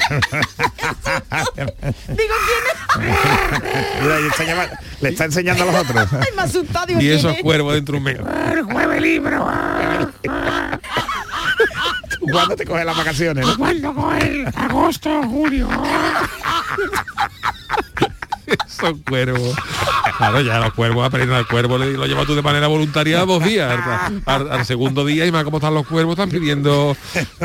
Digo, 2.09 2.35
¿quién 4.37 4.59
es? 4.59 4.69
Le 5.01 5.09
está 5.11 5.25
enseñando 5.25 5.63
a 5.65 5.67
los 5.67 5.75
otros. 5.77 6.09
Ay, 6.13 6.29
me 6.35 6.43
ha 6.43 6.45
asustado. 6.45 6.87
digo, 6.87 7.01
Y 7.01 7.05
¿quién 7.05 7.17
esos 7.19 7.35
es? 7.37 7.43
cuervos 7.43 7.75
dentro 7.75 7.93
de 7.93 7.99
un 7.99 8.05
mes. 8.05 8.17
¿Cuándo 12.33 12.57
te 12.57 12.65
coges 12.65 12.85
las 12.87 12.97
vacaciones? 12.97 13.47
no? 13.47 13.57
¿Cuándo 13.57 13.95
coge? 13.95 14.45
Agosto, 14.57 15.23
julio. 15.25 15.69
Esos 18.67 18.95
cuervos. 19.09 19.57
Claro, 20.19 20.41
ya 20.43 20.59
los 20.61 20.73
cuervos 20.75 21.07
aprenden 21.07 21.37
al 21.37 21.47
cuervo, 21.47 21.79
le- 21.79 21.93
lo 21.95 22.07
llevas 22.07 22.27
tú 22.27 22.35
de 22.35 22.43
manera 22.43 22.67
voluntaria 22.67 23.25
dos 23.25 23.43
días. 23.43 23.71
Al, 23.73 24.23
al- 24.27 24.53
al 24.53 24.67
segundo 24.67 25.05
día, 25.05 25.27
y 25.27 25.33
más 25.33 25.45
cómo 25.45 25.57
están 25.59 25.75
los 25.75 25.87
cuervos, 25.87 26.13
están 26.19 26.31
pidiendo, 26.31 26.97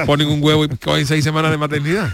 ponen 0.05 0.27
un 0.27 0.41
huevo 0.43 0.65
y 0.65 0.69
cogen 0.77 1.05
seis 1.05 1.23
semanas 1.23 1.51
de 1.51 1.57
maternidad. 1.57 2.09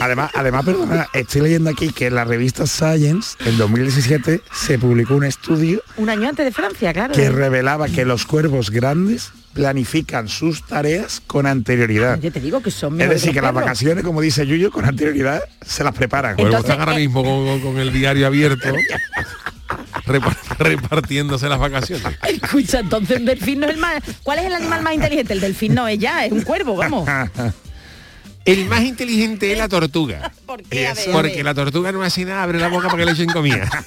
Además, 0.00 0.30
además, 0.34 0.64
perdona, 0.64 1.08
estoy 1.12 1.42
leyendo 1.42 1.70
aquí 1.70 1.90
que 1.90 2.06
en 2.06 2.14
la 2.14 2.24
revista 2.24 2.66
Science, 2.66 3.36
en 3.44 3.58
2017, 3.58 4.42
se 4.52 4.78
publicó 4.78 5.14
un 5.16 5.24
estudio 5.24 5.82
Un 5.96 6.08
año 6.08 6.28
antes 6.28 6.44
de 6.44 6.52
Francia, 6.52 6.92
claro. 6.92 7.12
que 7.14 7.28
revelaba 7.30 7.88
que 7.88 8.04
los 8.04 8.24
cuervos 8.24 8.70
grandes 8.70 9.32
planifican 9.54 10.28
sus 10.28 10.64
tareas 10.64 11.20
con 11.26 11.46
anterioridad. 11.46 12.20
Yo 12.20 12.30
te 12.30 12.40
digo 12.40 12.62
que 12.62 12.70
son 12.70 13.00
Es 13.00 13.08
decir, 13.10 13.32
que 13.32 13.40
las 13.40 13.50
perros. 13.50 13.64
vacaciones, 13.64 14.04
como 14.04 14.20
dice 14.20 14.46
Yuyo, 14.46 14.70
con 14.70 14.84
anterioridad 14.84 15.42
se 15.66 15.82
las 15.82 15.94
preparan. 15.96 16.36
Cuervos 16.36 16.54
Entonces, 16.54 16.70
están 16.70 16.88
ahora 16.88 17.00
eh, 17.00 17.04
mismo 17.04 17.24
con, 17.24 17.44
con- 17.46 17.60
con 17.72 17.78
el 17.80 17.92
diario 17.92 18.28
abierto, 18.28 18.68
repar- 20.06 20.36
repartiéndose 20.58 21.48
las 21.48 21.58
vacaciones. 21.58 22.06
Escucha, 22.28 22.80
entonces 22.80 23.18
un 23.18 23.24
delfín 23.24 23.58
no 23.60 23.66
es 23.66 23.72
el 23.74 23.78
más... 23.78 24.00
¿Cuál 24.22 24.38
es 24.38 24.44
el 24.46 24.54
animal 24.54 24.82
más 24.82 24.94
inteligente? 24.94 25.32
El 25.32 25.40
delfín 25.40 25.74
no 25.74 25.88
es 25.88 25.98
ya, 25.98 26.24
es 26.24 26.30
un 26.30 26.42
cuervo, 26.42 26.76
vamos. 26.76 27.08
El 28.48 28.64
más 28.66 28.82
inteligente 28.82 29.52
es 29.52 29.58
la 29.58 29.68
tortuga. 29.68 30.32
¿Por 30.46 30.62
qué? 30.62 30.86
A 30.88 30.94
ver, 30.94 31.08
a 31.08 31.12
Porque 31.12 31.36
ver. 31.36 31.44
la 31.44 31.54
tortuga 31.54 31.92
no 31.92 32.02
hace 32.02 32.24
nada, 32.24 32.42
abre 32.42 32.58
la 32.58 32.68
boca 32.68 32.86
para 32.88 32.98
que 32.98 33.04
le 33.06 33.12
echen 33.12 33.28
comida. 33.30 33.68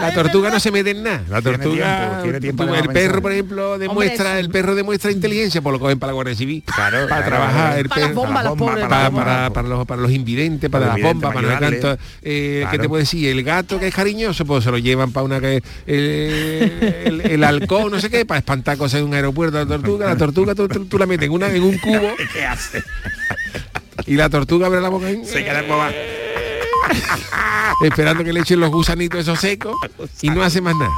La 0.00 0.14
tortuga 0.14 0.50
no 0.50 0.60
se 0.60 0.70
mete 0.70 0.90
en 0.90 1.02
nada. 1.02 1.22
La 1.28 1.42
Tiene 1.42 1.58
tortuga, 1.58 1.98
tiempo, 2.08 2.22
tiene 2.22 2.40
tiempo 2.40 2.62
el 2.62 2.70
perro, 2.70 2.92
pensar. 2.92 3.22
por 3.22 3.32
ejemplo, 3.32 3.78
demuestra, 3.78 4.38
el 4.38 4.48
perro 4.50 4.74
demuestra 4.74 5.10
inteligencia, 5.10 5.60
pues 5.60 5.72
lo 5.74 5.80
cogen 5.80 5.98
para 5.98 6.08
la 6.10 6.14
Guardia 6.14 6.34
Civil. 6.34 6.62
Claro, 6.64 7.06
para 7.08 7.24
claro, 7.24 7.26
trabajar, 7.26 7.78
el 7.78 7.88
Para 7.88 8.00
las 8.00 8.08
perro, 8.10 8.20
bombas, 8.22 8.44
las 8.44 8.52
pobres, 8.54 8.84
para, 8.84 8.88
para 8.88 9.10
para- 9.10 9.10
bombas. 9.10 9.50
para 9.52 9.68
los, 9.68 9.86
para 9.86 10.02
los 10.02 10.10
invidentes, 10.12 10.70
para, 10.70 10.86
Para 10.88 10.98
las 10.98 11.06
bombas, 11.12 11.34
para 11.34 11.48
para 11.48 11.60
canto. 11.70 11.98
Eh, 12.22 12.66
¿Qué 12.70 12.78
te 12.78 12.88
puedo 12.88 13.00
decir? 13.00 13.28
El 13.28 13.42
gato 13.42 13.78
que 13.78 13.88
es 13.88 13.94
cariñoso, 13.94 14.44
pues 14.44 14.64
se 14.64 14.70
lo 14.70 14.78
llevan 14.78 15.12
para 15.12 15.24
una 15.24 15.40
que 15.40 15.62
eh, 15.86 17.02
el, 17.06 17.20
el 17.22 17.44
halcón, 17.44 17.90
no 17.90 18.00
sé 18.00 18.08
qué, 18.10 18.24
para 18.24 18.38
espantar 18.38 18.76
cosas 18.78 19.00
en 19.00 19.06
un 19.06 19.14
aeropuerto, 19.14 19.58
la 19.58 19.66
tortuga, 19.66 20.06
la 20.06 20.16
tortuga 20.16 20.54
tú, 20.54 20.68
tú- 20.68 20.86
tú 20.86 20.98
la 20.98 21.06
metes 21.06 21.26
en, 21.26 21.32
una, 21.32 21.48
en 21.48 21.62
un 21.62 21.76
cubo 21.78 22.14
¿Qué 22.32 22.44
hace? 22.44 22.82
Y 24.06 24.14
la 24.14 24.28
tortuga 24.28 24.66
abre 24.66 24.80
la 24.80 24.88
boca 24.88 25.10
y- 25.10 25.24
Se 25.24 25.44
queda 25.44 25.62
boba. 25.62 25.90
esperando 27.84 28.24
que 28.24 28.32
le 28.32 28.40
echen 28.40 28.60
los 28.60 28.70
gusanitos 28.70 29.20
esos 29.20 29.38
secos 29.40 29.74
y 30.22 30.30
no 30.30 30.42
hace 30.42 30.60
más 30.60 30.74
nada. 30.76 30.90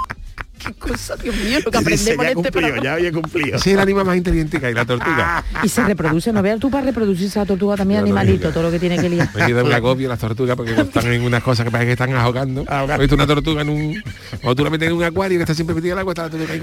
Qué 0.59 0.73
cosa, 0.75 1.17
Dios 1.17 1.35
mío, 1.35 1.59
lo 1.65 1.73
que 1.73 1.79
aprendemos 1.79 2.07
ya 2.07 2.13
he 2.13 2.15
en 2.15 2.23
este 2.23 2.35
cumplido, 2.35 2.53
programa. 2.53 2.83
ya 2.85 2.93
había 2.93 3.11
cumplido. 3.13 3.57
Es 3.57 3.67
el 3.67 3.81
animal 3.81 4.05
más 4.05 4.17
inteligente 4.17 4.61
que 4.61 4.67
hay, 4.67 4.75
la 4.75 4.85
tortuga. 4.85 5.43
Y 5.65 5.69
se 5.69 5.83
reproduce, 5.83 6.33
no 6.33 6.41
veas 6.41 6.61
tú 6.61 6.71
para 6.71 6.87
reproducirse 6.87 7.41
la 7.41 7.47
tortuga 7.47 7.77
también 7.77 7.99
La 7.99 8.05
animalito, 8.05 8.35
tortuga. 8.45 8.53
todo 8.55 8.63
lo 8.63 8.71
que 8.71 8.79
tiene 8.79 8.97
que 8.97 9.09
liar. 9.09 9.29
Me 9.35 9.45
queda 9.47 9.65
un 9.65 9.73
agobio 9.73 10.09
las 10.09 10.21
tortugas 10.21 10.57
porque 10.57 10.73
están 10.81 11.13
en 11.13 11.23
unas 11.23 11.43
cosas 11.43 11.65
que 11.65 11.73
parece 11.73 11.87
que 11.89 11.93
están 11.93 12.15
ahogando. 12.15 12.61
Ahogando. 12.69 12.93
¿Has 12.95 13.01
visto 13.01 13.17
una 13.17 13.27
tortuga 13.27 13.63
en 13.63 13.71
un... 13.71 14.05
O 14.45 14.55
tú 14.55 14.63
la 14.63 14.71
metes 14.71 14.87
en 14.89 14.95
un 14.95 15.03
acuario 15.03 15.37
que 15.39 15.43
está 15.43 15.55
siempre 15.55 15.75
metida 15.75 15.95
en 15.95 15.99
el 15.99 16.01
agua, 16.01 16.13
está 16.13 16.23
la 16.25 16.31
tortuga 16.31 16.53
ahí. 16.55 16.63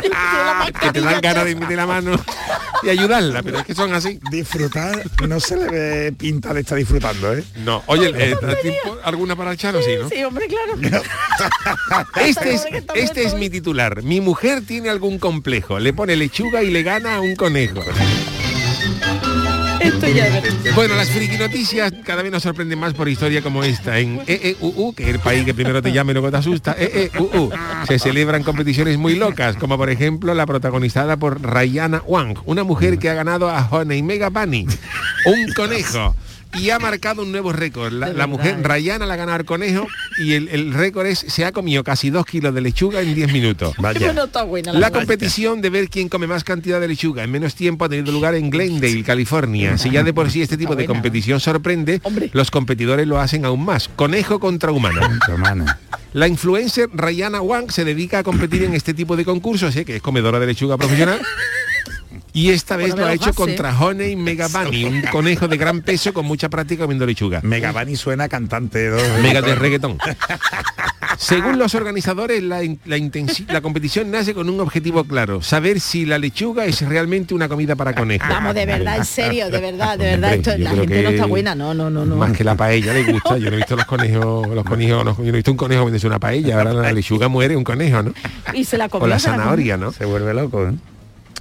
que 0.80 0.92
te 0.92 1.00
dan 1.00 1.20
ganas 1.20 1.44
de 1.44 1.54
meter 1.54 1.76
la 1.76 1.86
mano 1.86 2.12
y 2.82 2.88
ayudarla, 2.88 3.42
pero 3.42 3.58
es 3.58 3.66
que 3.66 3.74
son 3.74 3.92
así. 3.92 4.20
Disfrutar, 4.30 5.02
no 5.26 5.40
se 5.40 5.56
le 5.56 5.68
ve 5.68 6.12
pinta 6.12 6.54
de 6.54 6.60
estar 6.60 6.78
disfrutando, 6.78 7.34
¿eh? 7.34 7.44
No, 7.64 7.82
oye, 7.86 8.12
eh, 8.16 8.36
¿tipo 8.62 8.98
¿alguna 9.04 9.36
para 9.36 9.52
el 9.52 9.56
Chano? 9.56 9.80
Sí, 9.82 9.92
¿no? 10.00 10.08
Sí, 10.08 10.22
hombre, 10.24 10.46
claro. 10.46 11.04
Este 12.20 12.54
es, 12.54 12.66
este 12.94 13.24
es 13.24 13.34
mi 13.34 13.50
titular. 13.50 14.02
Mi 14.02 14.20
mujer 14.20 14.62
tiene 14.66 14.90
algún 14.90 15.18
complejo. 15.18 15.78
Le 15.78 15.92
pone 15.92 16.16
lechuga 16.16 16.62
y 16.62 16.70
le 16.70 16.82
gana 16.82 17.16
a 17.16 17.20
un 17.20 17.34
conejo. 17.36 17.80
Bueno, 20.74 20.94
las 20.94 21.10
friki 21.10 21.36
noticias 21.36 21.92
cada 22.04 22.22
vez 22.22 22.32
nos 22.32 22.42
sorprenden 22.42 22.78
más 22.78 22.94
por 22.94 23.08
historia 23.08 23.42
como 23.42 23.64
esta. 23.64 23.98
En 23.98 24.20
EEUU, 24.26 24.94
que 24.94 25.04
es 25.04 25.08
el 25.10 25.18
país 25.18 25.44
que 25.44 25.54
primero 25.54 25.82
te 25.82 25.92
llama 25.92 26.12
y 26.12 26.14
luego 26.14 26.30
te 26.30 26.36
asusta, 26.36 26.76
EEUU, 26.78 27.50
se 27.86 27.98
celebran 27.98 28.42
competiciones 28.42 28.98
muy 28.98 29.16
locas, 29.16 29.56
como 29.56 29.76
por 29.76 29.90
ejemplo 29.90 30.34
la 30.34 30.46
protagonizada 30.46 31.16
por 31.16 31.42
Rayana 31.42 32.02
Wang, 32.06 32.38
una 32.44 32.64
mujer 32.64 32.98
que 32.98 33.10
ha 33.10 33.14
ganado 33.14 33.50
a 33.50 33.68
Honey 33.70 34.02
Mega 34.02 34.30
Bunny, 34.30 34.66
un 35.26 35.52
conejo. 35.54 36.14
Y 36.54 36.70
ha 36.70 36.78
marcado 36.78 37.22
un 37.22 37.32
nuevo 37.32 37.52
récord. 37.52 37.92
La, 37.92 38.26
mujer. 38.26 38.58
Rayana 38.62 39.06
la 39.06 39.14
ha 39.14 39.16
ganado 39.16 39.38
al 39.38 39.44
conejo 39.44 39.86
y 40.18 40.34
el, 40.34 40.48
el 40.48 40.74
récord 40.74 41.06
es 41.06 41.18
se 41.18 41.44
ha 41.44 41.52
comido 41.52 41.84
casi 41.84 42.10
dos 42.10 42.26
kilos 42.26 42.54
de 42.54 42.60
lechuga 42.60 43.00
en 43.00 43.14
10 43.14 43.32
minutos. 43.32 43.74
Vaya. 43.78 44.12
No 44.12 44.24
está 44.24 44.42
buena 44.42 44.72
La 44.72 44.90
competición 44.90 45.60
de 45.60 45.70
ver 45.70 45.88
quién 45.88 46.08
come 46.08 46.26
más 46.26 46.44
cantidad 46.44 46.80
de 46.80 46.88
lechuga 46.88 47.22
en 47.22 47.30
menos 47.30 47.54
tiempo 47.54 47.84
ha 47.84 47.88
tenido 47.88 48.12
lugar 48.12 48.34
en 48.34 48.50
Glendale, 48.50 49.02
California. 49.04 49.78
Si 49.78 49.90
ya 49.90 50.02
de 50.02 50.12
por 50.12 50.30
sí 50.30 50.42
este 50.42 50.56
tipo 50.56 50.76
de 50.76 50.86
competición 50.86 51.40
sorprende, 51.40 52.00
Hombre. 52.02 52.30
los 52.32 52.50
competidores 52.50 53.06
lo 53.06 53.20
hacen 53.20 53.44
aún 53.44 53.64
más. 53.64 53.88
Conejo 53.88 54.40
contra 54.40 54.72
humano. 54.72 55.00
La 56.12 56.26
influencer 56.26 56.88
Rayana 56.92 57.40
Wang 57.40 57.70
se 57.70 57.84
dedica 57.84 58.18
a 58.18 58.22
competir 58.22 58.64
en 58.64 58.74
este 58.74 58.94
tipo 58.94 59.16
de 59.16 59.24
concursos, 59.24 59.74
¿eh? 59.76 59.84
que 59.84 59.96
es 59.96 60.02
comedora 60.02 60.40
de 60.40 60.46
lechuga 60.46 60.76
profesional. 60.76 61.20
Y 62.32 62.50
esta 62.50 62.76
vez 62.76 62.96
lo 62.96 63.04
ha 63.06 63.12
hecho 63.12 63.26
lo 63.26 63.30
hace. 63.30 63.36
contra 63.36 63.78
Honey 63.78 64.16
Mega 64.16 64.48
Bunny, 64.48 64.84
un 64.84 65.02
conejo 65.02 65.48
de 65.48 65.56
gran 65.56 65.80
peso 65.80 66.12
con 66.12 66.26
mucha 66.26 66.48
práctica 66.48 66.84
comiendo 66.84 67.06
lechuga. 67.06 67.40
Megabani 67.42 67.96
suena 67.96 68.28
cantante. 68.28 68.88
¿no? 68.88 69.22
Mega 69.22 69.42
de 69.42 69.54
reggaetón. 69.56 69.98
Según 71.18 71.58
los 71.58 71.74
organizadores, 71.74 72.42
la, 72.42 72.60
competición 73.60 74.10
nace 74.10 74.32
con 74.32 74.48
un 74.48 74.60
objetivo 74.60 75.04
claro, 75.04 75.42
saber 75.42 75.80
si 75.80 76.06
la 76.06 76.18
lechuga 76.18 76.64
es 76.64 76.80
realmente 76.82 77.34
una 77.34 77.48
comida 77.48 77.76
para 77.76 77.94
conejos. 77.94 78.28
Vamos, 78.28 78.54
de 78.54 78.64
verdad, 78.64 78.96
en 78.96 79.04
serio, 79.04 79.50
de 79.50 79.60
verdad, 79.60 79.98
de 79.98 80.04
verdad. 80.16 80.34
Hombre, 80.34 80.52
Esto, 80.52 80.62
la 80.62 80.70
gente 80.70 81.02
no 81.02 81.08
está 81.10 81.26
buena, 81.26 81.54
no, 81.54 81.74
no, 81.74 81.90
no, 81.90 82.06
no. 82.06 82.16
Más 82.16 82.32
que 82.36 82.44
la 82.44 82.54
paella 82.54 82.94
le 82.94 83.04
gusta. 83.12 83.36
Yo 83.38 83.50
no 83.50 83.56
he 83.56 83.58
visto 83.58 83.76
los 83.76 83.84
conejos, 83.84 84.48
los 84.48 84.64
conejos, 84.64 85.04
no, 85.04 85.16
yo 85.18 85.24
no 85.24 85.28
he 85.28 85.32
visto 85.32 85.50
un 85.50 85.56
conejo 85.56 85.84
venderse 85.84 86.06
una 86.06 86.18
paella. 86.18 86.56
Ahora 86.56 86.72
la 86.72 86.92
lechuga 86.92 87.28
muere 87.28 87.56
un 87.56 87.64
conejo, 87.64 88.02
¿no? 88.02 88.14
Y 88.54 88.64
se 88.64 88.78
la 88.78 88.88
comió. 88.88 89.04
O 89.04 89.08
la 89.08 89.18
zanahoria, 89.18 89.76
¿no? 89.76 89.92
Se 89.92 90.04
vuelve 90.04 90.32
loco, 90.32 90.68
¿eh? 90.68 90.72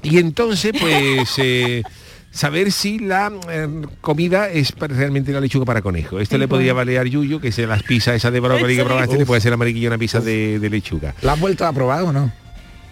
Y 0.04 0.18
entonces, 0.20 0.74
pues, 0.80 1.34
eh, 1.38 1.84
saber 2.32 2.72
si 2.72 3.00
la 3.00 3.32
eh, 3.50 3.68
comida 4.02 4.50
es 4.50 4.74
realmente 4.78 5.32
la 5.32 5.42
lechuga 5.42 5.66
para 5.66 5.82
conejo. 5.82 6.20
Esto 6.20 6.38
le 6.38 6.48
podría 6.48 6.74
valer 6.74 7.08
Yuyu, 7.08 7.40
que 7.40 7.50
es 7.50 7.58
las 7.60 7.84
pizzas 7.84 8.16
esa 8.16 8.32
de 8.32 8.40
brócoli 8.40 8.76
que 8.76 8.84
probaste, 8.84 9.18
le 9.18 9.26
puede 9.26 9.42
ser 9.42 9.54
a 9.54 9.58
Mariquillo 9.58 9.88
una 9.90 9.98
pizza 9.98 10.20
de, 10.20 10.60
de 10.60 10.70
lechuga. 10.70 11.16
¿La 11.22 11.34
has 11.34 11.40
vuelto 11.40 11.66
a 11.66 11.74
probar 11.74 12.04
o 12.04 12.12
no? 12.12 12.32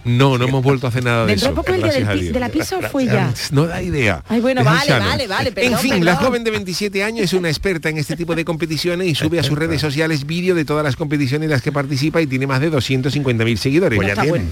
No, 0.08 0.38
no 0.38 0.48
hemos 0.48 0.64
vuelto 0.64 0.88
a 0.88 0.90
hacer 0.90 1.04
nada 1.04 1.22
de 1.26 1.34
Dentro 1.34 1.48
eso. 1.48 1.56
de 1.56 1.56
poco 1.56 1.74
el 1.74 1.84
día 1.84 1.92
del 2.16 2.32
de 2.34 2.40
la 2.40 2.50
pizza 2.50 2.80
fue 2.90 3.06
ya. 3.06 3.34
No 3.52 3.66
da 3.68 3.82
idea. 3.82 4.24
Ay, 4.28 4.40
bueno, 4.42 4.64
vale, 4.64 4.92
vale, 4.92 5.28
vale, 5.28 5.50
En 5.50 5.56
perdón, 5.56 5.80
fin, 5.80 6.06
la 6.06 6.16
joven 6.16 6.44
de 6.44 6.52
27 6.52 7.04
años 7.04 7.26
es 7.26 7.34
una 7.34 7.50
experta 7.50 7.90
en 7.90 7.98
este 7.98 8.16
tipo 8.16 8.36
de 8.36 8.46
competiciones 8.46 9.08
y 9.08 9.16
sube 9.16 9.40
a 9.40 9.44
sus 9.44 9.58
redes 9.58 9.82
sociales 9.82 10.26
vídeo 10.26 10.56
de 10.56 10.66
todas 10.66 10.84
las 10.84 10.96
competiciones 10.96 11.46
en 11.46 11.52
las 11.52 11.62
que 11.62 11.72
participa 11.72 12.22
y 12.22 12.28
tiene 12.28 12.48
más 12.48 12.62
de 12.62 12.72
250.000 12.72 13.58
seguidores. 13.58 13.98
Pues 13.98 14.08
ya 14.16 14.22
tiene. 14.22 14.46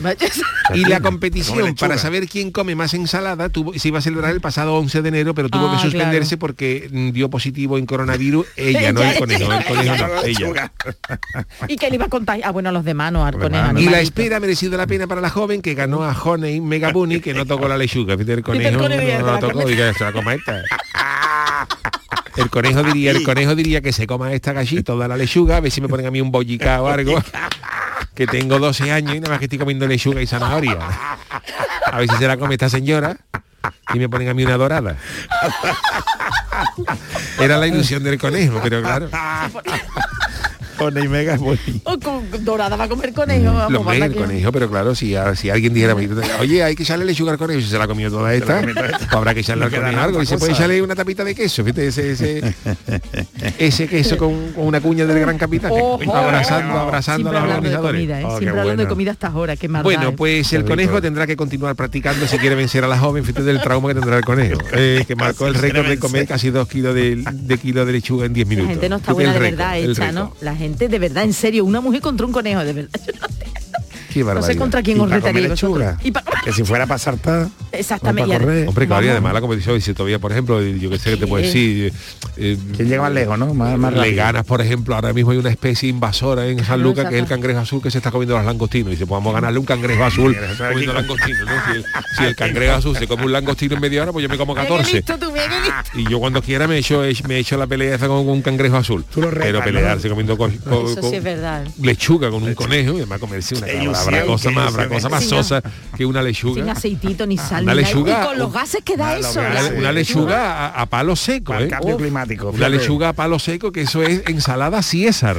Y 0.74 0.86
la 0.86 1.00
competición 1.00 1.76
para 1.76 1.98
saber 1.98 2.28
quién 2.28 2.52
come 2.52 2.76
más 2.76 2.94
ensalada 2.94 3.50
tuvo, 3.50 3.74
se 3.78 3.88
iba 3.88 4.00
a 4.00 4.02
celebrar 4.02 4.32
el 4.32 4.42
pasado 4.42 4.76
11 4.76 5.02
de 5.02 5.10
enero, 5.10 5.34
pero 5.36 5.50
tuvo 5.50 5.68
Ah, 5.68 5.76
que 5.78 5.82
suspenderse 5.84 6.30
claro. 6.30 6.40
porque 6.40 6.90
mm, 6.92 7.10
dio 7.12 7.30
positivo 7.30 7.78
en 7.78 7.86
coronavirus. 7.86 8.46
Ella, 8.56 8.92
no 8.94 9.02
el 9.02 9.18
conejo, 9.18 9.52
el 9.52 9.66
conejo 9.66 9.96
no, 10.08 10.24
ella. 10.24 10.72
Y 11.68 11.76
que 11.76 11.90
le 11.90 11.96
iba 11.96 12.06
a 12.06 12.10
contar. 12.10 12.40
Ah, 12.44 12.52
bueno, 12.52 12.70
a 12.70 12.72
los 12.72 12.84
demás, 12.86 13.12
no, 13.12 13.26
al 13.26 13.38
conejo. 13.38 13.78
Y 13.80 13.90
la 13.90 14.00
espera 14.02 14.38
ha 14.38 14.40
merecido 14.40 14.78
la 14.78 14.88
pena 14.88 15.08
para 15.08 15.22
la 15.22 15.30
joven 15.30 15.45
que 15.62 15.74
ganó 15.74 16.04
a 16.04 16.12
Honey 16.14 16.60
Mega 16.62 16.92
Bunny 16.92 17.20
que 17.22 17.34
no 17.34 17.46
tocó 17.46 17.68
la 17.68 17.78
lechuga. 17.78 18.14
El 18.20 18.42
conejo 18.44 18.82
no 18.82 18.88
"Te 18.90 19.20
la 19.20 19.22
la 19.34 19.40
tocó 19.40 19.60
comes". 19.60 19.72
y 19.74 19.78
que 19.78 19.94
se 19.94 20.04
la 20.04 20.12
coma 20.12 20.34
esta. 20.34 20.62
El 22.36 22.50
conejo 22.50 22.84
diría, 22.84 23.12
el 23.12 23.24
conejo 23.24 23.56
diría 23.56 23.82
que 23.82 23.94
se 23.94 24.06
coma 24.08 24.34
esta 24.34 24.52
gallita, 24.52 24.84
toda 24.84 25.08
la 25.08 25.16
lechuga, 25.16 25.58
a 25.58 25.60
ver 25.62 25.72
si 25.72 25.80
me 25.80 25.88
ponen 25.88 26.06
a 26.08 26.12
mí 26.12 26.20
un 26.20 26.32
bollicao 26.32 26.84
o 26.86 26.88
algo. 26.90 27.22
Que 28.14 28.28
tengo 28.28 28.60
12 28.60 28.92
años 28.92 29.16
y 29.16 29.20
nada 29.20 29.32
más 29.32 29.40
que 29.40 29.46
estoy 29.46 29.60
comiendo 29.60 29.88
lechuga 29.88 30.22
y 30.22 30.28
zanahoria. 30.28 30.78
A 31.92 31.98
ver 32.00 32.10
si 32.10 32.18
se 32.18 32.28
la 32.28 32.38
come 32.38 32.56
esta 32.56 32.70
señora 32.70 33.16
y 33.94 34.00
me 34.00 34.10
ponen 34.10 34.30
a 34.30 34.34
mí 34.34 34.44
una 34.44 34.58
dorada. 34.58 34.98
Era 37.40 37.58
la 37.58 37.68
ilusión 37.68 38.04
del 38.04 38.18
conejo, 38.18 38.60
pero 38.64 38.82
claro. 38.82 39.10
Con 40.78 40.98
y 41.04 41.08
mega. 41.08 41.38
O 41.84 42.00
con 42.04 42.44
dorada 42.46 42.76
va 42.76 42.86
a 42.86 42.90
comer 42.90 43.14
conejo. 43.14 43.46
Vamos, 43.54 43.72
Lo 43.72 43.84
para 43.84 44.06
el 44.06 44.16
conejo, 44.16 44.52
pero 44.52 44.70
claro, 44.70 44.94
si, 44.96 45.16
a- 45.16 45.36
si 45.36 45.50
alguien 45.50 45.74
dijera, 45.74 45.96
oye, 46.40 46.64
hay 46.64 46.76
que 46.76 46.84
echarle 46.84 47.06
lechuga 47.06 47.32
al 47.32 47.38
conejo, 47.38 47.62
si 47.62 47.68
se 47.68 47.78
la 47.78 47.86
ha 47.86 47.88
comido 47.88 48.10
toda 48.12 48.34
esta, 48.34 48.60
comió 48.60 48.74
toda 48.76 48.88
esta. 48.90 49.18
habrá 49.18 49.34
que 49.34 49.40
echarle 49.42 49.66
al 49.66 49.72
conejo 49.72 50.00
algo. 50.02 50.22
Y 50.22 50.26
se 50.26 50.38
puede 50.38 50.54
echarle 50.54 50.82
una 50.82 50.96
tapita 50.96 51.24
de 51.24 51.34
queso, 51.36 51.64
fíjate, 51.64 51.88
ese, 51.88 52.12
ese, 52.12 52.56
ese 53.58 53.88
queso 53.88 54.18
con, 54.18 54.52
con 54.54 54.66
una 54.68 54.82
cuña 54.82 55.06
del 55.06 55.20
gran 55.20 55.38
capitán, 55.38 55.72
Ojo. 55.74 56.00
abrazando, 56.16 56.78
abrazando 56.80 57.30
a 57.30 57.34
los 57.34 57.44
de 57.44 57.50
organizadores. 57.50 58.02
comida, 58.02 58.22
¿eh? 58.22 58.26
Oh, 58.26 58.30
Siempre 58.38 58.50
hablando 58.50 58.72
de 58.72 58.76
bueno. 58.78 58.90
comida 58.90 59.12
hasta 59.12 59.28
ahora, 59.28 59.56
qué 59.56 59.68
maldad. 59.68 59.84
Bueno, 59.84 60.10
¿eh? 60.10 60.14
pues 60.18 60.52
el 60.54 60.66
conejo 60.66 61.02
tendrá 61.02 61.28
que 61.28 61.36
continuar 61.36 61.76
practicando 61.76 62.28
si 62.28 62.38
quiere 62.38 62.56
vencer 62.56 62.84
a 62.84 62.88
la 62.88 62.98
joven, 62.98 63.24
fíjate 63.24 63.44
del 63.44 63.62
trauma 63.62 63.90
que 63.90 63.96
tendrá 63.96 64.18
el 64.18 64.26
conejo, 64.26 64.60
eh, 64.74 65.04
que 65.08 65.16
marcó 65.16 65.48
el 65.48 65.56
récord 65.56 65.88
de 65.88 66.00
comer 66.00 66.28
casi 66.28 66.50
dos 66.50 66.68
kilos 66.68 66.94
de, 66.96 67.24
de 67.32 67.58
kilo 67.58 67.86
de 67.86 67.92
lechuga 67.94 68.26
en 68.26 68.34
10 68.34 68.46
La 68.48 68.50
minutos. 68.50 68.70
gente 68.72 68.90
no 68.90 68.96
está 68.98 69.14
buena 69.14 69.30
el 69.34 69.40
de 69.42 69.52
verdad 69.52 69.78
hecha. 69.78 70.12
¿no? 70.12 70.34
La 70.42 70.56
gente 70.56 70.65
de 70.74 71.00
verdad, 71.00 71.24
en 71.24 71.34
serio, 71.34 71.66
una 71.66 71.82
mujer 71.82 72.02
contra 72.02 72.26
un 72.26 72.32
conejo, 72.32 72.64
de 72.64 72.74
verdad. 72.74 73.02
Qué 74.16 74.24
No 74.24 74.42
sé 74.42 74.56
contra 74.56 74.82
quién 74.82 74.98
Y 74.98 75.00
os 75.02 75.10
vosotros. 75.10 75.34
lechuga. 75.36 75.98
Y 76.04 76.12
Que 76.44 76.54
si 76.54 76.64
fuera 76.64 76.86
para 76.88 76.98
saltar. 76.98 77.48
Exactamente. 77.72 78.30
para 78.30 78.40
correr. 78.46 78.68
Hombre, 78.68 78.88
claro, 78.88 79.06
y 79.06 79.10
además 79.10 79.34
la 79.34 79.42
competición, 79.42 79.78
y 79.78 79.82
si 79.82 79.94
todavía, 79.94 80.20
por 80.20 80.32
ejemplo, 80.32 80.62
yo 80.62 80.90
que 80.90 80.98
sé 80.98 81.12
que 81.12 81.18
te 81.18 81.28
puedo 81.28 81.44
decir, 81.44 81.92
eh, 82.38 82.58
¿Quién 82.76 82.88
llega 82.88 83.02
más 83.02 83.12
lejos, 83.12 83.38
no? 83.38 83.54
Más, 83.54 83.78
más 83.78 83.94
le 83.94 84.14
ganas, 84.14 84.46
por 84.46 84.62
ejemplo, 84.62 84.96
ahora 84.96 85.12
mismo 85.14 85.32
hay 85.32 85.38
una 85.38 85.50
especie 85.50 85.90
invasora 85.90 86.48
en 86.48 86.58
San 86.60 86.66
Claro, 86.66 86.84
Lucas 86.84 87.10
que 87.10 87.16
es 87.16 87.22
el 87.22 87.28
cangrejo 87.28 87.60
azul 87.60 87.82
que 87.82 87.92
se 87.92 87.98
está 87.98 88.12
comiendo 88.12 88.36
los 88.38 88.46
langostinos. 88.46 88.94
Y 88.94 88.98
se 88.98 89.06
podemos 89.06 89.34
ganarle 89.34 89.60
un 89.60 89.66
cangrejo 89.76 90.04
azul 90.04 90.36
comiendo 90.58 90.94
langostinos, 90.94 91.42
¿no? 91.46 91.52
Si 91.66 91.78
el, 91.78 91.86
si 92.18 92.24
el 92.24 92.36
cangrejo 92.36 92.76
azul 92.76 92.98
se 92.98 93.08
come 93.08 93.26
un 93.26 93.32
langostino 93.32 93.76
en 93.76 93.82
media 93.82 94.04
hora, 94.04 94.12
pues 94.12 94.24
yo 94.24 94.30
me 94.30 94.38
como 94.38 94.54
Bien 94.54 94.68
14. 94.68 94.94
listo 94.98 95.18
tú, 95.18 95.32
bien 95.32 95.50
listo. 95.50 95.74
Y 95.96 96.10
yo 96.10 96.20
cuando 96.20 96.42
quiera 96.42 96.68
me 96.68 96.78
echo, 96.78 97.04
me 97.28 97.38
echo 97.38 97.58
la 97.58 97.68
pelea 97.68 97.96
esa 97.96 98.08
con 98.08 98.28
un 98.28 98.42
cangrejo 98.42 98.78
azul. 98.78 99.04
Pero 99.14 99.64
pelearse 99.64 100.10
comiendo 100.10 100.38
lechuga 101.82 102.30
con 102.30 102.44
un 102.44 102.54
conejo 102.54 102.94
y 102.94 102.98
además 102.98 103.20
comerse 103.20 103.56
una 103.56 103.72
Ilusión, 103.72 104.05
habrá 104.08 104.26
cosa 104.26 104.52
más, 104.52 104.68
habrá 104.74 104.88
cosa 104.90 105.10
más 105.10 105.22
Sin 105.22 105.30
sosa 105.30 105.62
que 105.96 106.06
una 106.06 106.20
Sin 106.20 106.28
lechuga. 106.28 106.72
aceitito 106.72 107.26
ni 107.28 107.38
sal. 107.38 107.64
Una 107.64 107.74
lechuga, 107.74 108.22
Y 108.24 108.28
con 108.28 108.38
los 108.40 108.54
gases 108.54 108.84
que 108.84 108.98
da 108.98 109.18
eso. 109.18 109.40
Una, 109.78 109.92
lechuga 109.92 110.68
a, 110.68 110.82
a 110.82 110.86
palo 110.86 111.16
seco, 111.16 111.54
el 111.54 111.64
¿eh? 111.66 111.68
cambio 111.68 111.96
Uf. 111.96 112.02
climático. 112.02 112.50
Una 112.50 112.70
lechuga 112.70 113.10
a 113.10 113.14
palo 113.14 113.40
seco, 113.40 113.72
que 113.72 113.82
eso 113.82 114.04
es 114.04 114.24
ensalada 114.28 114.82
César. 114.82 115.38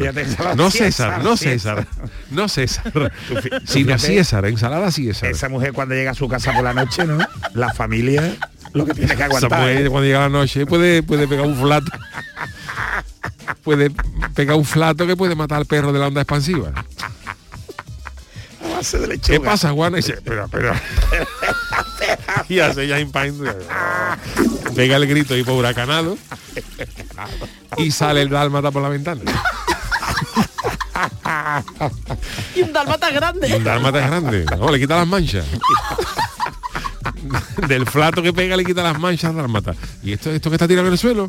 No 0.56 0.70
César, 0.70 1.20
César, 1.20 1.22
no 1.24 1.36
César. 1.36 1.86
No 2.30 2.48
César. 2.48 3.12
Sino 3.64 3.98
César, 3.98 4.44
ensalada 4.46 4.90
César. 4.90 5.30
Esa 5.30 5.48
mujer 5.48 5.72
cuando 5.72 5.94
llega 5.94 6.10
a 6.12 6.14
su 6.14 6.28
casa 6.28 6.52
por 6.52 6.64
la 6.64 6.74
noche, 6.74 7.04
¿no? 7.04 7.18
La 7.54 7.72
familia 7.72 8.36
lo 8.72 8.84
que 8.84 8.92
tiene 8.94 9.08
que 9.08 9.14
Esa 9.14 9.24
aguantar. 9.26 9.60
mujer, 9.60 9.86
¿eh? 9.86 9.90
cuando 9.90 10.06
llega 10.06 10.20
la 10.20 10.28
noche 10.28 10.66
puede, 10.66 11.02
puede 11.02 11.26
pegar 11.26 11.46
un 11.46 11.56
flato. 11.56 11.90
puede 13.62 13.90
pegar 14.34 14.56
un 14.56 14.64
flato 14.64 15.06
que 15.06 15.16
puede 15.16 15.34
matar 15.34 15.58
al 15.58 15.66
perro 15.66 15.92
de 15.92 15.98
la 15.98 16.08
onda 16.08 16.20
expansiva. 16.22 16.72
Base 18.76 18.98
de 18.98 19.06
lechuga. 19.08 19.38
¿Qué 19.38 19.40
pasa, 19.44 19.72
Juana? 19.72 19.98
Y 19.98 20.02
dice, 20.02 20.18
pero, 20.24 20.46
pero. 20.48 20.72
y 22.48 22.58
hace 22.60 22.86
ya 22.86 23.00
impain- 23.00 23.54
Pega 24.74 24.96
el 24.96 25.06
grito 25.06 25.36
y 25.36 25.42
por 25.42 25.54
huracanado. 25.54 26.16
y 27.78 27.90
sale 27.90 28.22
el 28.22 28.28
dálmata 28.28 28.70
por 28.70 28.82
la 28.82 28.88
ventana. 28.90 29.22
Y 32.54 32.62
un 32.62 32.72
dálmata 32.72 33.10
grande. 33.10 33.54
Un 33.56 33.64
dálmata 33.64 33.98
es 34.00 34.06
grande. 34.06 34.44
No, 34.58 34.70
le 34.70 34.78
quita 34.78 34.96
las 34.96 35.06
manchas. 35.06 35.44
Del 37.68 37.86
flato 37.86 38.22
que 38.22 38.32
pega 38.32 38.56
le 38.56 38.64
quita 38.64 38.82
las 38.82 38.98
manchas 38.98 39.30
al 39.30 39.36
dálmata. 39.36 39.74
¿Y 40.02 40.12
esto, 40.12 40.30
esto 40.30 40.50
que 40.50 40.56
está 40.56 40.68
tirado 40.68 40.86
en 40.86 40.92
el 40.92 40.98
suelo? 40.98 41.28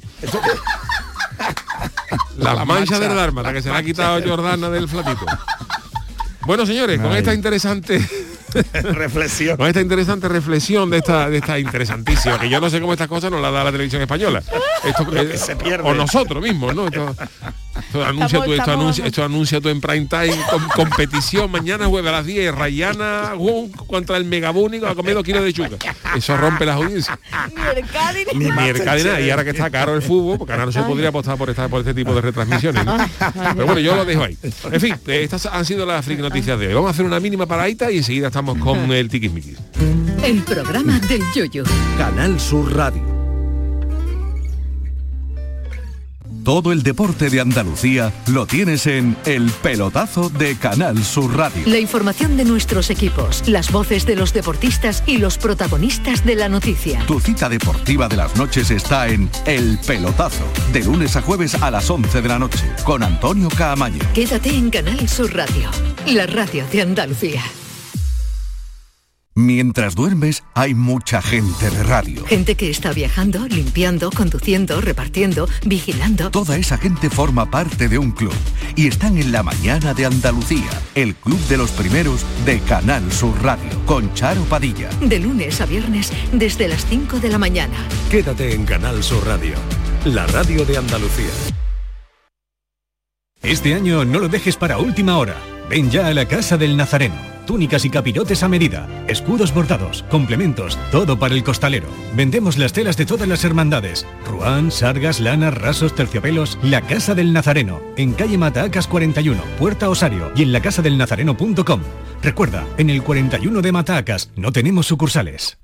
Las 2.37 2.55
La 2.55 2.65
manchas 2.65 2.91
mancha, 2.91 2.99
del 3.07 3.15
dálmata 3.15 3.53
que 3.53 3.61
se 3.61 3.69
le 3.69 3.75
ha 3.77 3.83
quitado 3.83 4.21
Jordana 4.27 4.69
del 4.69 4.87
flatito. 4.87 5.25
Bueno, 6.47 6.65
señores, 6.65 6.99
con 6.99 7.11
Ay. 7.11 7.19
esta 7.19 7.33
interesante 7.33 7.99
Reflexión. 8.73 9.57
con 9.57 9.67
esta 9.67 9.81
interesante 9.81 10.27
reflexión 10.29 10.89
de 10.89 10.97
esta 10.99 11.29
de 11.29 11.37
esta 11.37 11.59
interesantísima 11.59 12.39
que 12.39 12.49
yo 12.49 12.59
no 12.61 12.69
sé 12.69 12.79
cómo 12.79 12.93
estas 12.93 13.09
cosas 13.09 13.29
nos 13.29 13.41
las 13.41 13.51
da 13.51 13.63
la 13.65 13.71
televisión 13.71 14.01
española 14.01 14.41
esto 14.85 15.05
que 15.09 15.37
se 15.37 15.55
pierde. 15.57 15.87
o 15.87 15.93
nosotros 15.93 16.41
mismos 16.41 16.73
no 16.73 16.87
esto, 16.87 17.13
esto 17.79 18.05
anuncia 18.05 18.39
tú, 18.39 18.51
esto 18.51 18.53
estamos- 18.63 18.81
anuncia 18.83 19.05
esto 19.05 19.23
anuncia 19.23 19.61
tú 19.61 19.69
en 19.69 19.81
prime 19.81 20.05
time 20.05 20.35
con- 20.49 20.67
competición. 20.69 21.49
Mañana 21.51 21.85
jueves 21.87 22.09
a 22.09 22.11
las 22.17 22.25
10 22.25 22.53
Rayana 22.53 23.33
Wong 23.37 23.71
contra 23.87 24.17
el 24.17 24.25
megabúnico 24.25 24.87
a 24.87 24.95
comer 24.95 25.13
dos 25.13 25.23
kilos 25.23 25.43
de 25.43 25.53
chuca 25.53 25.77
eso 26.15 26.35
rompe 26.37 26.65
las 26.65 26.75
audiencias 26.75 27.17
Ni 27.55 27.79
el 27.79 27.87
Cádiz, 27.87 28.27
ni- 28.33 28.45
ni 28.49 28.67
el 28.69 28.83
cadena 28.83 29.19
y 29.19 29.29
ahora 29.29 29.43
que 29.43 29.51
está 29.51 29.69
caro 29.69 29.95
el 29.95 30.01
fútbol 30.01 30.37
porque 30.37 30.53
ahora 30.53 30.65
no 30.65 30.71
se 30.71 30.81
podría 30.83 31.09
apostar 31.09 31.37
por 31.37 31.49
esta 31.49 31.67
por 31.69 31.79
este 31.81 31.93
tipo 31.93 32.13
de 32.13 32.21
retransmisiones 32.21 32.85
¿no? 32.85 32.97
pero 33.55 33.65
bueno 33.65 33.79
yo 33.79 33.95
lo 33.95 34.05
dejo 34.05 34.23
ahí. 34.23 34.37
En 34.71 34.81
fin 34.81 34.95
eh, 35.07 35.23
estas 35.23 35.45
han 35.45 35.65
sido 35.65 35.85
las 35.85 36.03
freak 36.05 36.19
noticias 36.19 36.59
de 36.59 36.67
hoy. 36.67 36.73
Vamos 36.73 36.87
a 36.89 36.91
hacer 36.91 37.05
una 37.05 37.19
mínima 37.19 37.45
paradita 37.45 37.91
y 37.91 37.97
enseguida 37.97 38.27
estamos 38.27 38.57
con 38.57 38.91
el 38.91 39.09
tiquismiquis. 39.09 39.57
El 40.23 40.41
programa 40.43 40.99
del 40.99 41.21
yoyo. 41.35 41.63
Canal 41.97 42.39
Sur 42.39 42.75
Radio. 42.75 43.16
Todo 46.47 46.71
el 46.71 46.81
deporte 46.81 47.29
de 47.29 47.41
Andalucía 47.41 48.13
lo 48.27 48.47
tienes 48.47 48.87
en 48.87 49.17
El 49.25 49.51
Pelotazo 49.51 50.29
de 50.29 50.55
Canal 50.55 51.03
Sur 51.03 51.35
Radio. 51.35 51.61
La 51.65 51.77
información 51.77 52.37
de 52.37 52.45
nuestros 52.45 52.89
equipos, 52.89 53.45
las 53.49 53.69
voces 53.69 54.05
de 54.05 54.15
los 54.15 54.31
deportistas 54.31 55.03
y 55.05 55.17
los 55.17 55.37
protagonistas 55.37 56.25
de 56.25 56.35
la 56.35 56.47
noticia. 56.47 57.05
Tu 57.05 57.19
cita 57.19 57.49
deportiva 57.49 58.07
de 58.07 58.15
las 58.15 58.37
noches 58.37 58.71
está 58.71 59.09
en 59.09 59.29
El 59.45 59.77
Pelotazo, 59.85 60.45
de 60.71 60.85
lunes 60.85 61.17
a 61.17 61.21
jueves 61.21 61.53
a 61.61 61.69
las 61.69 61.89
11 61.89 62.21
de 62.21 62.29
la 62.29 62.39
noche, 62.39 62.65
con 62.85 63.03
Antonio 63.03 63.49
Caamaño. 63.49 63.99
Quédate 64.13 64.47
en 64.47 64.69
Canal 64.69 65.09
Sur 65.09 65.35
Radio, 65.35 65.69
la 66.05 66.27
radio 66.27 66.63
de 66.71 66.81
Andalucía. 66.81 67.43
Mientras 69.37 69.93
duermes, 69.93 70.43
hay 70.55 70.73
mucha 70.73 71.21
gente 71.21 71.69
de 71.69 71.83
radio. 71.83 72.25
Gente 72.25 72.55
que 72.55 72.71
está 72.71 72.91
viajando, 72.91 73.47
limpiando, 73.47 74.09
conduciendo, 74.09 74.81
repartiendo, 74.81 75.47
vigilando. 75.63 76.31
Toda 76.31 76.57
esa 76.57 76.75
gente 76.79 77.11
forma 77.11 77.51
parte 77.51 77.87
de 77.87 77.99
un 77.99 78.09
club 78.09 78.33
y 78.75 78.87
están 78.87 79.15
en 79.19 79.31
la 79.31 79.43
mañana 79.43 79.93
de 79.93 80.07
Andalucía, 80.07 80.71
el 80.95 81.13
club 81.13 81.39
de 81.49 81.57
los 81.57 81.69
primeros 81.69 82.25
de 82.47 82.59
Canal 82.61 83.11
Sur 83.11 83.39
Radio, 83.43 83.69
con 83.85 84.11
Charo 84.15 84.41
Padilla. 84.45 84.89
De 85.01 85.19
lunes 85.19 85.61
a 85.61 85.67
viernes 85.67 86.11
desde 86.33 86.67
las 86.67 86.83
5 86.87 87.19
de 87.19 87.29
la 87.29 87.37
mañana. 87.37 87.77
Quédate 88.09 88.55
en 88.55 88.65
Canal 88.65 89.03
Sur 89.03 89.23
Radio, 89.23 89.53
la 90.03 90.25
radio 90.25 90.65
de 90.65 90.77
Andalucía. 90.77 91.29
Este 93.41 93.73
año 93.73 94.03
no 94.03 94.19
lo 94.19 94.27
dejes 94.27 94.57
para 94.57 94.77
última 94.77 95.17
hora. 95.17 95.35
Ven 95.69 95.89
ya 95.89 96.07
a 96.07 96.13
la 96.13 96.27
Casa 96.27 96.57
del 96.57 96.75
Nazareno. 96.75 97.15
Túnicas 97.45 97.85
y 97.85 97.89
capirotes 97.89 98.43
a 98.43 98.49
medida, 98.49 98.89
escudos 99.07 99.53
bordados, 99.53 100.03
complementos, 100.09 100.77
todo 100.91 101.17
para 101.17 101.33
el 101.33 101.45
costalero. 101.45 101.87
Vendemos 102.13 102.57
las 102.57 102.73
telas 102.73 102.97
de 102.97 103.05
todas 103.05 103.27
las 103.27 103.45
hermandades. 103.45 104.05
Ruán, 104.25 104.69
sargas, 104.69 105.21
lanas, 105.21 105.53
rasos, 105.53 105.95
terciopelos. 105.95 106.59
La 106.61 106.81
Casa 106.81 107.15
del 107.15 107.31
Nazareno, 107.31 107.79
en 107.95 108.13
calle 108.13 108.37
Matacas 108.37 108.87
41, 108.87 109.41
Puerta 109.57 109.89
Osario 109.89 110.31
y 110.35 110.43
en 110.43 110.51
lacasadelnazareno.com. 110.51 111.81
Recuerda, 112.21 112.65
en 112.77 112.89
el 112.89 113.01
41 113.01 113.61
de 113.61 113.71
Matacas 113.71 114.31
no 114.35 114.51
tenemos 114.51 114.87
sucursales. 114.87 115.57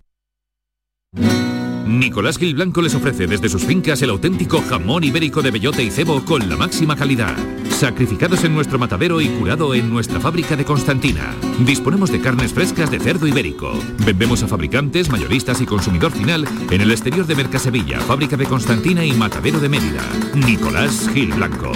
Nicolás 1.86 2.38
Gil 2.38 2.56
Blanco 2.56 2.82
les 2.82 2.96
ofrece 2.96 3.28
desde 3.28 3.50
sus 3.50 3.64
fincas 3.64 4.02
el 4.02 4.10
auténtico 4.10 4.62
jamón 4.62 5.04
ibérico 5.04 5.42
de 5.42 5.52
bellota 5.52 5.82
y 5.82 5.92
cebo 5.92 6.24
con 6.24 6.48
la 6.50 6.56
máxima 6.56 6.96
calidad. 6.96 7.36
Sacrificados 7.70 8.44
en 8.44 8.54
nuestro 8.54 8.80
matadero 8.80 9.20
y 9.20 9.28
curado 9.28 9.74
en 9.74 9.90
nuestra 9.90 10.20
fábrica 10.20 10.56
de 10.56 10.64
Constantina. 10.64 11.36
Disponemos 11.66 12.12
de 12.12 12.22
carnes 12.22 12.54
frescas 12.54 12.90
de 12.90 13.00
cerdo 13.00 13.28
ibérico. 13.28 13.74
Vendemos 14.06 14.44
a 14.44 14.48
fabricantes, 14.48 15.10
mayoristas 15.10 15.60
y 15.62 15.66
consumidor 15.66 16.12
final 16.12 16.48
en 16.72 16.82
el 16.82 16.92
exterior 16.92 17.26
de 17.26 17.36
Mercasevilla, 17.36 18.00
fábrica 18.00 18.38
de 18.38 18.46
Constantina 18.46 19.04
y 19.04 19.12
matadero 19.14 19.60
de 19.60 19.70
Mérida. 19.70 20.04
Nicolás 20.34 21.10
Gil 21.14 21.34
Blanco. 21.34 21.72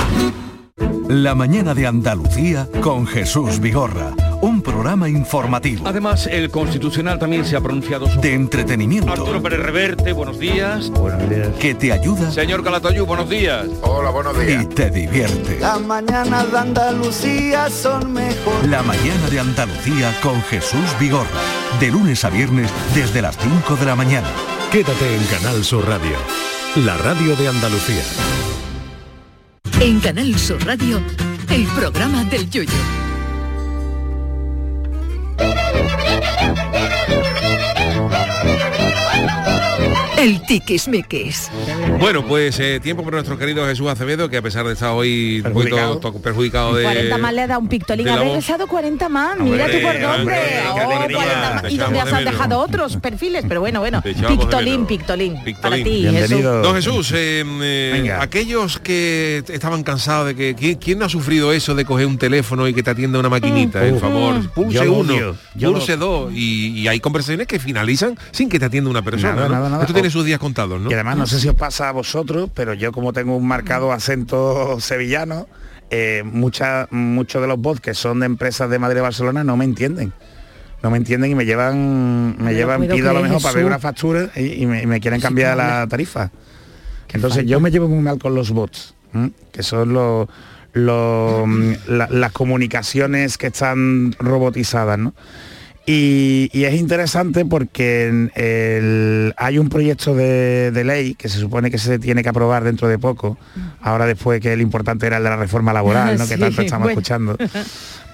La 1.09 1.35
mañana 1.35 1.73
de 1.73 1.87
Andalucía 1.87 2.67
con 2.81 3.07
Jesús 3.07 3.59
Vigorra, 3.59 4.13
programa 4.77 5.09
informativo, 5.09 5.87
Además, 5.87 6.27
el 6.27 6.51
Constitucional 6.51 7.17
también 7.17 7.43
se 7.45 7.55
ha 7.55 7.61
pronunciado 7.61 8.07
sobre... 8.07 8.29
de 8.29 8.35
entretenimiento, 8.35 9.11
Arturo 9.11 9.41
Pérez 9.41 9.59
Reverte, 9.59 10.13
buenos 10.13 10.37
días. 10.37 10.91
que 11.59 11.73
te 11.73 11.91
ayuda 11.91 12.31
Señor 12.31 12.63
Calatayú, 12.63 13.07
buenos 13.07 13.27
días. 13.27 13.65
y 13.65 14.65
te 14.67 14.91
divierte. 14.91 15.59
Las 15.59 15.81
mañanas 15.81 16.51
de 16.51 16.57
Andalucía 16.59 17.71
son 17.71 18.13
mejor. 18.13 18.67
La 18.69 18.83
mañana 18.83 19.27
de 19.31 19.39
Andalucía 19.39 20.13
con 20.21 20.39
Jesús 20.43 20.85
Vigorra, 20.99 21.25
de 21.79 21.89
lunes 21.89 22.23
a 22.23 22.29
viernes 22.29 22.69
desde 22.93 23.23
las 23.23 23.35
5 23.35 23.77
de 23.77 23.85
la 23.85 23.95
mañana. 23.95 24.27
Quédate 24.71 25.15
en 25.15 25.23
Canal 25.25 25.63
Sur 25.63 25.87
Radio, 25.87 26.17
la 26.85 26.95
radio 26.97 27.35
de 27.35 27.47
Andalucía. 27.47 28.03
En 29.79 29.99
Canal 30.01 30.37
Sur 30.37 30.63
Radio, 30.67 31.01
el 31.49 31.65
programa 31.75 32.23
del 32.25 32.47
yoyo. 32.51 33.06
El 40.17 40.41
tiquismiquis. 40.47 41.51
Bueno, 41.99 42.25
pues 42.25 42.59
eh, 42.59 42.79
tiempo 42.81 43.03
para 43.03 43.17
nuestro 43.17 43.37
querido 43.37 43.65
Jesús 43.67 43.87
Acevedo, 43.87 44.27
que 44.29 44.37
a 44.37 44.41
pesar 44.41 44.65
de 44.65 44.73
estar 44.73 44.89
hoy 44.91 45.43
un 45.45 45.53
poquito 45.53 45.75
Perjudicado. 45.75 45.99
to- 45.99 46.13
perjudicado 46.21 46.75
de... 46.75 46.83
40 46.83 47.17
más 47.19 47.33
le 47.35 47.41
ha 47.43 47.47
dado 47.47 47.59
un 47.59 47.67
pictolín. 47.69 48.09
Ha 48.09 48.17
regresado 48.17 48.65
40 48.65 49.09
más. 49.09 49.39
Mira 49.39 49.67
tú 49.67 49.73
por 49.79 49.93
dónde. 49.93 50.07
hombre, 50.07 50.37
Oh, 50.71 50.75
qué 50.75 50.81
alegría. 50.81 51.17
40 51.17 51.53
más. 51.53 51.61
Te 51.61 51.71
¿Y 51.71 51.77
dónde 51.77 51.99
echamos 51.99 52.13
has 52.13 52.25
dejado 52.25 52.59
otros 52.59 52.97
perfiles? 52.97 53.45
Pero 53.47 53.59
bueno, 53.59 53.79
bueno. 53.79 54.01
Pictolín, 54.01 54.87
pictolín. 54.87 55.35
Para 55.61 55.75
ti, 55.75 56.07
Jesús. 56.09 56.41
Don 56.41 56.73
Jesús, 56.75 57.11
eh, 57.15 57.43
eh, 57.61 58.11
aquellos 58.19 58.79
que 58.79 59.43
estaban 59.47 59.83
cansados 59.83 60.25
de 60.27 60.35
que... 60.35 60.55
¿quién, 60.55 60.75
quién 60.75 60.97
no 60.97 61.05
ha 61.05 61.09
sufrido 61.09 61.53
eso 61.53 61.75
de 61.75 61.85
coger 61.85 62.07
un 62.07 62.17
teléfono 62.17 62.67
y 62.67 62.73
que 62.73 62.81
te 62.81 62.89
atienda 62.89 63.19
una 63.19 63.29
maquinita? 63.29 63.83
Mm. 63.83 63.89
Por 63.91 63.99
favor, 64.01 64.49
pulse 64.49 64.89
uno, 64.89 65.26
odio. 65.31 65.37
Yo 65.55 65.97
dos. 65.97 66.31
Y, 66.33 66.69
y 66.79 66.87
hay 66.87 66.99
conversaciones 66.99 67.47
que 67.47 67.59
finalizan 67.59 68.17
sin 68.31 68.49
que 68.49 68.59
te 68.59 68.65
atienda 68.65 68.89
una 68.89 69.01
persona. 69.01 69.33
Nada, 69.35 69.47
¿no? 69.47 69.55
nada, 69.55 69.69
nada. 69.69 69.83
Esto 69.83 69.93
tiene 69.93 70.09
sus 70.09 70.25
días 70.25 70.39
contados, 70.39 70.79
¿no? 70.81 70.89
Y 70.89 70.93
además, 70.93 71.17
no 71.17 71.27
sé 71.27 71.39
si 71.39 71.47
os 71.47 71.55
pasa 71.55 71.89
a 71.89 71.91
vosotros, 71.91 72.49
pero 72.53 72.73
yo 72.73 72.91
como 72.91 73.13
tengo 73.13 73.35
un 73.35 73.47
marcado 73.47 73.91
acento 73.91 74.79
sevillano, 74.79 75.47
eh, 75.89 76.23
mucha- 76.25 76.87
muchos 76.91 77.41
de 77.41 77.47
los 77.47 77.59
bots 77.59 77.79
que 77.81 77.93
son 77.93 78.19
de 78.19 78.25
empresas 78.25 78.69
de 78.69 78.77
Madrid 78.79 78.97
y 78.99 79.01
Barcelona 79.01 79.43
no 79.43 79.55
me 79.57 79.65
entienden. 79.65 80.13
no 80.83 80.91
me 80.91 80.97
entienden 80.97 81.31
y 81.31 81.35
me 81.35 81.43
llevan 81.45 82.35
me 82.37 82.53
llevan 82.53 82.87
pido 82.87 83.09
a 83.09 83.13
lo 83.13 83.21
mejor 83.23 83.41
para 83.41 83.55
ver 83.55 83.65
una 83.65 83.79
factura 83.79 84.29
y, 84.35 84.61
y 84.63 84.65
me, 84.67 84.83
y 84.83 84.85
me 84.85 84.99
quieren 84.99 85.19
cambiar 85.19 85.57
la 85.57 85.87
tarifa. 85.87 86.29
Entonces 87.13 87.45
yo 87.45 87.59
me 87.59 87.71
llevo 87.71 87.87
muy 87.87 87.99
mal 88.03 88.19
con 88.19 88.35
los 88.35 88.51
bots, 88.51 88.93
¿m? 89.13 89.31
que 89.51 89.63
son 89.63 89.93
los 89.93 90.27
mm, 90.85 91.73
la- 91.87 92.07
las 92.09 92.31
comunicaciones 92.31 93.37
que 93.37 93.47
están 93.47 94.13
robotizadas, 94.19 94.97
¿no? 94.99 95.13
Y, 95.89 96.49
y 96.51 96.65
es 96.65 96.73
interesante 96.73 97.45
porque 97.45 98.07
en 98.07 98.31
el- 98.35 99.33
hay 99.37 99.57
un 99.57 99.69
proyecto 99.69 100.13
de, 100.15 100.71
de 100.71 100.83
ley 100.83 101.15
que 101.15 101.29
se 101.29 101.39
supone 101.39 101.71
que 101.71 101.77
se 101.77 101.97
tiene 101.97 102.23
que 102.23 102.29
aprobar 102.29 102.65
dentro 102.65 102.89
de 102.89 102.99
poco, 102.99 103.37
ahora 103.81 104.05
después 104.05 104.41
que 104.41 104.51
el 104.51 104.59
importante 104.59 105.07
era 105.07 105.15
el 105.17 105.23
de 105.23 105.29
la 105.29 105.37
reforma 105.37 105.71
laboral, 105.71 106.17
¿no? 106.17 106.27
que 106.27 106.37
tanto 106.37 106.61
estamos 106.61 106.85
bueno. 106.87 106.99
escuchando. 106.99 107.37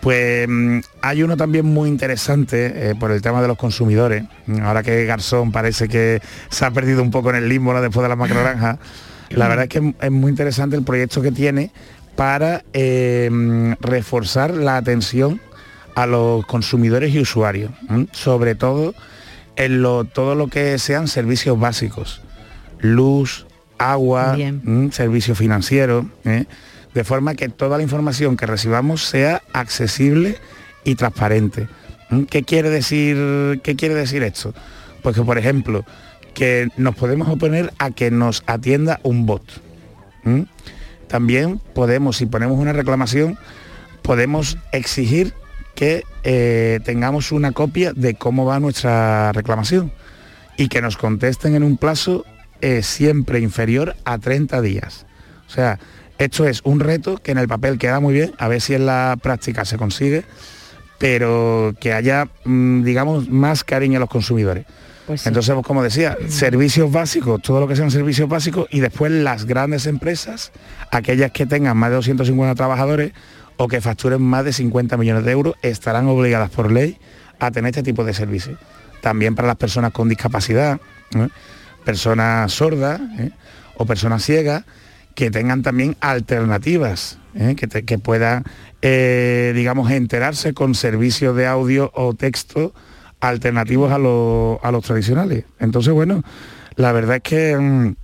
Pues 0.04 0.46
mm, 0.50 0.80
hay 1.02 1.24
uno 1.24 1.38
también 1.38 1.66
muy 1.66 1.88
interesante 1.88 2.90
eh, 2.90 2.94
por 3.00 3.10
el 3.12 3.22
tema 3.22 3.42
de 3.42 3.48
los 3.48 3.58
consumidores. 3.58 4.26
Ahora 4.62 4.84
que 4.84 5.06
Garzón 5.06 5.54
parece 5.54 5.88
que 5.88 6.22
se 6.50 6.66
ha 6.66 6.72
perdido 6.72 7.02
un 7.02 7.10
poco 7.10 7.30
en 7.30 7.38
el 7.38 7.48
limbo 7.48 7.72
¿no? 7.72 7.82
después 7.82 8.04
de 8.04 8.10
la 8.10 8.18
macrogranja. 8.18 8.80
La 9.30 9.48
verdad 9.48 9.64
es 9.64 9.70
que 9.70 9.94
es 10.02 10.12
muy 10.12 10.30
interesante 10.30 10.76
el 10.76 10.84
proyecto 10.84 11.22
que 11.22 11.32
tiene 11.32 11.72
para 12.16 12.64
eh, 12.74 13.30
mm, 13.32 13.74
reforzar 13.80 14.52
la 14.52 14.78
atención 14.78 15.42
a 15.96 16.06
los 16.06 16.46
consumidores 16.46 17.14
y 17.14 17.20
usuarios, 17.20 17.72
¿m? 17.90 18.08
sobre 18.12 18.56
todo 18.56 18.94
en 19.56 19.82
lo, 19.82 20.06
todo 20.06 20.36
lo 20.36 20.48
que 20.48 20.78
sean 20.80 21.08
servicios 21.08 21.60
básicos, 21.60 22.22
luz, 22.80 23.46
agua, 23.78 24.38
servicios 24.92 25.38
financieros, 25.38 26.06
¿eh? 26.26 26.46
de 26.94 27.04
forma 27.04 27.36
que 27.36 27.50
toda 27.50 27.78
la 27.78 27.84
información 27.84 28.38
que 28.38 28.46
recibamos 28.46 29.04
sea 29.04 29.42
accesible 29.54 30.38
y 30.84 30.96
transparente. 30.96 31.68
¿m? 32.10 32.26
¿Qué 32.26 32.44
quiere 32.44 32.70
decir, 32.70 33.62
qué 33.64 33.76
quiere 33.76 33.96
decir 33.96 34.24
esto? 34.24 34.54
Pues 35.02 35.16
que, 35.16 35.22
por 35.22 35.38
ejemplo, 35.38 35.86
que 36.34 36.70
nos 36.78 36.96
podemos 36.96 37.28
oponer 37.28 37.72
a 37.78 37.92
que 37.92 38.10
nos 38.10 38.44
atienda 38.48 39.00
un 39.04 39.26
bot. 39.26 39.44
¿m? 40.26 40.48
También 41.14 41.62
podemos, 41.76 42.18
si 42.18 42.26
ponemos 42.26 42.58
una 42.58 42.74
reclamación, 42.74 43.38
podemos 44.02 44.58
exigir 44.72 45.36
que 45.76 46.06
eh, 46.24 46.80
tengamos 46.86 47.32
una 47.32 47.52
copia 47.52 47.94
de 47.94 48.16
cómo 48.16 48.46
va 48.46 48.60
nuestra 48.60 49.32
reclamación 49.32 49.92
y 50.58 50.70
que 50.70 50.82
nos 50.82 50.98
contesten 50.98 51.54
en 51.54 51.62
un 51.62 51.78
plazo 51.78 52.26
eh, 52.62 52.82
siempre 52.82 53.40
inferior 53.42 53.96
a 54.06 54.18
30 54.18 54.60
días. 54.62 55.06
O 55.46 55.52
sea, 55.52 55.78
esto 56.18 56.48
es 56.48 56.62
un 56.64 56.80
reto 56.80 57.20
que 57.20 57.30
en 57.30 57.38
el 57.38 57.48
papel 57.48 57.78
queda 57.78 58.00
muy 58.00 58.16
bien, 58.16 58.34
a 58.40 58.48
ver 58.48 58.60
si 58.60 58.74
en 58.74 58.88
la 58.88 59.16
práctica 59.22 59.66
se 59.66 59.78
consigue, 59.78 60.26
pero 60.98 61.76
que 61.80 61.94
haya, 61.94 62.28
mm, 62.44 62.82
digamos, 62.82 63.30
más 63.30 63.64
cariño 63.64 63.98
a 63.98 64.00
los 64.00 64.10
consumidores. 64.10 64.66
Pues. 65.08 65.28
Entonces, 65.28 65.56
como 65.64 65.84
decía, 65.84 66.18
servicios 66.28 66.92
básicos, 66.92 67.42
todo 67.42 67.60
lo 67.60 67.68
que 67.68 67.76
sean 67.76 67.92
servicios 67.92 68.30
básicos 68.30 68.68
y 68.72 68.80
después 68.80 69.12
las 69.12 69.46
grandes 69.46 69.86
empresas, 69.86 70.52
aquellas 70.92 71.32
que 71.32 71.46
tengan 71.46 71.76
más 71.76 71.90
de 71.90 71.98
250 71.98 72.56
trabajadores 72.56 73.12
o 73.58 73.68
que 73.68 73.82
facturen 73.82 74.22
más 74.22 74.46
de 74.46 74.54
50 74.54 74.98
millones 74.98 75.26
de 75.26 75.32
euros, 75.32 75.56
estarán 75.62 76.08
obligadas 76.08 76.50
por 76.50 76.72
ley 76.72 76.98
a 77.40 77.52
tener 77.52 77.70
este 77.70 77.84
tipo 77.84 78.04
de 78.04 78.14
servicios. 78.14 78.58
También 79.02 79.36
para 79.36 79.48
las 79.48 79.58
personas 79.58 79.92
con 79.92 80.08
discapacidad, 80.08 80.80
¿eh? 81.16 81.28
personas 81.84 82.52
sordas 82.54 83.02
¿eh? 83.20 83.32
o 83.76 83.86
personas 83.86 84.24
ciegas, 84.24 84.64
que 85.16 85.30
tengan 85.30 85.62
también 85.62 85.96
alternativas, 86.00 87.20
¿eh? 87.36 87.56
que, 87.56 88.00
puedan, 88.00 88.46
digamos, 88.82 89.92
enterarse 89.92 90.54
con 90.54 90.74
servicios 90.74 91.36
de 91.36 91.46
audio 91.46 91.92
o 91.94 92.14
texto 92.14 92.74
alternativos 93.24 93.92
a, 93.92 93.98
lo- 93.98 94.60
a 94.64 94.72
los 94.72 94.84
tradicionales. 94.84 95.46
Entonces, 95.60 95.94
bueno, 95.94 96.24
la 96.76 96.92
verdad 96.92 97.18
es 97.18 97.24
que 97.24 97.56
mm, 97.58 97.96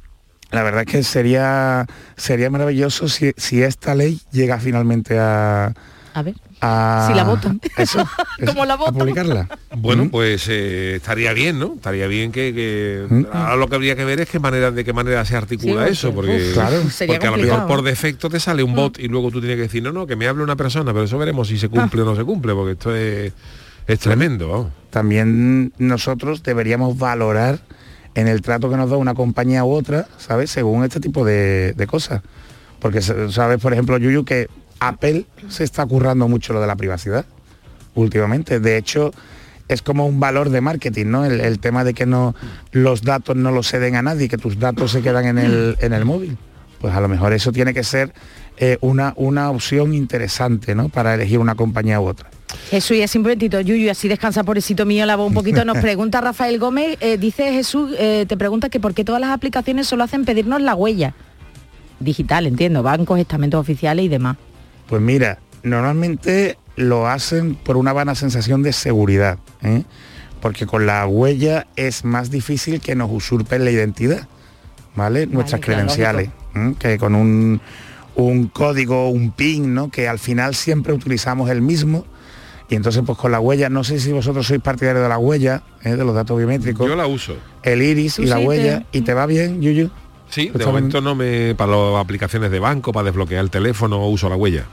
la 0.51 0.63
verdad 0.63 0.81
es 0.85 0.91
que 0.91 1.03
sería 1.03 1.85
sería 2.15 2.49
maravilloso 2.49 3.07
si, 3.07 3.31
si 3.37 3.61
esta 3.61 3.95
ley 3.95 4.19
llega 4.31 4.57
finalmente 4.59 5.19
a, 5.19 5.73
A 6.13 6.21
ver. 6.23 6.35
a 6.61 7.05
Si 7.09 7.13
la 7.15 7.23
votan. 7.23 7.59
eso, 7.77 7.99
eso, 8.39 8.51
Como 8.53 8.65
la 8.65 8.73
a 8.75 8.77
votan. 8.77 8.95
publicarla. 8.95 9.47
Bueno, 9.75 10.05
Mm. 10.05 10.09
pues 10.09 10.47
eh, 10.49 10.95
estaría 10.95 11.33
bien, 11.33 11.59
¿no? 11.59 11.73
Estaría 11.75 12.07
bien 12.07 12.31
que, 12.31 12.53
que- 12.53 13.05
Mm. 13.13 13.25
ahora 13.31 13.55
lo 13.57 13.67
que 13.67 13.75
habría 13.75 13.95
que 13.95 14.05
ver 14.05 14.21
es 14.21 14.29
qué 14.29 14.39
manera 14.39 14.71
de 14.71 14.83
qué 14.85 14.93
manera 14.93 15.23
se 15.25 15.35
articula 15.35 15.85
Sí, 15.87 15.91
eso, 15.91 16.13
porque, 16.13 16.31
porque 16.31 16.47
uf, 16.47 16.53
Claro. 16.53 16.89
sería 16.89 17.15
porque 17.19 17.27
a 17.27 17.31
lo 17.31 17.37
mejor 17.37 17.67
por 17.67 17.81
defecto 17.83 18.29
te 18.29 18.39
sale 18.39 18.63
un 18.63 18.73
bot 18.73 18.97
y 18.99 19.07
luego 19.07 19.29
tú 19.31 19.39
tienes 19.41 19.57
que 19.57 19.63
decir, 19.63 19.83
no, 19.83 19.91
no, 19.91 20.07
que 20.07 20.15
me 20.15 20.27
hable 20.27 20.43
una 20.43 20.55
persona, 20.55 20.93
pero 20.93 21.03
eso 21.05 21.17
veremos 21.17 21.47
si 21.49 21.57
se 21.59 21.67
cumple 21.69 22.01
o 22.01 22.05
no 22.05 22.15
se 22.15 22.23
cumple, 22.23 22.53
porque 22.53 22.71
esto 22.71 22.95
es, 22.95 23.33
es 23.93 23.99
tremendo. 23.99 24.71
También 24.91 25.73
nosotros 25.77 26.43
deberíamos 26.43 26.97
valorar 26.97 27.59
en 28.13 28.27
el 28.27 28.41
trato 28.41 28.69
que 28.69 28.77
nos 28.77 28.89
da 28.89 28.97
una 28.97 29.15
compañía 29.15 29.63
u 29.63 29.71
otra, 29.71 30.07
¿sabes? 30.17 30.51
Según 30.51 30.83
este 30.83 30.99
tipo 30.99 31.25
de, 31.25 31.73
de 31.73 31.87
cosas. 31.87 32.21
Porque 32.79 33.01
sabes, 33.01 33.59
por 33.59 33.73
ejemplo, 33.73 33.97
Yuyu, 33.97 34.25
que 34.25 34.47
Apple 34.79 35.25
se 35.47 35.63
está 35.63 35.85
currando 35.85 36.27
mucho 36.27 36.53
lo 36.53 36.61
de 36.61 36.67
la 36.67 36.75
privacidad 36.75 37.25
últimamente. 37.95 38.59
De 38.59 38.77
hecho, 38.77 39.11
es 39.67 39.81
como 39.81 40.05
un 40.05 40.19
valor 40.19 40.49
de 40.49 40.61
marketing, 40.61 41.07
¿no? 41.07 41.25
El, 41.25 41.41
el 41.41 41.59
tema 41.59 41.83
de 41.83 41.93
que 41.93 42.05
no 42.05 42.35
los 42.71 43.01
datos 43.01 43.35
no 43.35 43.51
los 43.51 43.67
ceden 43.67 43.95
a 43.95 44.01
nadie, 44.01 44.29
que 44.29 44.37
tus 44.37 44.59
datos 44.59 44.91
se 44.91 45.01
quedan 45.01 45.25
en 45.25 45.37
el, 45.39 45.77
en 45.79 45.93
el 45.93 46.05
móvil. 46.05 46.37
Pues 46.79 46.93
a 46.93 47.01
lo 47.01 47.07
mejor 47.07 47.33
eso 47.33 47.51
tiene 47.51 47.73
que 47.73 47.83
ser 47.83 48.13
eh, 48.57 48.77
una, 48.81 49.13
una 49.17 49.49
opción 49.49 49.93
interesante, 49.93 50.75
¿no? 50.75 50.89
Para 50.89 51.15
elegir 51.15 51.39
una 51.39 51.55
compañía 51.55 51.99
u 51.99 52.05
otra. 52.05 52.29
Jesús, 52.69 52.97
y 52.97 53.03
así 53.03 53.17
un 53.17 53.23
momentito, 53.23 53.59
Yuyu, 53.61 53.89
así 53.89 54.07
descansa 54.07 54.43
pobrecito 54.43 54.85
mío 54.85 55.05
la 55.05 55.15
voz 55.15 55.27
un 55.27 55.33
poquito. 55.33 55.65
Nos 55.65 55.77
pregunta 55.81 56.21
Rafael 56.21 56.59
Gómez, 56.59 56.97
eh, 56.99 57.17
dice 57.17 57.51
Jesús, 57.51 57.91
eh, 57.97 58.25
te 58.27 58.37
pregunta 58.37 58.69
que 58.69 58.79
por 58.79 58.93
qué 58.93 59.03
todas 59.03 59.21
las 59.21 59.31
aplicaciones 59.31 59.87
solo 59.87 60.03
hacen 60.03 60.25
pedirnos 60.25 60.61
la 60.61 60.75
huella. 60.75 61.13
Digital, 61.99 62.47
entiendo, 62.47 62.83
bancos, 62.83 63.19
estamentos 63.19 63.59
oficiales 63.59 64.05
y 64.05 64.07
demás. 64.07 64.37
Pues 64.87 65.01
mira, 65.01 65.39
normalmente 65.63 66.57
lo 66.75 67.07
hacen 67.07 67.55
por 67.55 67.77
una 67.77 67.93
vana 67.93 68.15
sensación 68.15 68.63
de 68.63 68.71
seguridad, 68.73 69.37
¿eh? 69.61 69.83
porque 70.41 70.65
con 70.65 70.85
la 70.85 71.05
huella 71.05 71.67
es 71.75 72.05
más 72.05 72.31
difícil 72.31 72.79
que 72.79 72.95
nos 72.95 73.11
usurpen 73.11 73.65
la 73.65 73.71
identidad, 73.71 74.27
¿vale? 74.95 75.27
Nuestras 75.27 75.59
claro, 75.61 75.81
credenciales, 75.81 76.29
que 76.79 76.97
con 76.97 77.15
un, 77.15 77.59
un 78.15 78.47
código, 78.47 79.09
un 79.09 79.31
PIN, 79.31 79.73
¿no? 79.73 79.89
Que 79.89 80.07
al 80.07 80.19
final 80.19 80.55
siempre 80.55 80.93
utilizamos 80.93 81.49
el 81.49 81.61
mismo. 81.61 82.05
Y 82.69 82.75
entonces 82.75 83.01
pues 83.05 83.17
con 83.17 83.31
la 83.31 83.39
huella, 83.39 83.67
no 83.69 83.83
sé 83.83 83.99
si 83.99 84.11
vosotros 84.11 84.45
sois 84.45 84.61
partidarios 84.61 85.01
de 85.03 85.09
la 85.09 85.17
huella, 85.17 85.63
¿eh? 85.83 85.95
de 85.95 86.05
los 86.05 86.13
datos 86.13 86.37
biométricos, 86.37 86.87
Yo 86.87 86.95
la 86.95 87.07
uso. 87.07 87.35
el 87.63 87.81
iris 87.81 88.15
Tú 88.15 88.21
y 88.21 88.25
la 88.27 88.35
sí 88.35 88.41
te- 88.41 88.47
huella, 88.47 88.85
y 88.91 89.01
te 89.01 89.13
va 89.13 89.25
bien, 89.25 89.61
Yuyu. 89.61 89.89
Sí, 90.29 90.51
de 90.53 90.63
momento 90.63 91.01
no 91.01 91.15
me 91.15 91.55
para 91.55 91.71
las 91.75 91.95
aplicaciones 91.99 92.51
de 92.51 92.59
banco, 92.59 92.91
para 92.91 93.05
desbloquear 93.05 93.43
el 93.43 93.49
teléfono, 93.49 94.07
uso 94.07 94.29
la 94.29 94.35
huella. 94.35 94.65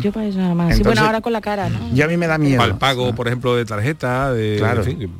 Yo 0.00 0.10
para 0.10 0.26
eso 0.26 0.38
nada 0.38 0.54
más. 0.56 0.70
sí, 0.74 0.78
Entonces- 0.78 0.84
bueno, 0.84 1.06
ahora 1.06 1.20
con 1.20 1.32
la 1.32 1.40
cara, 1.40 1.68
¿no? 1.68 1.94
Y 1.94 2.02
a 2.02 2.08
mí 2.08 2.16
me 2.16 2.26
da 2.26 2.36
miedo. 2.38 2.58
Para 2.58 2.72
el 2.72 2.78
pago, 2.78 3.14
por 3.14 3.28
ejemplo, 3.28 3.54
de 3.54 3.64
tarjeta, 3.64 4.32
de 4.32 4.56
Claro. 4.58 4.82
en 4.82 4.98
fin, 4.98 5.10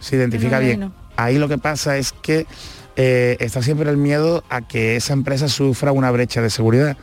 se 0.00 0.16
identifica 0.16 0.58
bien. 0.58 0.90
Ahí 1.16 1.38
lo 1.38 1.46
que 1.46 1.58
pasa 1.58 1.96
es 1.98 2.12
que 2.12 2.46
eh, 2.96 3.36
está 3.38 3.62
siempre 3.62 3.88
el 3.88 3.96
miedo 3.96 4.42
a 4.50 4.62
que 4.62 4.96
esa 4.96 5.12
empresa 5.12 5.48
sufra 5.48 5.92
una 5.92 6.10
brecha 6.10 6.42
de 6.42 6.50
seguridad. 6.50 6.96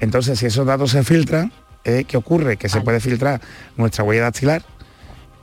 Entonces, 0.00 0.40
si 0.40 0.46
esos 0.46 0.66
datos 0.66 0.90
se 0.90 1.04
filtran, 1.04 1.52
eh, 1.84 2.04
¿qué 2.06 2.16
ocurre? 2.16 2.56
Que 2.56 2.68
se 2.68 2.80
puede 2.80 3.00
filtrar 3.00 3.40
nuestra 3.76 4.04
huella 4.04 4.22
dactilar 4.22 4.62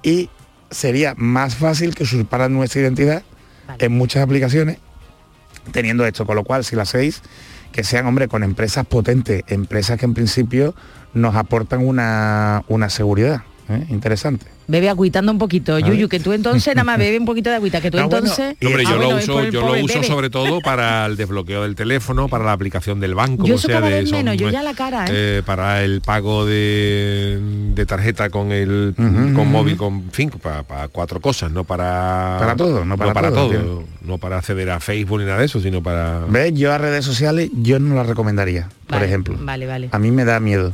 y 0.04 0.30
sería 0.70 1.14
más 1.18 1.56
fácil 1.56 1.96
que 1.96 2.04
usurparan 2.04 2.54
nuestra 2.54 2.82
identidad 2.82 3.24
Vale. 3.68 3.86
en 3.86 3.92
muchas 3.94 4.24
aplicaciones 4.24 4.78
teniendo 5.72 6.06
esto, 6.06 6.26
con 6.26 6.36
lo 6.36 6.44
cual 6.44 6.64
si 6.64 6.76
lo 6.76 6.82
hacéis, 6.82 7.22
que 7.72 7.84
sean, 7.84 8.06
hombre, 8.06 8.28
con 8.28 8.44
empresas 8.44 8.86
potentes, 8.86 9.44
empresas 9.48 10.00
que 10.00 10.06
en 10.06 10.14
principio 10.14 10.74
nos 11.14 11.36
aportan 11.36 11.86
una, 11.86 12.64
una 12.68 12.90
seguridad 12.90 13.44
¿eh? 13.70 13.86
interesante. 13.90 14.46
Bebe 14.68 14.90
agüitando 14.90 15.32
un 15.32 15.38
poquito, 15.38 15.80
Yuyu, 15.80 16.10
que 16.10 16.20
tú 16.20 16.34
entonces 16.34 16.76
nada 16.76 16.84
más 16.84 16.98
bebe 16.98 17.18
un 17.20 17.26
poquito 17.26 17.50
de 17.50 17.56
agüita, 17.56 17.80
que 17.80 17.90
tú 17.90 17.98
No, 17.98 18.10
bueno, 18.10 18.18
entonces... 18.28 18.56
Hombre, 18.66 18.84
Ah, 18.86 18.92
yo 18.92 18.98
lo 18.98 19.16
uso, 19.18 19.44
yo 19.50 19.62
lo 19.62 19.74
uso 19.84 19.94
bebe. 19.96 20.08
sobre 20.08 20.30
todo 20.30 20.60
para 20.62 21.06
el 21.06 21.16
desbloqueo 21.16 21.64
del 21.64 21.76
teléfono, 21.76 22.28
para 22.28 22.44
la 22.44 22.52
aplicación 22.52 23.00
del 23.00 23.16
banco, 23.16 23.46
Yo 23.46 23.56
o 23.56 23.58
sea, 23.58 23.80
de 23.82 23.90
vez 23.90 24.10
son, 24.10 24.18
menos, 24.20 24.36
yo 24.38 24.50
ya 24.50 24.62
la 24.64 24.74
cara, 24.74 25.06
¿eh? 25.06 25.10
eh, 25.40 25.42
para 25.46 25.84
el 25.84 26.02
pago 26.02 26.46
de, 26.46 27.40
de 27.76 27.86
tarjeta 27.86 28.30
con 28.30 28.52
el 28.52 28.94
con 28.96 29.50
móvil, 29.50 29.78
con 29.78 29.94
en 29.96 30.12
fin, 30.12 30.30
para, 30.30 30.64
para 30.64 30.88
cuatro 30.90 31.22
cosas, 31.22 31.52
no 31.52 31.64
para 31.64 32.38
Para 32.40 32.56
todo, 32.56 32.84
no 32.86 32.98
para 32.98 33.14
todo, 33.30 33.32
todo, 33.34 33.50
tío. 33.50 33.84
no 34.02 34.18
para 34.18 34.38
acceder 34.40 34.70
a 34.70 34.80
Facebook 34.80 35.20
ni 35.20 35.26
nada 35.26 35.40
de 35.40 35.46
eso, 35.46 35.60
sino 35.62 35.82
para 35.82 36.20
¿Ves? 36.28 36.54
Yo 36.54 36.74
a 36.74 36.78
redes 36.78 37.06
sociales 37.06 37.50
yo 37.54 37.80
no 37.80 37.96
las 37.96 38.08
recomendaría, 38.08 38.68
por 38.88 39.02
ejemplo. 39.04 39.38
Vale, 39.40 39.66
vale, 39.66 39.90
A 39.92 40.00
mí 40.00 40.12
me 40.12 40.26
da 40.26 40.40
miedo. 40.40 40.74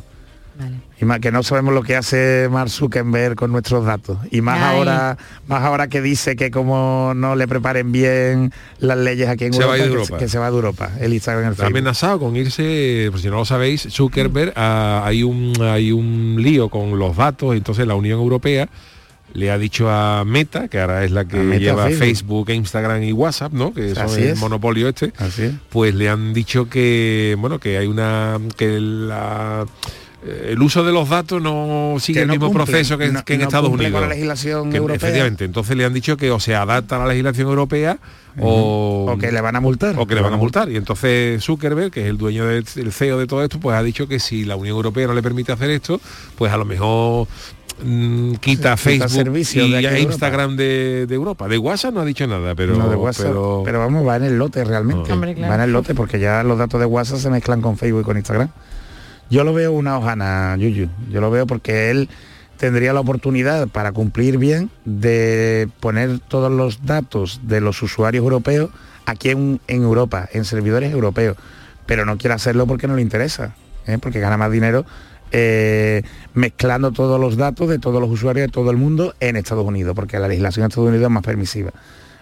vale. 0.60 0.76
Que 1.22 1.32
no 1.32 1.44
sabemos 1.44 1.74
lo 1.74 1.84
que 1.84 1.96
hace 1.96 2.48
Mark 2.50 2.70
Zuckerberg 2.70 3.36
con 3.36 3.52
nuestros 3.52 3.86
datos. 3.86 4.18
Y 4.32 4.42
más 4.42 4.60
Ay. 4.62 4.78
ahora, 4.78 5.18
más 5.48 5.64
ahora 5.64 5.88
que 5.88 6.02
dice 6.02 6.36
que 6.36 6.50
como 6.52 7.14
no 7.16 7.36
le 7.36 7.48
preparen 7.48 7.92
bien 7.92 8.52
las 8.80 8.98
leyes 8.98 9.28
aquí 9.30 9.46
en 9.46 9.54
Se 9.54 9.62
Europa, 9.62 10.18
que, 10.18 10.28
se 10.28 10.40
va 10.40 10.50
de 10.50 10.56
Europa, 10.56 10.92
el 11.00 11.14
Instagram, 11.14 11.46
el 11.46 11.52
Está 11.52 11.68
amenazado 11.68 12.20
con 12.20 12.36
irse, 12.36 13.08
pues 13.12 13.22
si 13.22 13.30
no 13.30 13.36
lo 13.36 13.46
sabéis, 13.46 13.88
Zuckerberg, 13.90 14.54
ah, 14.56 15.04
hay 15.06 15.24
un 15.24 15.54
hay 15.62 15.92
un 15.92 16.38
lío 16.40 16.70
con 16.70 16.98
los 16.98 17.16
datos, 17.16 17.56
entonces 17.56 17.86
la 17.86 17.96
Unión 17.96 18.20
Europea 18.20 18.70
le 19.34 19.50
ha 19.50 19.58
dicho 19.58 19.90
a 19.90 20.24
Meta, 20.26 20.68
que 20.68 20.80
ahora 20.80 21.04
es 21.04 21.12
la 21.12 21.26
que 21.26 21.38
Meta, 21.38 21.60
lleva 21.60 21.84
Facebook. 21.86 22.46
Facebook. 22.46 22.50
Instagram 22.52 23.04
y 23.04 23.12
WhatsApp, 23.12 23.52
¿no? 23.52 23.74
Que 23.74 23.96
son 23.96 24.06
Así 24.06 24.22
el 24.22 24.28
es. 24.30 24.40
monopolio 24.40 24.88
este, 24.88 25.12
Así 25.18 25.44
es. 25.44 25.54
pues 25.70 25.96
le 25.96 26.10
han 26.10 26.34
dicho 26.34 26.70
que, 26.70 27.36
bueno, 27.40 27.60
que 27.60 27.78
hay 27.78 27.88
una, 27.88 28.40
que 28.56 28.80
la 28.80 29.66
el 30.26 30.62
uso 30.62 30.84
de 30.84 30.92
los 30.92 31.10
datos 31.10 31.42
no 31.42 31.96
sigue 32.00 32.20
Que 32.20 32.22
el 32.22 32.28
no 32.28 32.34
mismo 32.36 32.48
cumple, 32.48 32.66
proceso 32.66 32.98
que, 32.98 33.10
no- 33.10 33.26
que 33.26 33.34
en 33.34 33.40
no 33.42 33.46
Estados 33.48 33.70
Unidos. 33.70 33.92
con 33.92 34.02
la 34.02 34.08
legislación 34.08 34.72
Que, 34.72 34.78
europea. 34.78 34.96
Efectivamente, 34.96 35.46
entonces 35.46 35.76
le 35.76 35.86
han 35.86 35.94
dicho 35.94 36.16
que 36.18 36.32
o 36.32 36.40
se 36.40 36.56
adapta 36.56 36.96
a 36.96 37.00
la 37.00 37.08
legislación 37.08 37.48
europea 37.50 37.98
o, 38.40 39.08
O 39.12 39.18
que 39.18 39.32
le 39.32 39.42
van 39.42 39.56
a 39.56 39.60
multar. 39.60 39.96
o 39.98 40.08
que 40.08 40.16
le 40.16 40.22
van 40.22 40.34
a 40.34 40.38
multar. 40.38 40.70
Y 40.70 40.78
entonces 40.78 41.44
Zuckerberg, 41.44 41.92
que 41.92 42.02
es 42.02 42.08
el 42.08 42.18
dueño 42.18 42.46
del 42.48 42.66
el 42.76 42.92
CEO 42.92 43.20
de 43.20 43.28
todo 43.28 43.44
esto, 43.44 43.60
pues 43.60 43.76
ha 43.78 43.84
dicho 43.84 44.08
que 44.08 44.20
si 44.20 44.46
la 44.46 44.56
Unión 44.56 44.76
Europea 44.76 45.08
no 45.08 45.14
le 45.14 45.22
permite 45.22 45.52
hacer 45.52 45.70
esto, 45.70 46.00
pues 46.38 46.52
a 46.52 46.58
lo 46.58 46.66
mejor 46.66 47.28
mm, 47.84 48.34
quita 48.36 48.38
Sí, 48.38 48.50
quita 48.52 48.78
Facebook 48.78 49.10
servicios 49.10 49.68
y 49.68 49.72
de 49.72 49.78
aquí 49.78 49.88
de 49.88 50.00
Instagram 50.02 50.56
de, 50.56 51.06
de 51.08 51.16
Europa. 51.16 51.48
De 51.48 51.58
WhatsApp 51.58 51.94
no 51.94 52.02
ha 52.02 52.06
dicho 52.06 52.26
nada, 52.28 52.56
pero, 52.56 52.76
No, 52.78 52.90
de 52.90 52.96
WhatsApp, 52.96 53.28
pero- 53.28 53.62
pero... 53.66 53.80
vamos, 53.80 54.08
va 54.08 54.16
en 54.16 54.24
el 54.24 54.38
lote 54.38 54.64
realmente. 54.64 55.12
Ah. 55.12 55.16
Hombre, 55.16 55.36
claro. 55.36 55.50
Va 55.52 55.56
en 55.56 55.62
el 55.62 55.72
lote 55.74 55.94
porque 55.94 56.20
ya 56.20 56.44
los 56.44 56.58
datos 56.58 56.80
de 56.80 56.86
WhatsApp 56.86 57.20
se 57.20 57.30
mezclan 57.30 57.62
con 57.62 57.78
Facebook 57.78 58.02
y 58.02 58.04
con 58.04 58.18
Instagram. 58.18 58.50
Yo 59.34 59.44
lo 59.44 59.52
veo 59.52 59.72
una 59.72 59.98
hojana, 59.98 60.56
Yuyu. 60.60 60.90
Yo 61.10 61.20
lo 61.20 61.32
veo 61.32 61.48
porque 61.48 61.90
él 61.90 62.08
tendría 62.58 62.94
la 62.94 63.00
oportunidad 63.00 63.68
para 63.68 63.92
cumplir 63.92 64.38
bien 64.38 64.70
de 64.86 65.68
poner 65.80 66.20
todos 66.20 66.52
los 66.52 66.86
datos 66.86 67.42
de 67.42 67.60
los 67.60 67.82
usuarios 67.82 68.22
europeos 68.22 68.70
aquí 69.08 69.32
en, 69.32 69.60
en 69.68 69.82
Europa, 69.82 70.30
en 70.34 70.46
servidores 70.46 70.94
europeos. 70.94 71.36
Pero 71.88 72.06
no 72.06 72.20
quiere 72.20 72.36
hacerlo 72.36 72.68
porque 72.68 72.88
no 72.88 72.96
le 72.96 73.02
interesa, 73.02 73.56
¿eh? 73.88 73.98
porque 74.00 74.20
gana 74.20 74.38
más 74.38 74.52
dinero 74.52 74.86
eh, 75.32 76.04
mezclando 76.36 76.92
todos 76.92 77.20
los 77.20 77.36
datos 77.36 77.68
de 77.70 77.80
todos 77.80 78.00
los 78.00 78.12
usuarios 78.12 78.46
de 78.46 78.52
todo 78.52 78.70
el 78.70 78.78
mundo 78.78 79.16
en 79.20 79.36
Estados 79.36 79.66
Unidos, 79.66 79.96
porque 79.96 80.20
la 80.20 80.28
legislación 80.28 80.66
de 80.66 80.68
Estados 80.68 80.90
Unidos 80.90 81.06
es 81.06 81.12
más 81.12 81.24
permisiva. 81.24 81.72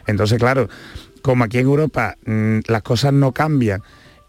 Entonces, 0.07 0.39
claro, 0.39 0.70
como 1.22 1.43
aquí 1.43 1.57
en 1.57 1.66
Europa 1.66 2.16
mm, 2.26 2.59
las 2.68 2.84
cosas 2.84 3.12
no 3.12 3.34
cambian 3.34 3.84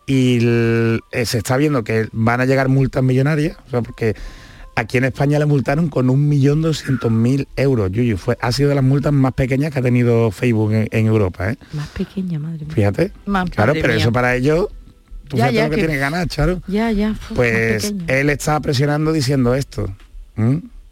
y 0.06 0.38
eh, 0.42 0.98
se 1.24 1.38
está 1.38 1.56
viendo 1.56 1.84
que 1.84 2.08
van 2.12 2.40
a 2.40 2.44
llegar 2.44 2.68
multas 2.68 3.02
millonarias, 3.02 3.56
o 3.66 3.70
sea, 3.70 3.82
porque 3.82 4.14
aquí 4.74 4.98
en 4.98 5.04
España 5.04 5.38
le 5.38 5.46
multaron 5.46 5.88
con 5.88 6.08
1.200.000 6.08 7.46
euros. 7.56 7.90
Yuyu, 7.92 8.16
fue, 8.16 8.36
ha 8.40 8.52
sido 8.52 8.68
de 8.70 8.74
las 8.74 8.84
multas 8.84 9.12
más 9.12 9.32
pequeñas 9.34 9.72
que 9.72 9.78
ha 9.78 9.82
tenido 9.82 10.30
Facebook 10.30 10.72
en, 10.72 10.88
en 10.90 11.06
Europa, 11.06 11.50
¿eh? 11.50 11.56
Más 11.72 11.88
pequeña, 11.88 12.38
madre 12.38 12.64
mía. 12.64 12.74
Fíjate. 12.74 13.12
Más, 13.26 13.50
claro, 13.50 13.72
pero 13.74 13.88
mía. 13.88 13.96
eso 13.98 14.12
para 14.12 14.34
ellos, 14.34 14.68
tú 15.28 15.36
Ya, 15.36 15.50
ya, 15.50 15.64
lo 15.64 15.70
que, 15.70 15.76
que- 15.76 15.82
tiene 15.82 15.94
que 15.94 16.00
ganar, 16.00 16.26
Charo. 16.28 16.60
Ya, 16.66 16.90
ya. 16.90 17.14
Pues 17.34 17.94
él 18.06 18.30
está 18.30 18.58
presionando 18.60 19.12
diciendo 19.12 19.54
esto. 19.54 19.94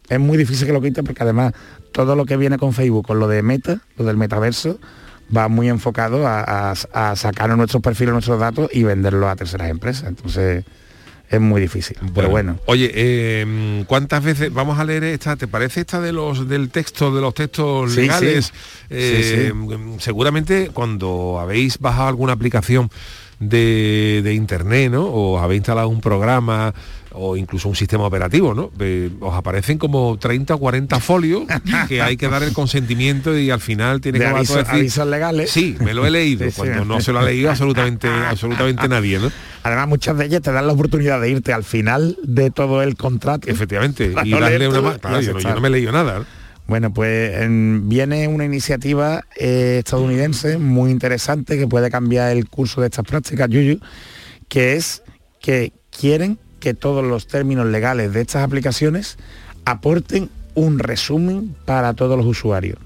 Es 0.08 0.20
muy 0.20 0.36
difícil 0.36 0.66
que 0.66 0.72
lo 0.72 0.80
quite 0.80 1.02
porque 1.02 1.22
además 1.22 1.52
todo 1.92 2.14
lo 2.16 2.26
que 2.26 2.36
viene 2.36 2.58
con 2.58 2.72
Facebook, 2.72 3.06
con 3.06 3.18
lo 3.18 3.28
de 3.28 3.42
Meta, 3.42 3.80
lo 3.96 4.04
del 4.04 4.16
metaverso, 4.16 4.78
va 5.36 5.48
muy 5.48 5.68
enfocado 5.68 6.26
a, 6.26 6.40
a- 6.72 6.74
a 6.92 7.16
sacar 7.16 7.56
nuestros 7.56 7.82
perfiles, 7.82 8.12
nuestros 8.12 8.40
datos 8.40 8.68
y 8.72 8.82
venderlos 8.82 9.28
a 9.28 9.36
terceras 9.36 9.70
empresas. 9.70 10.08
Entonces 10.08 10.64
es 11.28 11.40
muy 11.40 11.60
difícil. 11.60 11.96
Pero 12.14 12.28
bueno. 12.28 12.58
Oye, 12.66 12.90
eh, 12.92 13.84
¿cuántas 13.86 14.24
veces 14.24 14.52
vamos 14.52 14.80
a 14.80 14.84
leer 14.84 15.04
esta? 15.04 15.36
¿Te 15.36 15.46
parece 15.46 15.80
esta 15.80 16.00
de 16.00 16.12
los 16.12 16.48
del 16.48 16.70
texto, 16.70 17.14
de 17.14 17.20
los 17.20 17.34
textos 17.34 17.92
Sí, 17.92 18.00
legales? 18.00 18.46
sí. 18.46 18.52
Eh, 18.90 19.52
Seguramente 19.98 20.70
cuando 20.74 21.38
habéis 21.40 21.78
bajado 21.78 22.08
alguna 22.08 22.32
aplicación 22.32 22.90
de, 23.40 24.20
de 24.22 24.34
internet, 24.34 24.92
¿no? 24.92 25.04
O 25.06 25.38
habéis 25.38 25.58
instalado 25.60 25.88
un 25.88 26.00
programa 26.00 26.72
o 27.12 27.36
incluso 27.36 27.68
un 27.68 27.74
sistema 27.74 28.04
operativo, 28.04 28.54
¿no? 28.54 28.70
Eh, 28.78 29.10
os 29.20 29.34
aparecen 29.34 29.78
como 29.78 30.16
30 30.16 30.54
o 30.54 30.58
40 30.58 31.00
folios 31.00 31.42
que 31.88 32.00
hay 32.02 32.16
que 32.16 32.28
dar 32.28 32.44
el 32.44 32.52
consentimiento 32.52 33.36
y 33.36 33.50
al 33.50 33.58
final 33.60 34.00
tiene 34.00 34.20
que 34.20 34.26
aviso- 34.28 34.64
avisos 34.64 35.06
legales. 35.08 35.50
Sí, 35.50 35.76
me 35.80 35.92
lo 35.92 36.06
he 36.06 36.10
leído, 36.12 36.44
Sí, 36.44 36.50
sí. 36.52 36.56
cuando 36.58 36.84
no 36.84 37.00
se 37.00 37.12
lo 37.12 37.18
ha 37.18 37.22
leído 37.24 37.50
absolutamente, 37.50 38.06
absolutamente 38.28 38.86
nadie, 38.88 39.18
¿no? 39.18 39.32
Además 39.64 39.88
muchas 39.88 40.16
de 40.18 40.26
ellas 40.26 40.42
te 40.42 40.52
dan 40.52 40.66
la 40.68 40.72
oportunidad 40.72 41.20
de 41.20 41.30
irte 41.30 41.52
al 41.52 41.64
final 41.64 42.16
de 42.22 42.50
todo 42.52 42.82
el 42.82 42.94
contrato. 42.94 43.48
Efectivamente, 43.50 44.12
y 44.24 44.30
no 44.30 44.38
darle 44.38 44.68
una 44.68 44.80
más. 44.80 44.98
Claro, 44.98 45.20
yo, 45.20 45.32
no, 45.32 45.38
yo 45.40 45.48
aceptar. 45.48 45.54
no 45.56 45.60
me 45.62 45.68
he 45.68 45.70
leído 45.72 45.90
nada. 45.92 46.18
¿no? 46.20 46.39
Bueno, 46.66 46.92
pues 46.92 47.36
en- 47.42 47.88
viene 47.88 48.28
una 48.28 48.44
iniciativa 48.44 49.24
eh, 49.36 49.76
estadounidense 49.84 50.58
muy 50.58 50.90
interesante 50.90 51.58
que 51.58 51.66
puede 51.66 51.90
cambiar 51.90 52.30
el 52.30 52.48
curso 52.48 52.80
de 52.80 52.86
estas 52.88 53.04
prácticas, 53.04 53.48
Yuyu, 53.48 53.80
que 54.48 54.74
es 54.74 55.02
que 55.40 55.72
quieren 55.90 56.38
que 56.60 56.74
todos 56.74 57.04
los 57.04 57.26
términos 57.26 57.66
legales 57.66 58.12
de 58.12 58.20
estas 58.20 58.44
aplicaciones 58.44 59.16
aporten 59.64 60.30
un 60.54 60.78
resumen 60.78 61.56
para 61.64 61.94
todos 61.94 62.16
los 62.16 62.26
usuarios. 62.26 62.78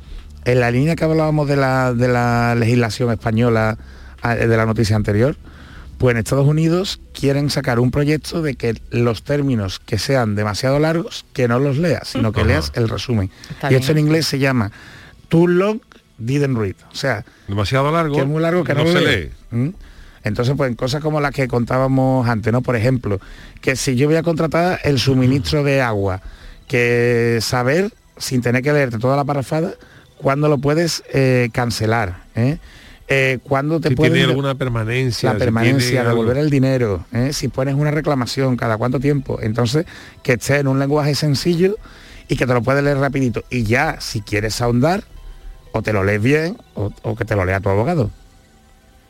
En 0.45 0.61
la 0.61 0.70
línea 0.70 0.95
que 0.97 1.05
hablábamos 1.05 1.49
de 1.49 1.57
la, 1.57 1.93
de 1.93 2.09
la 2.09 2.55
legislación 2.55 3.11
española 3.11 3.77
de 4.22 4.57
la 4.57 4.64
noticia 4.64 4.97
anterior, 4.97 5.37
pues 5.99 6.12
en 6.12 6.18
Estados 6.18 6.47
Unidos 6.47 7.01
quieren 7.12 7.51
sacar 7.51 7.78
un 7.80 7.90
proyecto 7.90 8.42
de 8.42 8.55
que 8.55 8.80
los 8.90 9.22
términos 9.22 9.78
que 9.78 9.99
sean 9.99 10.34
demasiado 10.34 10.78
largos, 10.78 11.24
que 11.32 11.49
no 11.49 11.59
los 11.59 11.78
leas, 11.78 12.09
sino 12.09 12.32
que 12.32 12.45
leas 12.45 12.72
el 12.74 12.88
resumen. 12.88 13.30
Está 13.51 13.72
y 13.72 13.76
esto 13.76 13.92
en 13.92 13.97
bien. 13.97 14.07
inglés 14.07 14.26
se 14.26 14.38
llama 14.38 14.70
Too 15.28 15.47
long 15.47 15.80
didn't 16.18 16.57
read. 16.57 16.76
O 16.92 16.95
sea, 16.95 17.24
Demasiado 17.49 17.90
largo. 17.92 18.14
que 18.14 18.20
es 18.20 18.26
muy 18.26 18.42
largo 18.42 18.64
que 18.64 18.74
no, 18.74 18.86
se 18.86 19.01
lee. 19.01 19.30
¿Mm? 19.51 19.68
Entonces, 20.24 20.55
pues 20.57 20.70
en 20.70 20.76
cosas 20.76 21.03
como 21.03 21.20
las 21.20 21.32
que 21.32 21.47
contábamos 21.49 22.26
antes, 22.28 22.53
¿no? 22.53 22.62
Por 22.62 22.76
ejemplo, 22.76 23.20
que 23.61 23.76
si 23.76 23.95
yo 23.95 24.07
voy 24.09 24.16
a 24.16 24.22
contratar 24.22 24.80
el 24.84 24.99
suministro 24.99 25.62
de 25.62 25.82
agua, 25.82 26.22
que 26.66 27.38
saber, 27.42 27.92
sin 28.16 28.40
tener 28.40 28.62
que 28.62 28.72
leerte 28.72 28.99
toda 28.99 29.16
la 29.16 29.24
parrafada, 29.24 29.74
cuándo 30.16 30.49
lo 30.49 30.59
puedes 30.59 31.03
eh, 31.12 31.51
cancelar, 31.53 32.22
¿eh? 32.34 32.59
Eh, 33.07 33.38
cuándo 33.42 33.80
te 33.80 33.90
Si 33.90 33.96
pueden 33.96 34.14
tiene 34.14 34.28
alguna 34.30 34.55
permanencia. 34.55 35.30
la 35.32 35.38
si 35.38 35.44
permanencia, 35.44 36.00
algo- 36.00 36.11
devolver 36.22 36.38
el 36.38 36.48
dinero, 36.48 37.05
¿eh? 37.12 37.32
si 37.34 37.48
pones 37.48 37.74
una 37.74 37.90
reclamación, 37.90 38.57
cada 38.57 38.78
cuánto 38.78 38.98
tiempo. 38.98 39.38
Entonces, 39.42 39.84
que 40.22 40.32
esté 40.34 40.59
en 40.59 40.68
un 40.68 40.78
lenguaje 40.78 41.14
sencillo 41.14 41.76
y 42.28 42.36
que 42.36 42.46
te 42.46 42.55
lo 42.55 42.62
puedes 42.62 42.82
leer 42.82 42.96
rapidito. 42.96 43.44
Y 43.50 43.64
ya, 43.64 44.00
si 44.00 44.22
quieres 44.22 44.59
ahondar, 44.62 45.05
o 45.72 45.82
te 45.82 45.92
lo 45.92 46.02
lees 46.02 46.22
bien, 46.22 46.57
o, 46.74 46.92
o 47.02 47.14
que 47.14 47.26
te 47.26 47.36
lo 47.36 47.44
lea 47.44 47.61
tu 47.61 47.68
abogado. 47.68 48.11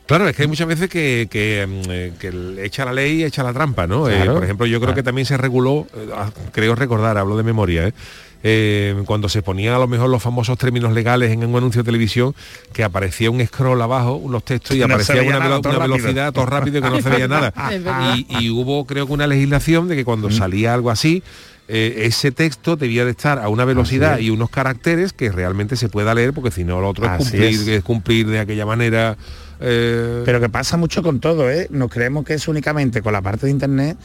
Claro, 0.06 0.28
es 0.28 0.36
que 0.36 0.42
hay 0.42 0.48
muchas 0.48 0.66
veces 0.66 0.90
que, 0.90 1.28
que, 1.30 1.64
mm, 1.66 1.90
eh, 1.90 2.12
que 2.18 2.64
echa 2.64 2.84
la 2.84 2.92
ley 2.92 3.20
y 3.20 3.24
echa 3.24 3.42
la 3.42 3.52
trampa, 3.54 3.86
¿no? 3.86 4.10
Eh, 4.10 4.26
por 4.26 4.42
ejemplo, 4.44 4.66
yo 4.66 4.78
creo 4.78 4.88
Claro. 4.88 4.94
que 4.96 5.02
también 5.02 5.24
se 5.24 5.36
reguló, 5.38 5.86
ah, 6.14 6.30
creo 6.52 6.74
recordar, 6.74 7.16
hablo 7.16 7.36
de 7.38 7.42
memoria, 7.42 7.86
¿eh? 7.88 7.94
Eh, 8.46 8.94
cuando 9.06 9.30
se 9.30 9.40
ponía 9.40 9.74
a 9.74 9.78
lo 9.78 9.88
mejor 9.88 10.10
los 10.10 10.22
famosos 10.22 10.58
términos 10.58 10.92
legales 10.92 11.30
en 11.32 11.42
un 11.46 11.56
anuncio 11.56 11.82
de 11.82 11.86
televisión, 11.86 12.34
que 12.74 12.84
aparecía 12.84 13.30
un 13.30 13.44
scroll 13.46 13.80
abajo, 13.80 14.16
unos 14.16 14.44
textos 14.44 14.76
y 14.76 14.80
No 14.80 14.84
aparecía 14.84 15.22
una, 15.22 15.38
nada, 15.38 15.44
velo- 15.46 15.60
todo 15.62 15.70
una 15.72 15.78
rápido. 15.78 15.96
velocidad 15.96 16.32
todo 16.34 16.44
rápido 16.46 16.82
que 16.82 16.90
no 16.90 17.00
se 17.00 17.08
veía 17.08 17.26
nada. 17.26 17.54
Y, 18.16 18.26
y 18.44 18.50
hubo 18.50 18.84
creo 18.84 19.06
que 19.06 19.12
una 19.14 19.26
legislación 19.26 19.88
de 19.88 19.96
que 19.96 20.04
cuando 20.04 20.28
Mm. 20.28 20.32
salía 20.32 20.74
algo 20.74 20.90
así, 20.90 21.22
eh, 21.68 22.02
ese 22.04 22.30
texto 22.32 22.76
debía 22.76 23.06
de 23.06 23.12
estar 23.12 23.38
a 23.38 23.48
una 23.48 23.64
velocidad 23.64 24.18
y 24.18 24.28
unos 24.28 24.50
caracteres 24.50 25.14
que 25.14 25.32
realmente 25.32 25.76
se 25.76 25.88
pueda 25.88 26.14
leer, 26.14 26.34
porque 26.34 26.50
si 26.50 26.64
no 26.64 26.82
lo 26.82 26.90
otro 26.90 27.06
es 27.06 27.12
cumplir, 27.16 27.44
es. 27.44 27.66
es 27.66 27.82
cumplir 27.82 28.26
de 28.28 28.40
aquella 28.40 28.66
manera. 28.66 29.16
eh, 29.60 30.20
Pero 30.26 30.40
que 30.40 30.50
pasa 30.50 30.76
mucho 30.76 31.02
con 31.02 31.20
todo, 31.20 31.50
¿eh? 31.50 31.66
Nos 31.70 31.90
creemos 31.90 32.26
que 32.26 32.34
es 32.34 32.46
únicamente 32.48 33.00
con 33.00 33.14
la 33.14 33.22
parte 33.22 33.46
de 33.46 33.52
internet, 33.52 33.96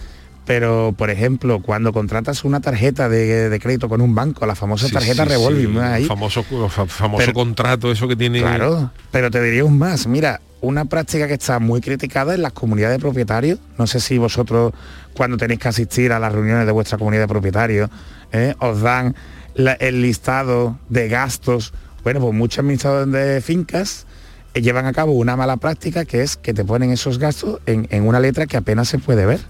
pero 0.49 0.95
por 0.97 1.11
ejemplo, 1.11 1.61
cuando 1.61 1.93
contratas 1.93 2.43
una 2.43 2.59
tarjeta 2.59 3.07
de, 3.07 3.49
de 3.51 3.59
crédito 3.59 3.87
con 3.87 4.01
un 4.01 4.15
banco, 4.15 4.47
la 4.47 4.55
famosa 4.55 4.87
Sí, 4.87 4.93
tarjeta 4.93 5.21
sí, 5.23 5.29
revolving, 5.29 5.73
sí. 5.73 5.77
Ahí, 5.79 6.05
famoso, 6.05 6.41
fa- 6.69 6.87
famoso 6.87 7.19
Pero- 7.23 7.33
contrato, 7.33 7.91
eso 7.91 8.07
que 8.07 8.15
tiene. 8.15 8.41
Claro, 8.41 8.89
pero 9.11 9.29
te 9.29 9.43
diría 9.43 9.63
un 9.63 9.77
más. 9.77 10.07
Mira, 10.07 10.41
una 10.61 10.85
práctica 10.85 11.27
que 11.27 11.35
está 11.35 11.59
muy 11.59 11.81
criticada 11.81 12.33
en 12.33 12.41
las 12.41 12.53
comunidades 12.53 12.97
de 12.97 12.99
propietarios. 12.99 13.59
No 13.77 13.85
sé 13.85 13.99
si 13.99 14.17
vosotros, 14.17 14.73
cuando 15.15 15.37
tenéis 15.37 15.59
que 15.59 15.67
asistir 15.67 16.11
a 16.13 16.17
las 16.19 16.33
reuniones 16.33 16.65
de 16.65 16.71
vuestra 16.71 16.97
comunidad 16.97 17.21
de 17.21 17.27
propietarios, 17.27 17.91
¿eh? 18.31 18.55
os 18.57 18.81
dan 18.81 19.13
la- 19.53 19.73
el 19.73 20.01
listado 20.01 20.79
de 20.89 21.09
gastos. 21.09 21.73
Bueno, 22.03 22.21
pues 22.21 22.33
muchos 22.33 22.57
administradores 22.57 23.11
de 23.13 23.41
fincas 23.41 24.07
eh, 24.55 24.63
llevan 24.63 24.87
a 24.87 24.93
cabo 24.93 25.11
una 25.11 25.35
mala 25.35 25.57
práctica 25.57 26.05
que 26.05 26.23
es 26.23 26.37
que 26.37 26.55
te 26.55 26.65
ponen 26.65 26.89
esos 26.89 27.19
gastos 27.19 27.59
en, 27.67 27.87
en 27.91 28.07
una 28.07 28.19
letra 28.19 28.47
que 28.47 28.57
apenas 28.57 28.87
se 28.87 28.97
puede 28.97 29.27
ver, 29.27 29.41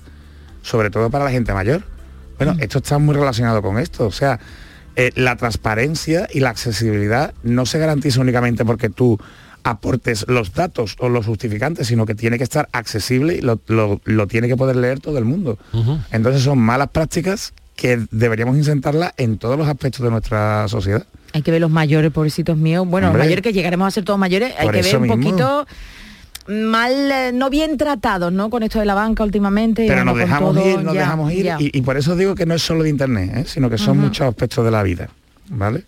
sobre 0.69 0.89
todo 0.89 1.09
para 1.09 1.25
la 1.25 1.31
gente 1.31 1.53
mayor. 1.53 1.81
Bueno, 2.37 2.55
esto 2.59 2.77
está 2.77 2.97
muy 2.99 3.15
relacionado 3.15 3.61
con 3.61 3.77
esto. 3.79 4.05
O 4.05 4.11
sea, 4.11 4.39
eh, 4.95 5.11
la 5.15 5.35
transparencia 5.35 6.27
y 6.33 6.39
la 6.39 6.49
accesibilidad 6.51 7.33
no 7.43 7.65
se 7.65 7.79
garantiza 7.79 8.21
únicamente 8.21 8.63
porque 8.63 8.89
tú 8.89 9.19
aportes 9.63 10.25
los 10.29 10.53
datos 10.53 10.95
o 10.99 11.09
los 11.09 11.25
justificantes, 11.25 11.87
sino 11.87 12.05
que 12.05 12.15
tiene 12.15 12.37
que 12.37 12.43
estar 12.43 12.69
accesible 12.71 13.35
y 13.35 13.41
lo, 13.41 13.59
lo- 13.67 13.99
lo 14.05 14.27
tiene 14.27 14.47
que 14.47 14.55
poder 14.55 14.77
leer 14.77 14.99
todo 14.99 15.17
el 15.17 15.25
mundo. 15.25 15.57
Entonces 16.11 16.43
son 16.43 16.59
malas 16.59 16.89
prácticas 16.89 17.53
que 17.75 18.05
deberíamos 18.11 18.57
intentarlas 18.57 19.13
en 19.17 19.37
todos 19.37 19.57
los 19.57 19.67
aspectos 19.67 20.01
de 20.03 20.11
nuestra 20.11 20.67
sociedad. 20.67 21.05
Hay 21.33 21.41
que 21.41 21.51
ver 21.51 21.61
los 21.61 21.69
mayores, 21.71 22.11
pobrecitos 22.11 22.57
míos. 22.57 22.85
Bueno, 22.87 23.07
Hombre. 23.07 23.19
los 23.19 23.25
mayores 23.27 23.43
que 23.43 23.53
llegaremos 23.53 23.87
a 23.87 23.91
ser 23.91 24.03
todos 24.05 24.19
mayores, 24.19 24.53
hay 24.57 24.69
que 24.69 24.81
ver 24.81 24.95
un 24.97 25.01
mismo. 25.03 25.15
poquito 25.17 25.67
mal, 26.49 27.11
eh, 27.11 27.31
no 27.33 27.49
bien 27.49 27.77
tratados, 27.77 28.31
¿no? 28.33 28.49
Con 28.49 28.63
esto 28.63 28.79
de 28.79 28.85
la 28.85 28.93
banca 28.95 29.23
últimamente. 29.23 29.85
Pero 29.87 30.03
nos 30.03 30.17
dejamos 30.17 30.55
todo, 30.55 30.67
ir, 30.69 30.83
nos 30.83 30.93
ya, 30.93 31.01
dejamos 31.01 31.31
ir 31.31 31.51
y, 31.59 31.71
y 31.73 31.81
por 31.81 31.95
eso 31.97 32.15
digo 32.15 32.35
que 32.35 32.45
no 32.45 32.55
es 32.55 32.61
solo 32.61 32.83
de 32.83 32.89
internet, 32.89 33.31
¿eh? 33.35 33.43
sino 33.47 33.69
que 33.69 33.77
son 33.77 33.97
muchos 33.99 34.27
aspectos 34.27 34.65
de 34.65 34.71
la 34.71 34.83
vida, 34.83 35.09
¿vale? 35.49 35.83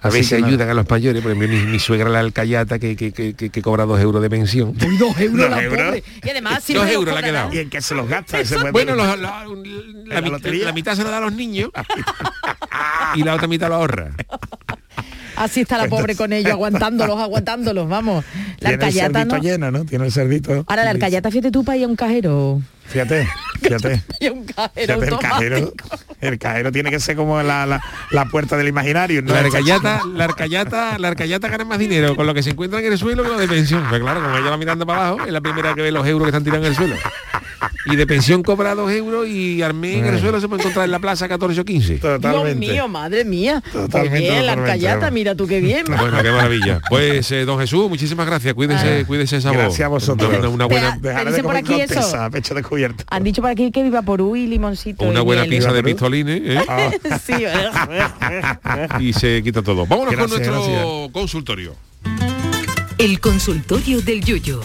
A 0.00 0.08
Así 0.08 0.18
veces 0.18 0.44
ayudan 0.44 0.68
a 0.70 0.74
los 0.74 0.88
mayores, 0.88 1.20
por 1.22 1.32
ejemplo, 1.32 1.48
mi, 1.58 1.66
mi 1.66 1.78
suegra 1.80 2.08
la 2.08 2.20
alcayata 2.20 2.78
que, 2.78 2.94
que, 2.94 3.10
que, 3.12 3.34
que- 3.34 3.62
cobra 3.62 3.84
dos 3.84 3.98
euros 4.00 4.22
de 4.22 4.30
pensión. 4.30 4.68
Uy, 4.86 4.96
dos 4.96 5.18
euros 5.20 5.40
Dos 5.40 5.50
la 5.50 5.62
euros. 5.64 5.84
pobre. 5.86 6.04
Y 6.24 6.30
además 6.30 6.54
Dos 6.54 6.62
siempre 6.64 6.92
euros 6.92 7.14
le 7.14 7.18
ha 7.20 7.22
quedado. 7.24 7.52
Y 7.52 7.58
en 7.58 7.68
que 7.68 7.82
se 7.82 7.96
los 7.96 8.08
gasta. 8.08 8.38
Bueno, 8.70 8.94
los- 8.94 9.06
la, 9.18 9.44
la 9.44 10.20
la 10.20 10.38
la 10.38 10.72
mitad 10.72 10.94
se 10.94 11.02
la 11.02 11.10
da 11.10 11.16
a 11.18 11.20
los 11.22 11.32
niños 11.32 11.70
y 13.16 13.24
la 13.24 13.34
otra 13.34 13.48
mitad 13.48 13.68
lo 13.70 13.74
ahorra. 13.74 14.12
Así 15.38 15.60
está 15.60 15.78
la 15.78 15.88
pobre 15.88 16.16
con 16.16 16.32
ellos, 16.32 16.52
aguantándolos, 16.52 17.18
aguantándolos, 17.20 17.88
vamos. 17.88 18.24
La 18.60 18.70
Tiene 18.70 18.74
el 18.74 18.74
arcayata, 18.74 19.18
cerdito 19.20 19.36
¿no? 19.36 19.42
lleno, 19.42 19.70
¿no? 19.70 19.84
Tiene 19.84 20.06
el 20.06 20.12
cerdito. 20.12 20.64
Ahora 20.66 20.84
la 20.84 20.90
arcayata, 20.90 21.30
fíjate 21.30 21.50
tú 21.50 21.64
para 21.64 21.78
ir 21.78 21.84
a 21.84 21.88
un 21.88 21.96
cajero. 21.96 22.60
Fíjate, 22.86 23.28
fíjate. 23.62 24.02
Y 24.18 24.26
a 24.26 24.32
un 24.32 24.44
cajero 24.44 24.94
Fíjate, 24.94 25.14
el 25.14 25.18
cajero, 25.18 25.72
el 26.20 26.38
cajero 26.38 26.72
tiene 26.72 26.90
que 26.90 26.98
ser 27.00 27.16
como 27.16 27.42
la, 27.42 27.66
la, 27.66 27.80
la 28.10 28.24
puerta 28.26 28.56
del 28.56 28.68
imaginario, 28.68 29.22
¿no? 29.22 29.32
La 29.32 29.40
arcayata, 29.40 30.00
la 30.12 30.24
arcayata, 30.24 30.98
la 30.98 31.08
arcayata 31.08 31.48
gana 31.48 31.64
más 31.64 31.78
dinero 31.78 32.16
con 32.16 32.26
lo 32.26 32.34
que 32.34 32.42
se 32.42 32.50
encuentra 32.50 32.80
en 32.80 32.90
el 32.92 32.98
suelo 32.98 33.22
que 33.22 33.28
lo 33.28 33.38
de 33.38 33.46
pensión. 33.46 33.84
Pues 33.88 34.00
claro, 34.00 34.22
como 34.22 34.36
ella 34.36 34.50
va 34.50 34.56
mirando 34.56 34.86
para 34.86 35.08
abajo, 35.08 35.26
es 35.26 35.32
la 35.32 35.40
primera 35.40 35.74
que 35.74 35.82
ve 35.82 35.92
los 35.92 36.06
euros 36.06 36.24
que 36.26 36.30
están 36.30 36.44
tirados 36.44 36.64
en 36.66 36.72
el 36.72 36.76
suelo. 36.76 36.96
Y 37.86 37.96
de 37.96 38.06
pensión 38.06 38.42
cobra 38.42 38.74
dos 38.74 38.90
euros 38.90 39.26
y 39.28 39.62
mes 39.74 39.96
en 39.96 40.06
el 40.06 40.20
suelo 40.20 40.40
se 40.40 40.48
puede 40.48 40.62
encontrar 40.62 40.84
en 40.84 40.90
la 40.90 40.98
plaza 40.98 41.28
14 41.28 41.60
o 41.60 41.64
15. 41.64 42.00
Dios 42.20 42.56
mío, 42.56 42.88
madre 42.88 43.24
mía. 43.24 43.62
Totalmente, 43.72 44.18
Qué 44.18 44.30
bien, 44.30 44.46
la 44.46 44.56
vamos. 44.56 45.12
mira 45.12 45.34
tú 45.34 45.46
qué 45.46 45.60
bien. 45.60 45.84
Bueno, 45.98 46.22
qué 46.22 46.30
maravilla. 46.30 46.80
Pues 46.90 47.30
eh, 47.32 47.44
don 47.44 47.58
Jesús, 47.58 47.88
muchísimas 47.88 48.26
gracias. 48.26 48.54
Cuídese, 48.54 49.04
cuídese 49.06 49.36
esa 49.38 49.50
voz. 49.50 49.58
Gracias 49.58 49.86
a 49.86 49.88
vosotros. 49.88 50.30
Una, 50.38 50.48
una 50.48 50.64
buena, 50.66 50.98
Te 51.00 51.08
de 51.08 51.24
dicen 51.26 51.44
por 51.44 51.56
aquí 51.56 51.80
eso. 51.80 51.94
corteza, 51.94 52.24
a 52.24 52.30
pecho 52.30 52.54
descubierto. 52.54 53.04
Han 53.08 53.24
dicho 53.24 53.40
por 53.42 53.50
aquí 53.50 53.70
que 53.70 53.82
viva 53.82 54.02
por 54.02 54.20
y 54.36 54.46
limoncito. 54.46 55.04
una 55.04 55.20
y 55.20 55.24
buena 55.24 55.42
miel. 55.42 55.54
pizza 55.56 55.72
de 55.72 55.82
pistolines 55.82 56.40
¿eh? 56.44 56.60
sí, 57.24 57.34
y 59.00 59.12
se 59.12 59.42
quita 59.42 59.62
todo. 59.62 59.86
Vámonos 59.86 60.14
con 60.14 60.28
nuestro 60.30 60.52
gracias. 60.52 61.12
consultorio. 61.12 61.74
El 62.98 63.20
consultorio 63.20 64.00
del 64.02 64.24
Yuyo. 64.24 64.60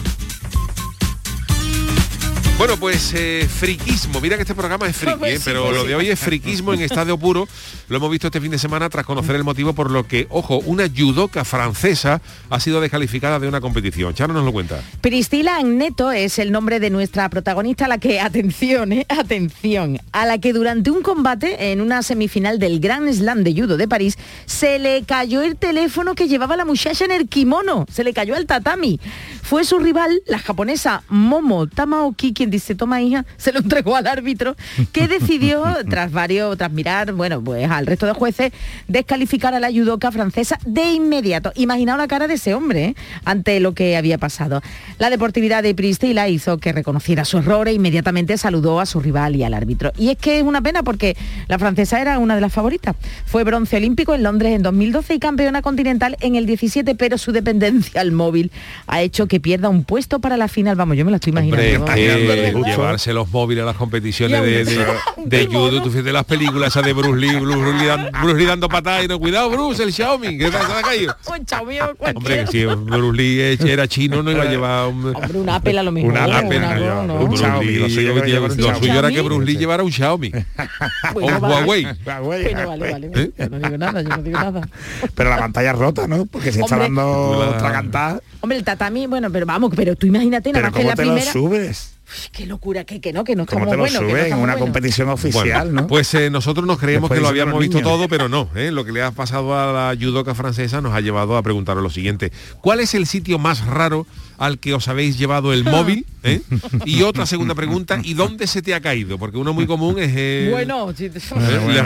Bueno, 2.64 2.78
pues 2.78 3.14
eh, 3.14 3.46
friquismo. 3.54 4.22
Mira 4.22 4.38
que 4.38 4.44
este 4.44 4.56
programa 4.56 4.88
es 4.88 4.96
friki, 4.96 5.16
Pues 5.20 5.34
¿eh? 5.34 5.38
sí, 5.38 5.44
pero 5.44 5.64
pues 5.64 5.76
lo 5.76 5.82
sí. 5.82 5.88
de 5.90 5.96
hoy 5.96 6.08
es 6.08 6.18
friquismo 6.18 6.74
en 6.74 6.80
estado 6.80 7.18
puro. 7.18 7.46
Lo 7.90 7.98
hemos 7.98 8.10
visto 8.10 8.28
este 8.28 8.40
fin 8.40 8.52
de 8.52 8.58
semana 8.58 8.90
tras 8.90 9.06
conocer 9.06 9.36
el 9.36 9.44
motivo 9.44 9.74
por 9.74 9.92
lo 9.92 10.08
que, 10.08 10.28
ojo, 10.30 10.60
una 10.60 10.86
judoka 10.88 11.44
francesa 11.44 12.22
ha 12.50 12.60
sido 12.62 12.80
descalificada 12.80 13.38
de 13.38 13.50
una 13.50 13.60
competición. 13.60 14.14
Charo 14.14 14.34
nos 14.34 14.46
lo 14.46 14.54
cuenta. 14.54 14.82
Priscila 15.02 15.58
Agneto 15.58 16.14
es 16.14 16.40
el 16.40 16.54
nombre 16.54 16.80
de 16.80 16.90
nuestra 16.90 17.28
protagonista, 17.28 17.84
a 17.84 17.88
la 17.90 17.98
que, 17.98 18.22
atención, 18.22 18.94
eh, 18.94 19.06
atención, 19.10 20.00
a 20.14 20.26
la 20.26 20.38
que 20.38 20.54
durante 20.54 20.90
un 20.90 21.02
combate 21.02 21.74
en 21.74 21.82
una 21.82 22.02
semifinal 22.02 22.60
del 22.60 22.80
Grand 22.80 23.12
Slam 23.12 23.44
de 23.44 23.52
Judo 23.54 23.76
de 23.76 23.90
París, 23.90 24.18
se 24.46 24.80
le 24.80 25.04
cayó 25.04 25.42
el 25.42 25.58
teléfono 25.58 26.16
que 26.16 26.30
llevaba 26.30 26.56
la 26.56 26.64
muchacha 26.64 27.04
en 27.04 27.12
el 27.12 27.28
kimono, 27.28 27.86
se 27.92 28.06
le 28.06 28.14
cayó 28.14 28.38
al 28.38 28.46
tatami. 28.46 29.02
Fue 29.42 29.66
su 29.66 29.80
rival, 29.80 30.24
la 30.28 30.40
japonesa 30.40 31.04
Momo 31.10 31.68
Tamaoki, 31.68 32.34
quien 32.34 32.53
dice, 32.54 32.76
toma 32.76 33.02
hija, 33.02 33.26
se 33.38 33.52
lo 33.52 33.60
entregó 33.60 33.96
al 33.96 34.08
árbitro, 34.08 34.56
que 34.92 35.08
decidió, 35.08 35.64
tras 35.90 36.12
varios, 36.12 36.58
tras 36.58 36.72
mirar, 36.72 37.12
bueno, 37.14 37.42
pues 37.44 37.70
al 37.70 37.86
resto 37.86 38.06
de 38.06 38.14
jueces, 38.14 38.52
descalificar 38.88 39.54
a 39.54 39.60
la 39.60 39.72
judoka 39.72 40.12
francesa 40.12 40.58
de 40.66 40.94
inmediato. 40.94 41.52
Imaginaos 41.56 42.00
la 42.00 42.08
cara 42.08 42.28
de 42.28 42.36
ese 42.36 42.54
hombre 42.54 42.86
¿eh? 42.86 42.96
ante 43.26 43.60
lo 43.60 43.74
que 43.74 43.98
había 43.98 44.18
pasado. 44.18 44.62
La 45.00 45.10
deportividad 45.10 45.64
de 45.64 45.76
Priscila 45.76 46.30
hizo 46.30 46.58
que 46.58 46.72
reconociera 46.72 47.26
su 47.26 47.40
error 47.40 47.68
e 47.68 47.74
inmediatamente 47.74 48.38
saludó 48.38 48.80
a 48.80 48.86
su 48.86 49.00
rival 49.00 49.36
y 49.36 49.44
al 49.44 49.54
árbitro. 49.54 49.92
Y 49.98 50.10
es 50.10 50.18
que 50.18 50.40
es 50.40 50.44
una 50.44 50.62
pena 50.62 50.84
porque 50.84 51.18
la 51.48 51.60
francesa 51.60 52.02
era 52.02 52.20
una 52.20 52.36
de 52.36 52.42
las 52.42 52.54
favoritas. 52.54 52.96
Fue 53.26 53.44
bronce 53.44 53.78
olímpico 53.78 54.14
en 54.14 54.24
Londres 54.24 54.54
en 54.54 54.64
2012 54.64 55.16
y 55.16 55.20
campeona 55.20 55.62
continental 55.62 56.18
en 56.22 56.36
el 56.36 56.46
17, 56.46 56.96
pero 56.96 57.18
su 57.18 57.32
dependencia 57.32 58.02
al 58.02 58.12
móvil 58.12 58.52
ha 58.88 59.02
hecho 59.02 59.28
que 59.28 59.40
pierda 59.40 59.70
un 59.70 59.84
puesto 59.84 60.20
para 60.20 60.38
la 60.38 60.48
final. 60.48 60.76
Vamos, 60.76 60.98
yo 60.98 61.06
me 61.06 61.12
la 61.12 61.18
estoy 61.18 61.32
imaginando. 61.32 61.86
Hombre. 61.86 62.33
Que 62.36 62.70
llevarse 62.72 63.14
los 63.14 63.30
móviles 63.30 63.64
a 63.64 63.66
las 63.66 63.76
competiciones 63.76 64.42
de, 64.42 64.66
de, 64.66 64.86
de 65.26 65.46
judo, 65.48 65.82
tú 65.82 65.90
fíjate 65.90 66.12
las 66.12 66.26
películas 66.26 66.70
esas 66.70 66.86
de 66.86 66.94
Bruce 66.94 67.18
Lee, 67.20 67.36
Bruce 67.38 67.74
Lee, 67.78 67.86
dan- 67.86 68.10
Bruce 68.22 68.38
Lee 68.38 68.46
dando 68.46 68.68
patadas 68.70 69.04
y 69.06 69.08
no, 69.08 69.20
cuidado 69.20 69.50
Bruce, 69.50 69.84
el 69.84 69.94
Xiaomi, 69.94 70.38
que 70.38 70.50
se 70.52 70.58
ha 70.58 70.82
caído. 70.82 71.16
Un 71.28 72.16
Hombre, 72.16 72.46
que 72.46 72.48
si 72.52 72.66
Bruce 72.66 73.18
Lee 73.18 73.72
era 73.72 73.88
chino 73.88 74.22
no 74.24 74.32
iba 74.32 74.44
a 74.44 74.46
llevar 74.46 74.88
un... 74.88 75.16
Hombre, 75.16 75.38
un 75.40 75.50
Apple 75.50 75.80
a 75.80 75.84
lo 75.84 75.92
mejor. 75.92 76.12
Un 76.12 76.18
Apple, 76.18 76.58
un 76.58 77.08
no, 77.08 77.16
un 77.16 77.38
Xiaomi, 77.38 77.66
Bruce 77.66 77.72
Lee, 77.72 77.80
lo 77.80 77.90
suyo 77.90 78.12
era 78.18 78.26
llevar 78.26 78.52
un 78.52 78.58
lo 78.58 78.76
suyo 78.76 79.00
era 79.00 79.10
que. 79.10 79.22
Bruce 79.22 79.46
Lee 79.46 79.58
llevara 79.58 79.84
un 79.84 79.92
Xiaomi. 79.92 80.32
o 81.14 81.20
un. 81.20 81.34
Huawei. 81.44 81.88
Huawei, 82.06 82.44
Bueno, 82.54 82.68
vale, 82.68 82.92
vale. 82.92 83.12
¿Eh? 83.16 83.32
Yo 83.38 83.50
no 83.50 83.60
digo 83.60 83.78
nada, 83.78 84.02
yo 84.02 84.10
no 84.10 84.18
digo 84.24 84.40
nada. 84.40 84.68
Pero 85.16 85.30
la 85.30 85.38
pantalla 85.38 85.72
es 85.72 85.78
rota, 85.78 86.08
¿no? 86.08 86.26
Porque 86.26 86.52
si 86.52 86.60
está 86.62 86.78
dando 86.78 87.46
La- 87.52 87.58
tragantada, 87.58 88.22
Hombre, 88.42 88.58
el 88.58 88.64
tatami, 88.64 89.08
bueno, 89.08 89.32
pero 89.32 89.46
vamos, 89.46 89.72
pero 89.76 89.96
tú 89.96 90.06
imagínate, 90.08 90.52
nada 90.52 90.66
más 90.70 90.74
que 90.74 90.82
en 90.82 90.88
¿cómo 90.88 90.90
la 90.90 90.96
te 90.96 91.06
lo 91.06 91.14
primera. 91.14 91.32
subes? 91.32 91.94
Uy, 92.14 92.30
qué 92.32 92.46
locura, 92.46 92.84
que, 92.84 93.02
que 93.02 93.14
no, 93.14 93.24
que 93.24 93.36
no 93.36 93.46
¿Cómo 93.46 93.66
estamos 93.66 93.92
te 93.92 94.00
lo 94.00 94.10
subes 94.10 94.32
en 94.32 94.38
una 94.38 94.56
competición 94.58 95.10
oficial, 95.10 95.66
Bueno, 95.68 95.82
no? 95.82 95.88
Pues 95.88 96.14
eh, 96.14 96.30
nosotros 96.30 96.66
nos 96.66 96.78
creíamos 96.78 97.10
Después 97.10 97.20
que 97.20 97.24
lo 97.24 97.30
habíamos 97.30 97.60
visto 97.60 97.78
niños. 97.78 97.92
todo, 97.92 98.08
pero 98.08 98.30
no. 98.30 98.50
¿eh? 98.56 98.72
Lo 98.72 98.86
que 98.86 98.92
le 98.92 99.02
ha 99.02 99.12
pasado 99.12 99.58
a 99.58 99.72
la 99.92 99.98
judoka 100.00 100.36
francesa 100.36 100.82
nos 100.82 100.94
ha 100.94 101.02
llevado 101.02 101.38
a 101.38 101.44
preguntaros 101.44 101.82
lo 101.84 101.90
siguiente. 101.90 102.32
¿Cuál 102.62 102.80
es 102.80 102.94
el 102.94 103.06
sitio 103.06 103.40
más 103.40 103.66
raro 103.66 104.06
al 104.38 104.60
que 104.60 104.74
os 104.74 104.88
habéis 104.88 105.18
llevado 105.18 105.54
el 105.54 105.64
móvil? 105.76 106.06
eh? 106.24 106.42
Y 106.86 107.04
otra 107.04 107.26
segunda 107.26 107.56
pregunta, 107.56 108.00
¿y 108.04 108.14
dónde 108.14 108.48
se 108.48 108.62
te 108.62 108.74
ha 108.74 108.82
caído? 108.82 109.18
Porque 109.18 109.38
uno 109.38 109.54
muy 109.54 109.68
común 109.68 110.00
es 110.00 110.16
el, 110.16 110.52
Bueno, 110.52 110.94
sí, 110.96 111.06
eh, 111.06 111.12
bueno. 111.30 111.84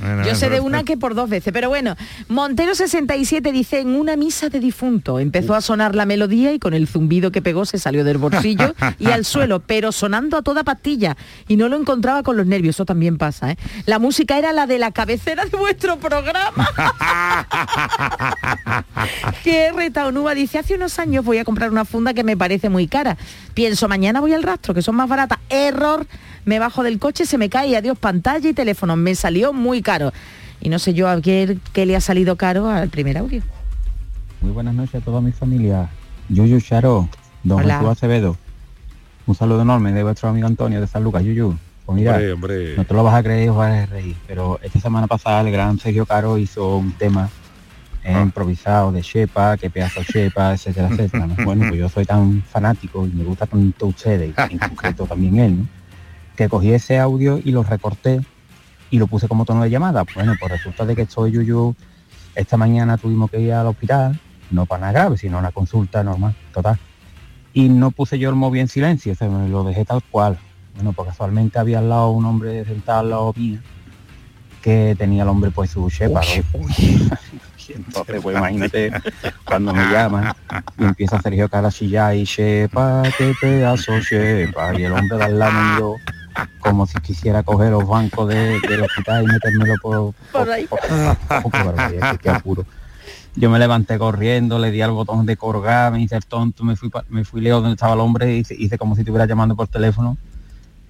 Bueno, 0.00 0.26
Yo 0.26 0.34
sé 0.34 0.50
de 0.50 0.60
una 0.60 0.84
que 0.84 0.96
por 0.96 1.14
dos 1.14 1.30
veces, 1.30 1.52
pero 1.52 1.68
bueno, 1.68 1.96
Montero 2.28 2.74
67 2.74 3.52
dice 3.52 3.80
en 3.80 3.94
una 3.94 4.16
misa 4.16 4.48
de 4.48 4.60
difunto 4.60 5.18
empezó 5.18 5.54
a 5.54 5.60
sonar 5.60 5.94
la 5.94 6.06
melodía 6.06 6.52
y 6.52 6.58
con 6.58 6.74
el 6.74 6.88
zumbido 6.88 7.30
que 7.30 7.42
pegó 7.42 7.64
se 7.64 7.78
salió 7.78 8.04
del 8.04 8.18
bolsillo 8.18 8.74
y 8.98 9.06
al 9.06 9.24
suelo, 9.32 9.60
pero 9.60 9.92
sonando 9.92 10.36
a 10.36 10.42
toda 10.42 10.64
pastilla 10.64 11.16
y 11.48 11.56
no 11.56 11.68
lo 11.68 11.76
encontraba 11.76 12.22
con 12.22 12.36
los 12.36 12.46
nervios, 12.46 12.76
eso 12.76 12.84
también 12.84 13.18
pasa, 13.18 13.52
¿eh? 13.52 13.56
La 13.86 13.98
música 13.98 14.38
era 14.38 14.52
la 14.52 14.66
de 14.66 14.78
la 14.78 14.90
cabecera 14.90 15.44
de 15.44 15.56
vuestro 15.56 15.98
programa. 15.98 16.68
que 19.44 19.72
Retaonúa 19.72 20.34
dice, 20.34 20.58
hace 20.58 20.74
unos 20.74 20.98
años 20.98 21.24
voy 21.24 21.38
a 21.38 21.44
comprar 21.44 21.71
una 21.72 21.84
funda 21.84 22.14
que 22.14 22.22
me 22.22 22.36
parece 22.36 22.68
muy 22.68 22.86
cara. 22.86 23.16
Pienso, 23.54 23.88
mañana 23.88 24.20
voy 24.20 24.32
al 24.32 24.42
rastro, 24.42 24.74
que 24.74 24.82
son 24.82 24.94
más 24.96 25.08
baratas. 25.08 25.38
Error, 25.48 26.06
me 26.44 26.58
bajo 26.58 26.82
del 26.82 26.98
coche, 26.98 27.26
se 27.26 27.38
me 27.38 27.48
cae, 27.48 27.76
adiós 27.76 27.98
pantalla 27.98 28.48
y 28.48 28.52
teléfono. 28.52 28.94
Me 28.96 29.14
salió 29.14 29.52
muy 29.52 29.82
caro. 29.82 30.12
Y 30.60 30.68
no 30.68 30.78
sé 30.78 30.94
yo 30.94 31.08
a 31.08 31.20
qué, 31.20 31.58
qué 31.72 31.86
le 31.86 31.96
ha 31.96 32.00
salido 32.00 32.36
caro 32.36 32.68
al 32.68 32.88
primer 32.88 33.18
audio. 33.18 33.42
Muy 34.40 34.52
buenas 34.52 34.74
noches 34.74 34.96
a 34.96 35.00
toda 35.04 35.20
mi 35.20 35.32
familia. 35.32 35.88
Yuyu 36.28 36.60
Charo, 36.60 37.08
don 37.42 37.60
Hola. 37.60 37.74
Jesús 37.78 37.90
Acevedo. 37.90 38.36
Un 39.26 39.34
saludo 39.34 39.62
enorme 39.62 39.92
de 39.92 40.02
vuestro 40.02 40.28
amigo 40.28 40.46
Antonio 40.46 40.80
de 40.80 40.86
San 40.86 41.02
Lucas, 41.04 41.22
Yuyu. 41.24 41.56
Pues 41.86 41.96
mira, 41.96 42.12
Hombre, 42.12 42.32
hombre. 42.32 42.76
no 42.76 42.84
te 42.84 42.94
lo 42.94 43.02
vas 43.02 43.14
a 43.14 43.22
creer, 43.22 43.50
os 43.50 43.56
vas 43.56 43.72
a 43.72 43.86
reír, 43.86 44.14
pero 44.26 44.60
esta 44.62 44.78
semana 44.80 45.08
pasada 45.08 45.40
el 45.40 45.50
gran 45.50 45.78
Sergio 45.80 46.06
Caro 46.06 46.38
hizo 46.38 46.76
un 46.76 46.92
tema 46.92 47.28
eh, 48.04 48.12
Ah. 48.14 48.22
improvisado 48.22 48.90
de 48.92 49.00
Shepa, 49.02 49.56
que 49.56 49.70
pedazo 49.70 50.02
Shepa, 50.02 50.52
etcétera, 50.54 50.88
etcétera. 50.90 51.26
¿no? 51.26 51.36
Bueno, 51.44 51.66
pues 51.68 51.78
yo 51.80 51.88
soy 51.88 52.04
tan 52.04 52.42
fanático 52.42 53.06
y 53.06 53.10
me 53.10 53.24
gusta 53.24 53.46
tanto 53.46 53.86
ustedes, 53.86 54.34
en 54.50 54.58
concreto 54.58 55.06
también 55.06 55.38
él, 55.38 55.58
¿no? 55.60 55.66
que 56.36 56.48
cogí 56.48 56.72
ese 56.72 56.98
audio 56.98 57.38
y 57.44 57.52
lo 57.52 57.62
recorté 57.62 58.20
y 58.90 58.98
lo 58.98 59.06
puse 59.06 59.28
como 59.28 59.44
tono 59.44 59.62
de 59.62 59.70
llamada. 59.70 60.04
Bueno, 60.14 60.34
pues 60.40 60.50
resulta 60.52 60.84
de 60.84 60.96
que 60.96 61.02
estoy 61.02 61.30
Yuyu, 61.32 61.74
esta 62.34 62.56
mañana 62.56 62.96
tuvimos 62.98 63.30
que 63.30 63.40
ir 63.40 63.52
al 63.52 63.66
hospital, 63.66 64.18
no 64.50 64.66
para 64.66 64.80
nada 64.80 64.92
grave, 64.92 65.18
sino 65.18 65.38
una 65.38 65.52
consulta 65.52 66.02
normal, 66.02 66.34
total. 66.52 66.78
Y 67.54 67.68
no 67.68 67.90
puse 67.90 68.18
yo 68.18 68.30
el 68.30 68.34
móvil 68.34 68.62
en 68.62 68.68
silencio, 68.68 69.12
o 69.12 69.14
sea, 69.14 69.28
me 69.28 69.48
lo 69.48 69.62
dejé 69.62 69.84
tal 69.84 70.02
cual. 70.10 70.38
Bueno, 70.74 70.92
pues 70.94 71.08
casualmente 71.08 71.58
había 71.58 71.78
al 71.80 71.88
lado 71.90 72.10
un 72.10 72.24
hombre 72.24 72.64
sentado 72.64 73.00
al 73.00 73.10
lado 73.10 73.34
mío 73.36 73.60
que 74.62 74.94
tenía 74.96 75.24
el 75.24 75.28
hombre 75.28 75.50
pues 75.50 75.70
su 75.70 75.88
shepa. 75.90 76.20
Entonces, 77.70 78.20
pues 78.22 78.36
imagínate 78.36 78.92
cuando 79.44 79.72
me 79.72 79.84
llaman 79.92 80.32
y 80.78 80.84
empieza 80.84 81.20
Sergio 81.20 81.48
Cara 81.48 81.68
a 81.68 81.70
chillar 81.72 82.14
y 82.16 82.24
shepa, 82.24 83.02
qué 83.16 83.32
pedazo 83.40 83.98
shepa. 84.00 84.74
Y 84.78 84.84
el 84.84 84.92
hombre 84.92 85.18
me 85.18 85.72
miró 85.74 85.96
como 86.60 86.86
si 86.86 86.98
quisiera 87.00 87.42
coger 87.42 87.70
los 87.70 87.86
bancos 87.86 88.28
de- 88.28 88.60
del 88.60 88.82
hospital 88.82 89.24
y 89.24 89.26
metérmelo 89.26 89.74
por, 89.82 90.14
Por 90.32 90.50
ahí. 90.50 90.66
por- 90.66 90.80
qué 92.20 92.30
apuro. 92.30 92.64
Yo 93.34 93.48
me 93.50 93.58
levanté 93.58 93.98
corriendo, 93.98 94.58
le 94.58 94.70
di 94.70 94.82
al 94.82 94.90
botón 94.90 95.24
de 95.26 95.36
colgar, 95.36 95.92
me 95.92 96.02
hice 96.02 96.16
el 96.16 96.24
tonto, 96.26 96.64
me 96.64 96.76
fui 96.76 96.90
me 97.08 97.24
fui 97.24 97.40
lejos 97.40 97.62
donde 97.62 97.74
estaba 97.74 97.94
el 97.94 98.00
hombre 98.00 98.34
y 98.36 98.38
hice, 98.40 98.54
hice 98.58 98.76
como 98.78 98.94
si 98.94 99.00
estuviera 99.00 99.26
llamando 99.26 99.56
por 99.56 99.68
teléfono. 99.68 100.16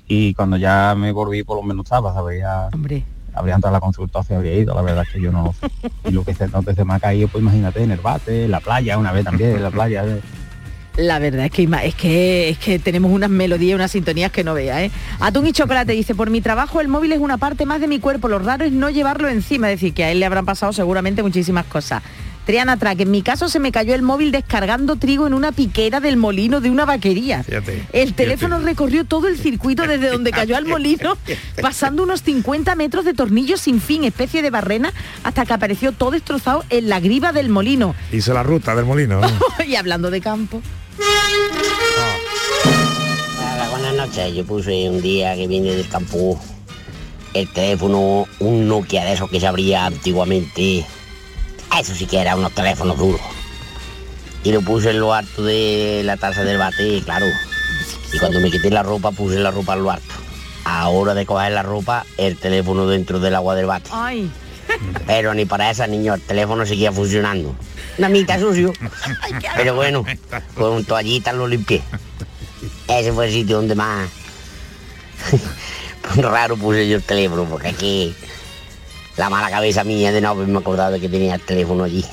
Y 0.09 0.35
cuando 0.35 0.57
ya 0.57 0.95
me 0.97 1.13
volví, 1.13 1.43
por 1.45 1.57
lo 1.57 1.63
menos 1.63 1.85
estaba, 1.87 2.13
¿sabes? 2.13 2.41
Ya 2.41 2.69
Hombre, 2.73 3.05
habría 3.35 3.55
entrado 3.55 3.75
a 3.75 3.79
la 3.79 3.81
consulta, 3.81 4.23
se 4.23 4.35
habría 4.35 4.55
ido, 4.55 4.75
la 4.75 4.83
verdad 4.83 5.05
es 5.07 5.15
que 5.15 5.21
yo 5.21 5.33
no 5.33 5.55
sé. 5.61 5.91
Y 6.09 6.13
lo 6.13 6.25
que 6.25 6.35
se, 6.35 6.47
se 6.49 6.85
me 6.85 6.95
ha 6.95 7.01
caído, 7.01 7.29
pues 7.29 7.43
imagínate, 7.43 7.83
en 7.83 7.91
el 7.91 8.01
bate, 8.01 8.45
en 8.45 8.51
la 8.51 8.61
playa, 8.61 8.99
una 8.99 9.13
vez 9.13 9.25
también, 9.25 9.63
la 9.63 9.71
playa. 9.71 10.05
La 10.99 11.19
verdad 11.19 11.47
es 11.47 11.51
que 11.53 11.63
ima- 11.67 11.83
es 11.85 11.95
que 11.95 12.51
es 12.51 12.59
que 12.59 12.79
tenemos 12.79 13.11
unas 13.11 13.31
melodías, 13.31 13.75
unas 13.77 13.91
sintonías 13.93 14.31
que 14.31 14.45
no 14.45 14.53
vea, 14.53 14.85
¿eh? 14.85 14.91
Atún 15.21 15.47
y 15.47 15.53
chocolate 15.53 15.93
dice, 15.93 16.15
por 16.15 16.29
mi 16.29 16.43
trabajo 16.43 16.83
el 16.83 16.89
móvil 16.89 17.13
es 17.13 17.19
una 17.19 17.39
parte 17.39 17.65
más 17.65 17.81
de 17.81 17.87
mi 17.89 17.99
cuerpo, 17.99 18.29
lo 18.29 18.39
raro 18.39 18.67
es 18.67 18.73
no 18.73 18.91
llevarlo 18.91 19.29
encima, 19.31 19.71
es 19.71 19.81
decir, 19.81 19.95
que 19.95 20.05
a 20.05 20.11
él 20.11 20.21
le 20.21 20.27
habrán 20.27 20.45
pasado 20.45 20.73
seguramente 20.75 21.23
muchísimas 21.23 21.65
cosas. 21.65 22.03
Triana 22.45 22.77
Track, 22.77 23.01
en 23.01 23.11
mi 23.11 23.23
caso 23.23 23.49
se 23.49 23.61
me 23.61 23.71
cayó 23.71 23.95
el 23.95 24.03
móvil 24.03 24.33
descargando 24.33 24.97
trigo 24.97 25.27
en 25.27 25.35
una 25.35 25.53
piquera 25.53 26.01
del 26.01 26.17
molino 26.17 26.61
de 26.61 26.71
una 26.71 26.85
vaquería. 26.85 27.45
Fíjate, 27.45 27.85
El 27.93 28.15
teléfono 28.15 28.59
recorrió 28.59 29.05
todo 29.05 29.29
el 29.29 29.39
circuito 29.39 29.87
desde 29.87 30.11
donde 30.11 30.31
cayó 30.33 30.57
al 30.57 30.67
molino, 30.67 31.17
pasando 31.63 32.03
unos 32.03 32.23
50 32.23 32.75
metros 32.75 33.05
de 33.05 33.15
tornillos 33.15 33.61
sin 33.61 33.81
fin, 33.81 34.05
especie 34.05 34.43
de 34.43 34.51
barrena, 34.51 34.93
hasta 35.23 35.47
que 35.47 35.53
apareció 35.53 35.93
todo 35.93 36.11
destrozado 36.11 36.65
en 36.71 36.89
la 36.89 37.01
griva 37.01 37.33
del 37.33 37.49
molino. 37.49 37.95
Hizo 38.11 38.35
la 38.35 38.43
ruta 38.43 38.75
del 38.75 38.87
molino. 38.87 39.21
¿no? 39.21 39.29
y 39.67 39.77
hablando 39.77 40.11
de 40.11 40.21
campo. 40.21 40.61
Hola, 43.39 43.69
buenas 43.71 43.95
noches. 43.95 44.35
Yo 44.35 44.45
puse 44.45 44.89
un 44.91 45.01
día 45.01 45.37
que 45.37 45.47
vine 45.47 45.73
del 45.73 45.89
campo 45.89 46.41
el 47.35 47.49
teléfono, 47.49 48.27
un 48.41 48.69
Nokia 48.69 49.05
de 49.05 49.15
esos 49.15 49.31
que 49.31 49.41
se 49.41 49.47
abría 49.47 49.87
antiguamente. 49.87 50.85
Eso 51.79 51.95
sí 51.95 52.07
que 52.07 52.19
era 52.19 52.37
unos 52.37 52.53
teléfonos 52.53 52.99
duros. 52.99 53.21
Y 54.45 54.53
lo 54.53 54.61
puse 54.61 54.91
en 54.91 55.01
lo 55.01 55.15
alto 55.15 55.43
de 55.43 56.03
la 56.05 56.17
taza 56.17 56.45
del 56.45 56.59
bate, 56.59 57.01
claro. 57.05 57.27
Y 58.13 58.19
cuando 58.19 58.41
me 58.41 58.51
quité 58.51 58.71
la 58.71 58.83
ropa, 58.83 59.11
puse 59.13 59.39
la 59.39 59.51
ropa 59.51 59.75
en 59.75 59.83
lo 59.85 59.91
alto. 59.91 60.15
A 60.65 60.89
hora 60.89 61.15
de 61.15 61.27
coger 61.27 61.53
la 61.53 61.63
ropa, 61.63 62.05
el 62.19 62.37
teléfono 62.37 62.87
dentro 62.87 63.21
del 63.21 63.35
agua 63.35 63.55
del 63.55 63.67
bate. 63.67 63.91
Ay. 63.93 64.31
Pero 65.07 65.35
ni 65.35 65.45
para 65.45 65.71
esa, 65.71 65.87
niño, 65.87 66.15
el 66.15 66.21
teléfono 66.21 66.67
seguía 66.67 66.93
funcionando. 66.93 67.55
La 67.99 68.09
mitad 68.09 68.41
sucio. 68.41 68.73
Pero 69.57 69.75
bueno, 69.75 70.05
con 70.55 70.85
toallitas 70.85 71.35
lo 71.35 71.47
limpié. 71.47 71.83
Ese 72.89 73.13
fue 73.13 73.27
el 73.27 73.33
sitio 73.33 73.57
donde 73.57 73.75
más 73.75 74.09
raro 76.17 76.57
puse 76.57 76.89
yo 76.89 76.97
el 76.97 77.03
teléfono, 77.03 77.45
porque 77.45 77.69
aquí 77.69 78.15
la 79.17 79.29
mala 79.31 79.51
cabeza 79.51 79.85
mía 79.85 80.11
de 80.13 80.21
no 80.21 80.31
haberme 80.31 80.59
acordado 80.59 80.93
de 80.93 81.01
que 81.01 81.09
tenía 81.09 81.35
el 81.35 81.41
teléfono 81.41 81.85
allí. 81.85 82.05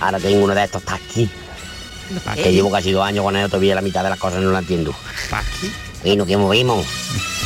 Ahora 0.00 0.18
tengo 0.18 0.44
uno 0.44 0.54
de 0.54 0.64
estos 0.64 0.82
taxis, 0.82 1.28
que 2.34 2.52
llevo 2.52 2.70
casi 2.70 2.90
dos 2.92 3.04
años 3.04 3.24
con 3.24 3.36
él, 3.36 3.46
todavía 3.48 3.74
la 3.74 3.80
mitad 3.82 4.02
de 4.02 4.10
las 4.10 4.18
cosas 4.18 4.42
no 4.42 4.50
la 4.50 4.58
entiendo. 4.58 4.94
Bueno, 6.02 6.26
que 6.26 6.36
movimos. 6.36 6.84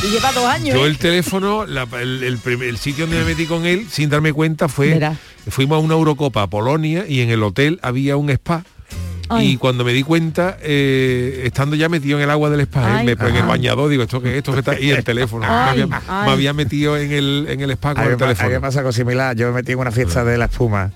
Y 0.03 0.07
lleva 0.11 0.31
dos 0.31 0.45
años. 0.45 0.75
Yo 0.75 0.85
¿eh? 0.85 0.89
el 0.89 0.97
teléfono, 0.97 1.65
la- 1.65 1.87
el, 2.01 2.23
el 2.23 2.77
sitio 2.77 3.05
donde 3.05 3.19
me 3.23 3.25
metí 3.25 3.45
con 3.45 3.65
él, 3.65 3.87
sin 3.91 4.09
darme 4.09 4.33
cuenta, 4.33 4.67
fue... 4.67 4.89
Verá. 4.93 5.15
Fuimos 5.49 5.77
a 5.77 5.79
una 5.79 5.93
Eurocopa 5.93 6.41
a 6.41 6.47
Polonia 6.47 7.05
y 7.07 7.21
en 7.21 7.29
el 7.29 7.41
hotel 7.43 7.79
había 7.81 8.17
un 8.17 8.29
spa. 8.31 8.65
Ay. 9.29 9.51
Y 9.51 9.57
cuando 9.57 9.83
me 9.83 9.93
di 9.93 10.03
cuenta, 10.03 10.57
eh, 10.61 11.43
estando 11.45 11.75
ya 11.75 11.89
metido 11.89 12.17
en 12.17 12.23
el 12.23 12.29
agua 12.29 12.49
del 12.49 12.61
spa, 12.61 13.01
¿eh? 13.01 13.03
Me, 13.03 13.11
en 13.11 13.35
el 13.35 13.45
bañador, 13.45 13.89
digo, 13.89 14.03
esto 14.03 14.21
que 14.21 14.37
esto 14.37 14.53
que 14.53 14.59
está 14.59 14.79
y 14.79 14.91
el 14.91 15.03
teléfono. 15.03 15.45
Ay, 15.47 15.77
me, 15.77 15.83
había, 15.83 16.01
ay. 16.07 16.25
me 16.25 16.31
había 16.31 16.53
metido 16.53 16.97
en 16.97 17.11
el, 17.11 17.47
en 17.49 17.61
el 17.61 17.71
spa 17.71 17.95
con 17.95 18.03
el 18.05 18.17
teléfono. 18.17 18.61
pasa 18.61 18.79
algo 18.79 18.91
similar. 18.91 19.35
Yo 19.35 19.47
me 19.47 19.53
metí 19.53 19.73
en 19.73 19.79
una 19.79 19.91
fiesta 19.91 20.23
de 20.23 20.37
la 20.37 20.45
espuma 20.45 20.91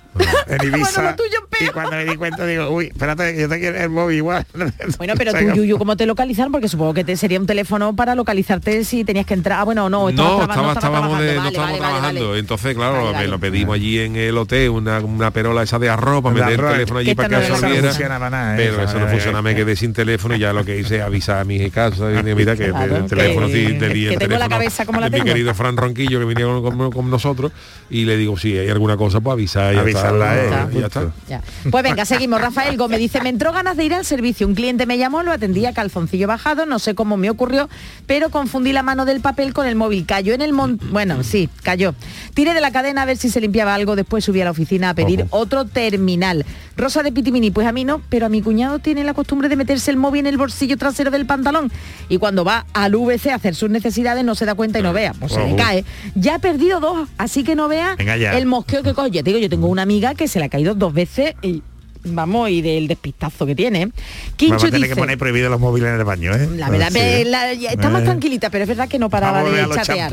en 0.47 0.67
Ibiza. 0.67 1.15
Y 1.59 1.67
cuando 1.67 1.91
me 1.91 2.05
di 2.05 2.15
cuenta 2.15 2.45
digo, 2.45 2.69
uy, 2.69 2.87
espérate, 2.87 3.39
yo 3.39 3.47
te 3.47 3.59
quiero 3.59 3.77
el 3.77 3.89
móvil 3.89 4.17
igual. 4.17 4.45
Bueno, 4.97 5.13
pero 5.17 5.31
tú, 5.53 5.53
Yuyu, 5.55 5.77
¿cómo 5.77 5.95
te 5.95 6.05
localizaron? 6.05 6.51
Porque 6.51 6.67
supongo 6.67 6.93
que 6.93 7.03
te 7.03 7.15
sería 7.17 7.39
un 7.39 7.45
teléfono 7.45 7.95
para 7.95 8.15
localizarte 8.15 8.83
si 8.83 9.03
tenías 9.03 9.25
que 9.25 9.33
entrar. 9.33 9.59
Ah, 9.59 9.63
bueno, 9.63 9.89
no, 9.89 10.11
No, 10.11 10.41
estábamos, 10.43 11.19
de- 11.19 11.35
no 11.35 11.47
estábamos 11.49 11.79
vale, 11.79 11.79
trabajando. 11.79 12.27
vale. 12.29 12.39
Entonces, 12.39 12.75
claro, 12.75 12.93
Vale, 12.95 13.07
me 13.07 13.13
vale. 13.13 13.27
lo 13.27 13.39
pedimos 13.39 13.75
allí 13.75 13.99
en 13.99 14.15
el 14.15 14.37
hotel, 14.37 14.69
una, 14.69 14.99
una 14.99 15.31
perola 15.31 15.63
esa 15.63 15.77
de 15.79 15.89
arroz 15.89 16.21
para 16.23 16.35
meter 16.35 16.59
el 16.59 16.71
teléfono 16.71 16.99
allí 16.99 17.15
para 17.15 17.29
que 17.29 17.35
absorbiera. 17.35 17.91
¿eh? 17.91 18.53
Pero 18.57 18.83
eso 18.83 18.99
no 18.99 19.07
funciona, 19.07 19.37
que- 19.39 19.43
me 19.43 19.55
quedé 19.55 19.75
sin 19.75 19.93
teléfono 19.93 20.35
y 20.35 20.39
ya 20.39 20.53
lo 20.53 20.65
que 20.65 20.79
hice 20.79 20.97
es 20.97 21.01
avisar 21.03 21.39
a 21.39 21.43
mis 21.43 21.71
casa 21.71 22.11
y 22.11 22.23
mira 22.35 22.55
que 22.55 22.65
el 22.65 22.73
teléfono 23.07 23.47
el 23.47 23.79
tengo 23.79 24.37
la 24.37 24.47
teléfono 24.47 24.49
cabeza 24.49 24.85
como 24.85 24.99
la 24.99 25.09
mi 25.09 25.21
querido 25.21 25.53
Fran 25.53 25.77
Ronquillo 25.77 26.19
que 26.19 26.25
venía 26.25 26.45
con 26.91 27.09
nosotros 27.09 27.51
y 27.89 28.05
le 28.05 28.17
digo, 28.17 28.37
si 28.37 28.57
hay 28.57 28.69
alguna 28.69 28.97
cosa, 28.97 29.19
pues 29.21 29.33
avisar 29.33 29.75
eh, 30.05 30.67
y 30.71 30.79
ya 30.79 30.87
está. 30.87 31.01
justo. 31.01 31.13
Ya. 31.27 31.41
Pues 31.69 31.83
venga, 31.83 32.05
seguimos. 32.05 32.41
Rafael 32.41 32.77
Gómez 32.77 32.99
dice, 32.99 33.21
me 33.21 33.29
entró 33.29 33.51
ganas 33.53 33.77
de 33.77 33.85
ir 33.85 33.93
al 33.93 34.05
servicio. 34.05 34.47
Un 34.47 34.55
cliente 34.55 34.85
me 34.85 34.97
llamó, 34.97 35.23
lo 35.23 35.31
atendía 35.31 35.73
calzoncillo 35.73 36.27
bajado, 36.27 36.65
no 36.65 36.79
sé 36.79 36.95
cómo 36.95 37.17
me 37.17 37.29
ocurrió, 37.29 37.69
pero 38.07 38.29
confundí 38.29 38.73
la 38.73 38.83
mano 38.83 39.05
del 39.05 39.21
papel 39.21 39.53
con 39.53 39.67
el 39.67 39.75
móvil. 39.75 40.05
Cayó 40.05 40.33
en 40.33 40.41
el 40.41 40.53
mon... 40.53 40.79
Bueno, 40.91 41.23
sí, 41.23 41.49
cayó. 41.63 41.93
Tiré 42.33 42.53
de 42.53 42.61
la 42.61 42.71
cadena 42.71 43.03
a 43.03 43.05
ver 43.05 43.17
si 43.17 43.29
se 43.29 43.41
limpiaba 43.41 43.73
algo, 43.75 43.95
después 43.95 44.23
subí 44.23 44.41
a 44.41 44.45
la 44.45 44.51
oficina 44.51 44.89
a 44.89 44.93
pedir 44.93 45.25
otro 45.29 45.65
terminal. 45.65 46.45
Rosa 46.77 47.03
de 47.03 47.11
Pitimini, 47.11 47.51
pues 47.51 47.67
a 47.67 47.71
mí 47.71 47.83
no, 47.83 48.01
pero 48.09 48.25
a 48.25 48.29
mi 48.29 48.41
cuñado 48.41 48.79
tiene 48.79 49.03
la 49.03 49.13
costumbre 49.13 49.49
de 49.49 49.55
meterse 49.55 49.91
el 49.91 49.97
móvil 49.97 50.21
en 50.21 50.27
el 50.27 50.37
bolsillo 50.37 50.77
trasero 50.77 51.11
del 51.11 51.25
pantalón 51.25 51.71
y 52.09 52.17
cuando 52.17 52.43
va 52.43 52.65
al 52.73 52.95
VC 52.95 53.31
a 53.31 53.35
hacer 53.35 53.55
sus 53.55 53.69
necesidades 53.69 54.23
no 54.23 54.35
se 54.35 54.45
da 54.45 54.55
cuenta 54.55 54.79
y 54.79 54.81
no 54.81 54.93
vea, 54.93 55.13
pues 55.13 55.33
se 55.33 55.45
le 55.45 55.55
cae. 55.55 55.85
Ya 56.15 56.35
ha 56.35 56.39
perdido 56.39 56.79
dos, 56.79 57.09
así 57.17 57.43
que 57.43 57.55
no 57.55 57.67
vea 57.67 57.95
el 57.97 58.45
mosqueo 58.45 58.83
que 58.83 58.93
coge. 58.93 59.11
Te 59.11 59.23
digo, 59.23 59.39
yo 59.39 59.49
tengo 59.49 59.67
una 59.67 59.85
amiga 59.91 60.15
que 60.15 60.27
se 60.27 60.39
le 60.39 60.45
ha 60.45 60.49
caído 60.49 60.73
dos 60.73 60.93
veces 60.93 61.35
y 61.41 61.61
vamos, 62.03 62.49
y 62.49 62.63
del 62.63 62.87
despistazo 62.87 63.45
que 63.45 63.53
tiene. 63.53 63.79
Vamos 63.85 64.33
Quincho 64.35 64.55
a 64.55 64.59
tener 64.71 64.81
dice, 64.81 64.89
que 64.95 64.95
poner 64.99 65.17
prohibido 65.19 65.49
los 65.51 65.59
móviles 65.59 65.89
en 65.89 65.99
el 65.99 66.03
baño, 66.03 66.33
¿eh? 66.33 66.49
la 66.57 66.69
verdad, 66.71 66.87
Sí. 66.87 66.93
ve, 66.97 67.25
la- 67.25 67.53
ya 67.53 67.69
está 67.71 67.89
más 67.91 68.01
Eh. 68.01 68.05
tranquilita, 68.05 68.49
pero 68.49 68.63
es 68.63 68.67
verdad 68.69 68.87
que 68.89 68.97
no 68.97 69.07
paraba 69.11 69.43
de 69.43 69.69
chatear. 69.69 70.11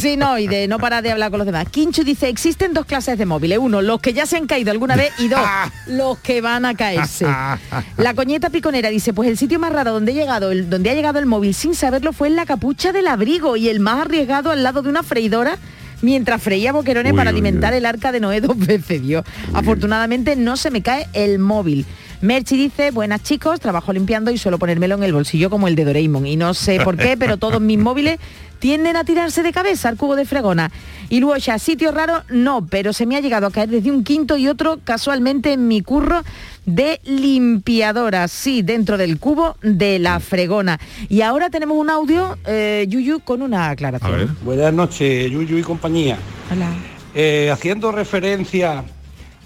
Sí, 0.00 0.16
no, 0.16 0.38
y 0.38 0.46
de 0.46 0.66
no 0.66 0.78
parar 0.78 1.02
de 1.02 1.10
hablar 1.10 1.30
con 1.30 1.38
los 1.38 1.46
demás. 1.46 1.66
Quincho 1.70 2.04
dice, 2.04 2.28
existen 2.30 2.72
dos 2.72 2.86
clases 2.86 3.18
de 3.18 3.26
móviles. 3.26 3.58
Uno, 3.58 3.82
los 3.82 4.00
que 4.00 4.14
ya 4.14 4.24
se 4.24 4.38
han 4.38 4.46
caído 4.46 4.70
alguna 4.70 4.96
vez 4.96 5.12
y 5.18 5.28
dos, 5.28 5.40
los 5.88 6.18
que 6.20 6.40
van 6.40 6.64
a 6.64 6.74
caerse. 6.74 7.26
La 7.98 8.14
coñeta 8.14 8.48
piconera 8.48 8.88
dice, 8.88 9.12
pues 9.12 9.28
el 9.28 9.36
sitio 9.36 9.58
más 9.58 9.72
raro 9.74 9.92
donde 9.92 10.12
he 10.12 10.14
llegado, 10.14 10.52
el- 10.52 10.70
donde 10.70 10.88
ha 10.88 10.94
llegado 10.94 11.18
el 11.18 11.26
móvil 11.26 11.52
sin 11.54 11.74
saberlo 11.74 12.14
fue 12.14 12.28
en 12.28 12.36
la 12.36 12.46
capucha 12.46 12.92
del 12.92 13.08
abrigo 13.08 13.56
y 13.56 13.68
el 13.68 13.80
más 13.80 14.06
arriesgado 14.06 14.50
al 14.50 14.62
lado 14.62 14.80
de 14.80 14.88
una 14.88 15.02
freidora 15.02 15.58
mientras 16.02 16.42
freía 16.42 16.72
boquerones 16.72 17.12
Uy, 17.12 17.16
para 17.16 17.30
uy, 17.30 17.34
alimentar 17.34 17.72
uy. 17.72 17.78
el 17.78 17.86
arca 17.86 18.12
de 18.12 18.20
Noé 18.20 18.40
dos 18.40 18.58
veces, 18.58 19.02
Dios. 19.02 19.24
Afortunadamente 19.52 20.36
no 20.36 20.56
se 20.56 20.70
me 20.70 20.82
cae 20.82 21.06
el 21.12 21.38
móvil. 21.38 21.86
Merchi 22.22 22.58
dice, 22.58 22.90
buenas 22.90 23.22
chicos, 23.22 23.60
trabajo 23.60 23.94
limpiando 23.94 24.30
y 24.30 24.36
suelo 24.36 24.58
ponérmelo 24.58 24.94
en 24.96 25.04
el 25.04 25.12
bolsillo 25.14 25.48
como 25.48 25.68
el 25.68 25.74
de 25.74 25.86
Doraemon. 25.86 26.26
Y 26.26 26.36
no 26.36 26.52
sé 26.52 26.78
por 26.80 26.98
qué, 26.98 27.16
pero 27.16 27.38
todos 27.38 27.62
mis 27.62 27.78
móviles 27.78 28.18
tienden 28.58 28.96
a 28.96 29.04
tirarse 29.04 29.42
de 29.42 29.52
cabeza 29.52 29.88
al 29.88 29.96
cubo 29.96 30.16
de 30.16 30.26
fregona. 30.26 30.70
Y 31.08 31.20
luego 31.20 31.38
ya, 31.38 31.58
sitio 31.58 31.92
raro, 31.92 32.22
no, 32.28 32.66
pero 32.66 32.92
se 32.92 33.06
me 33.06 33.16
ha 33.16 33.20
llegado 33.20 33.46
a 33.46 33.50
caer 33.50 33.70
desde 33.70 33.90
un 33.90 34.04
quinto 34.04 34.36
y 34.36 34.48
otro 34.48 34.80
casualmente 34.84 35.54
en 35.54 35.66
mi 35.66 35.80
curro 35.80 36.22
de 36.66 37.00
limpiadora, 37.04 38.28
sí, 38.28 38.60
dentro 38.60 38.98
del 38.98 39.18
cubo 39.18 39.56
de 39.62 39.98
la 39.98 40.20
fregona. 40.20 40.78
Y 41.08 41.22
ahora 41.22 41.48
tenemos 41.48 41.78
un 41.78 41.88
audio, 41.88 42.36
eh, 42.46 42.84
Yuyu, 42.86 43.20
con 43.20 43.40
una 43.40 43.70
aclaración. 43.70 44.36
Buenas 44.44 44.74
noches, 44.74 45.30
Yuyu 45.30 45.56
y 45.56 45.62
compañía. 45.62 46.18
Hola. 46.52 46.68
Eh, 47.14 47.50
haciendo 47.50 47.90
referencia 47.90 48.84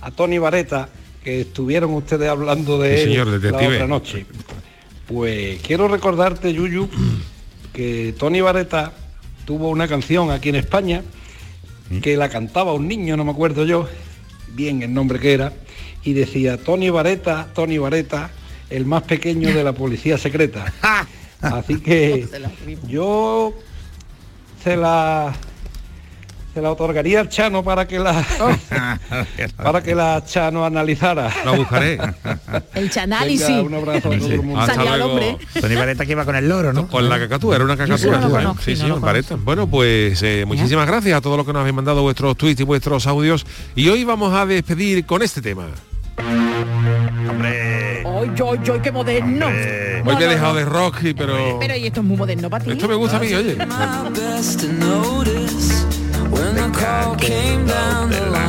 a 0.01 0.11
Tony 0.11 0.39
Vareta, 0.39 0.89
que 1.25 1.41
estuvieron 1.41 1.93
ustedes 1.95 2.29
hablando 2.29 2.79
de 2.79 2.97
Sí, 2.99 3.03
él 3.03 3.09
señor, 3.09 3.43
la 3.43 3.57
otra 3.57 3.87
noche. 3.87 4.27
Pues 5.09 5.61
quiero 5.63 5.89
recordarte, 5.89 6.53
Yuyu, 6.53 6.89
que 7.73 8.15
Tony 8.19 8.41
Vareta 8.41 8.93
tuvo 9.45 9.71
una 9.71 9.89
canción 9.89 10.31
aquí 10.31 10.51
en 10.51 10.57
España 10.57 11.03
que 12.03 12.17
la 12.17 12.29
cantaba 12.29 12.73
un 12.73 12.89
niño, 12.89 13.17
no 13.17 13.25
me 13.25 13.31
acuerdo 13.31 13.65
yo 13.65 13.89
bien 14.55 14.83
el 14.83 14.93
nombre 14.95 15.19
que 15.19 15.33
era, 15.33 15.53
y 16.03 16.13
decía 16.13 16.57
Tony 16.57 16.91
Vareta, 16.91 17.49
Tony 17.55 17.79
Vareta, 17.79 18.31
el 18.71 18.87
más 18.87 19.03
pequeño 19.03 19.53
de 19.53 19.65
la 19.65 19.73
policía 19.73 20.19
secreta. 20.19 20.73
Así 21.41 21.81
que 21.81 22.27
yo 22.89 23.55
se 24.63 24.77
la 24.77 25.35
se 26.55 26.63
la 26.63 26.71
otorgaría 26.71 27.21
al 27.21 27.29
Chano 27.29 27.65
para 27.65 27.87
que 27.87 27.99
la 27.99 28.25
para 29.57 29.83
que 29.83 29.95
la 29.95 30.23
Chano 30.25 30.65
analizara. 30.65 31.29
La 31.45 31.51
buscaré. 31.51 31.99
El 32.75 32.91
chanálisis. 32.91 33.49
Venga, 33.49 33.63
un 33.63 33.75
abrazo 33.75 34.09
a 34.13 34.19
todo 34.19 34.29
el 34.33 34.43
mundo. 34.43 34.61
Hasta 34.61 34.85
luego. 34.85 35.39
Tony 35.61 35.75
Vareta 35.75 36.07
que 36.07 36.13
iba 36.13 36.25
con 36.25 36.37
el 36.37 36.49
loro, 36.49 36.73
¿no? 36.73 36.87
Con 36.87 37.09
la 37.09 37.19
cacatúa, 37.19 37.57
era 37.57 37.65
una 37.65 37.75
Yo 37.75 37.85
cacatúa. 37.87 38.19
no 38.21 38.31
conozco, 38.31 38.63
sí, 38.63 38.75
no 38.87 38.95
sí, 38.97 39.01
Vareta. 39.01 39.35
Bueno, 39.37 39.67
pues 39.67 40.23
eh, 40.23 40.45
muchísimas 40.47 40.87
gracias 40.87 41.19
a 41.19 41.21
todos 41.21 41.37
los 41.37 41.45
que 41.45 41.53
nos 41.53 41.61
habéis 41.61 41.75
mandado 41.75 42.03
vuestros 42.03 42.37
tweets 42.37 42.61
y 42.61 42.65
vuestros 42.65 43.07
audios. 43.09 43.45
Y 43.75 43.89
hoy 43.89 44.05
vamos 44.05 44.33
a 44.33 44.47
despedir 44.47 45.05
con 45.07 45.23
este 45.23 45.43
tema. 45.43 45.67
Hombre. 47.29 48.05
¡Ay, 48.07 48.31
ay, 48.31 48.59
ay, 48.73 48.81
qué 48.83 48.93
moderno! 48.93 49.47
Hoy 49.47 50.03
No, 50.05 50.19
te 50.19 50.25
he 50.25 50.27
no, 50.29 50.33
dejado 50.33 50.53
no. 50.53 50.59
de 50.61 50.65
rock, 50.67 50.97
pero... 51.17 51.59
Pero 51.59 51.77
y 51.77 51.87
esto 51.87 52.01
es 52.01 52.07
muy 52.07 52.17
moderno 52.17 52.49
para 52.49 52.65
ti. 52.65 52.71
Esto 52.73 52.89
me 52.89 52.95
gusta 52.95 53.17
a 53.17 53.21
mí, 53.21 53.35
oye. 53.35 53.57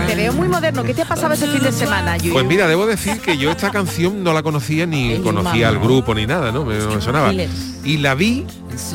Te 0.07 0.15
veo 0.15 0.33
muy 0.33 0.47
moderno. 0.47 0.83
¿Qué 0.83 0.93
te 0.93 1.01
ha 1.01 1.05
pasado 1.05 1.33
este 1.33 1.47
fin 1.47 1.61
de 1.61 1.71
semana, 1.71 2.17
Yuyu? 2.17 2.33
Pues 2.33 2.45
mira, 2.45 2.67
debo 2.67 2.85
decir 2.85 3.19
que 3.19 3.37
yo 3.37 3.51
esta 3.51 3.71
canción 3.71 4.23
no 4.23 4.33
la 4.33 4.43
conocía 4.43 4.85
ni 4.85 5.17
conocía 5.19 5.69
al 5.69 5.79
grupo 5.79 6.13
ni 6.15 6.25
nada, 6.25 6.51
¿no? 6.51 6.63
Me, 6.65 6.75
me 6.77 7.01
sonaba. 7.01 7.33
Y 7.83 7.97
la 7.97 8.15
vi 8.15 8.45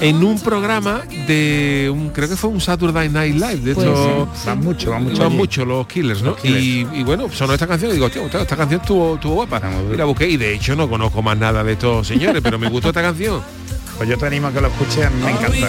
en 0.01 0.24
un 0.24 0.41
programa 0.41 1.03
de 1.26 1.91
un, 1.93 2.11
creo 2.11 2.28
que 2.28 2.36
fue 2.36 2.51
un 2.51 2.61
Saturday 2.61 3.09
Night 3.09 3.34
Live, 3.34 3.57
de 3.59 3.72
hecho 3.72 4.28
ser. 4.34 4.47
Van 4.47 4.61
mucho, 4.61 4.91
van 4.91 5.05
mucho 5.05 5.24
allí. 5.24 5.36
muchos 5.36 5.66
los 5.66 5.86
Killers, 5.86 6.22
¿no? 6.22 6.30
Los 6.30 6.41
Killers. 6.41 6.62
Y, 6.64 6.86
y 7.01 7.03
bueno, 7.05 7.28
sonó 7.32 7.53
esta 7.55 7.66
canción 7.66 7.91
y 7.91 7.95
digo, 7.95 8.07
"Hostia, 8.07 8.24
esta, 8.24 8.43
esta 8.43 8.57
canción 8.57 8.80
estuvo, 8.80 9.14
estuvo 9.14 9.34
guapa. 9.34 9.61
Y 9.93 9.97
la 9.97 10.05
busqué 10.07 10.28
y 10.28 10.36
de 10.36 10.55
hecho 10.55 10.74
no 10.74 10.88
conozco 10.88 11.22
más 11.22 11.36
nada 11.38 11.62
de 11.62 11.72
estos 11.72 12.07
señores, 12.07 12.41
pero 12.43 12.59
me 12.59 12.68
gustó 12.68 12.88
esta 12.88 13.03
canción. 13.03 13.41
Pues 13.97 14.09
yo 14.09 14.16
te 14.18 14.26
animo 14.26 14.49
a 14.49 14.53
que 14.53 14.61
lo 14.61 14.68
escuches, 14.68 15.11
me 15.12 15.30
encanta. 15.30 15.68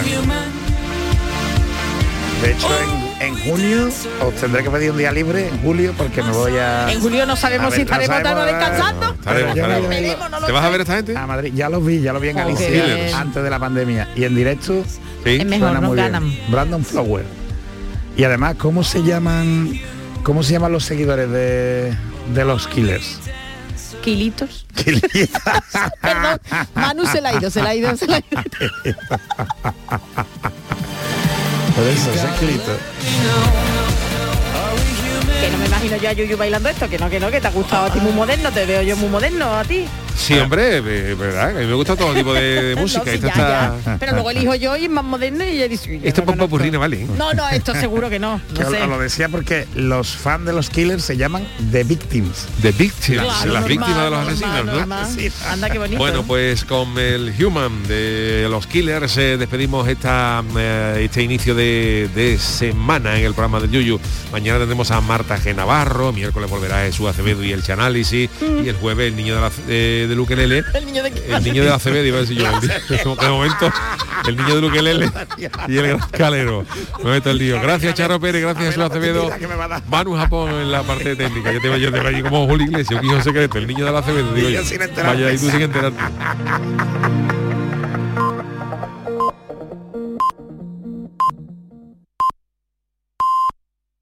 De 2.42 2.50
hecho, 2.50 2.66
en, 2.66 3.01
en 3.22 3.38
junio 3.38 3.88
os 4.20 4.34
tendré 4.34 4.62
que 4.62 4.70
pedir 4.70 4.90
un 4.90 4.98
día 4.98 5.12
libre, 5.12 5.48
en 5.48 5.58
julio, 5.62 5.94
porque 5.96 6.22
me 6.22 6.30
voy 6.32 6.56
a... 6.58 6.90
En 6.92 7.00
julio 7.00 7.24
no 7.26 7.36
sabemos 7.36 7.70
ver, 7.70 7.80
si 7.80 7.84
no 7.84 7.90
estaremos 8.00 8.24
sabemos, 8.24 8.46
estaremos 8.46 8.68
descansando. 8.68 9.14
Estaremos, 9.14 9.56
estaremos. 9.56 10.30
no 10.40 10.46
¿Te 10.46 10.52
vas 10.52 10.64
a 10.64 10.68
ver 10.70 10.80
esta 10.80 10.96
gente? 10.96 11.16
A 11.16 11.26
Madrid, 11.26 11.52
ya 11.54 11.68
los 11.68 11.84
vi, 11.84 12.00
ya 12.00 12.12
lo 12.12 12.20
vi 12.20 12.28
en 12.30 12.36
Oh, 12.36 12.40
Galicia 12.40 13.18
antes 13.18 13.42
de 13.42 13.50
la 13.50 13.58
pandemia. 13.58 14.08
Y 14.16 14.24
en 14.24 14.34
directo 14.34 14.84
Es 15.24 15.46
mejor, 15.46 15.72
no 15.74 15.82
muy 15.82 15.96
bien. 15.96 16.12
ganan. 16.12 16.36
Brandon 16.48 16.84
Flower. 16.84 17.24
Y 18.16 18.24
además, 18.24 18.56
¿cómo 18.58 18.82
se 18.84 19.02
llaman 19.02 19.78
cómo 20.22 20.42
se 20.42 20.52
llaman 20.52 20.72
los 20.72 20.84
seguidores 20.84 21.30
de, 21.30 21.96
de 22.34 22.44
los 22.44 22.66
Killers? 22.68 23.18
Kilitos. 24.02 24.66
Perdón, 26.02 26.40
Manu 26.74 27.06
se 27.06 27.20
la 27.20 27.28
ha 27.30 27.34
ido, 27.34 27.50
se 27.50 27.62
la 27.62 27.68
ha 27.70 27.74
ido, 27.74 27.96
se 27.96 28.06
la 28.08 28.16
ha 28.16 28.18
ido. 28.18 28.42
Por 31.74 31.86
eso, 31.86 32.10
ese 32.12 32.28
Killito. 32.38 32.76
Que 35.40 35.50
no 35.50 35.58
me 35.58 35.66
imagino 35.66 35.96
yo 35.96 36.08
a 36.08 36.12
Yuyu 36.12 36.36
bailando 36.36 36.68
esto, 36.68 36.88
que 36.88 36.98
no, 36.98 37.08
que 37.08 37.18
no, 37.18 37.30
que 37.30 37.40
te 37.40 37.48
ha 37.48 37.50
gustado 37.50 37.86
a 37.86 37.92
ti 37.92 37.98
muy 38.00 38.12
moderno, 38.12 38.52
te 38.52 38.66
veo 38.66 38.82
yo 38.82 38.96
muy 38.96 39.08
moderno 39.08 39.56
a 39.56 39.64
ti. 39.64 39.86
Sí, 40.16 40.34
hombre, 40.38 40.78
eh, 40.78 41.14
verdad, 41.14 41.50
a 41.56 41.60
mí 41.60 41.66
me 41.66 41.74
gusta 41.74 41.96
todo 41.96 42.14
tipo 42.14 42.32
de, 42.32 42.62
de 42.62 42.76
música. 42.80 43.04
No, 43.04 43.10
sí, 43.10 43.16
Esta 43.16 43.26
ya, 43.26 43.32
está... 43.32 43.92
ya. 43.92 43.98
Pero 43.98 44.12
luego 44.12 44.30
elijo 44.30 44.54
yo 44.54 44.76
y 44.76 44.84
es 44.84 44.90
más 44.90 45.04
moderno 45.04 45.44
y 45.44 45.48
ella 45.48 45.68
dice... 45.68 46.00
Esto 46.02 46.22
no 46.24 46.32
es 46.32 46.36
poco 46.38 46.48
purrina, 46.50 46.78
¿vale? 46.78 47.06
No, 47.16 47.32
no, 47.34 47.48
esto 47.48 47.74
seguro 47.74 48.08
que 48.10 48.18
no. 48.18 48.40
No 48.62 48.70
sé. 48.70 48.86
lo 48.86 48.98
decía 48.98 49.28
porque 49.28 49.66
los 49.74 50.08
fans 50.16 50.44
de 50.46 50.52
los 50.52 50.70
Killers 50.70 51.04
se 51.04 51.16
llaman 51.16 51.46
The 51.70 51.84
Victims. 51.84 52.46
The 52.60 52.72
Victims, 52.72 53.22
Claro, 53.22 53.26
las 53.28 53.44
normal, 53.46 53.64
víctimas 53.68 54.04
de 54.04 54.10
los 54.10 54.10
normal, 54.10 54.28
asesinos, 54.28 54.64
¿no? 54.66 54.72
normal. 54.72 55.32
Anda, 55.50 55.70
qué 55.70 55.78
bonito. 55.78 55.98
Bueno, 55.98 56.22
pues 56.22 56.64
con 56.64 56.98
el 56.98 57.34
Human 57.44 57.82
de 57.88 58.46
los 58.50 58.66
Killers 58.66 59.16
eh, 59.16 59.36
despedimos 59.36 59.88
esta, 59.88 60.42
eh, 60.56 61.00
este 61.04 61.22
inicio 61.22 61.54
de, 61.54 62.08
de 62.14 62.38
semana 62.38 63.18
en 63.18 63.24
el 63.26 63.34
programa 63.34 63.60
del 63.60 63.70
Yuyu. 63.70 63.98
Mañana 64.30 64.58
tendremos 64.58 64.90
a 64.90 65.00
Marta 65.00 65.36
G. 65.38 65.54
Navarro, 65.54 66.12
miércoles 66.12 66.48
volverá 66.50 66.82
Jesús 66.82 67.08
Acevedo 67.08 67.42
y 67.42 67.52
el 67.52 67.62
Chanálisis, 67.62 68.30
y 68.40 68.68
el 68.68 68.76
jueves 68.76 69.08
el 69.08 69.16
niño 69.16 69.34
de 69.34 69.40
la, 69.40 69.50
de, 70.02 70.08
del 70.08 70.20
ukelele, 70.20 70.64
El 70.74 70.86
niño 70.86 71.02
de 71.02 71.08
el 71.08 71.44
niño 71.44 71.62
de 71.64 71.68
la 71.70 71.76
Acevedo, 71.76 72.04
iba 72.04 72.18
a 72.18 72.20
decir 72.20 72.38
yo, 72.38 72.46
el 72.46 72.60
niño- 72.60 73.16
de 73.20 73.28
momento, 73.28 73.72
el 74.26 74.36
niño 74.36 74.54
del 74.56 74.64
ukelele 74.64 75.10
y 75.68 75.76
el 75.78 75.86
gran 75.86 75.98
calero. 76.10 76.64
Me 77.02 77.10
meto 77.10 77.30
el 77.30 77.38
lío. 77.38 77.60
Gracias 77.60 77.94
Charo 77.94 78.20
Pérez, 78.20 78.42
gracias 78.42 78.66
Jesús 78.66 78.82
Acevedo. 78.82 79.30
Manu 79.88 80.14
Japón 80.16 80.50
en 80.50 80.70
la 80.72 80.82
parte 80.82 81.16
técnica. 81.16 81.52
Yo 81.52 81.60
te 81.60 81.68
veo 81.68 81.78
yo 81.78 81.90
veo 81.90 82.06
allí 82.06 82.22
como 82.22 82.46
Julio 82.46 82.66
Iglesias, 82.66 83.00
un 83.02 83.10
hijo 83.10 83.22
secreto, 83.22 83.58
el 83.58 83.66
niño 83.66 83.84
de 83.84 83.92
la 83.92 83.98
Acevedo. 83.98 84.32
Digo 84.32 84.48
yo. 84.48 84.60
Vaya, 85.04 85.32
y 85.32 85.38
tú 85.38 85.50
sin 85.50 85.62
enterarte. 85.62 86.00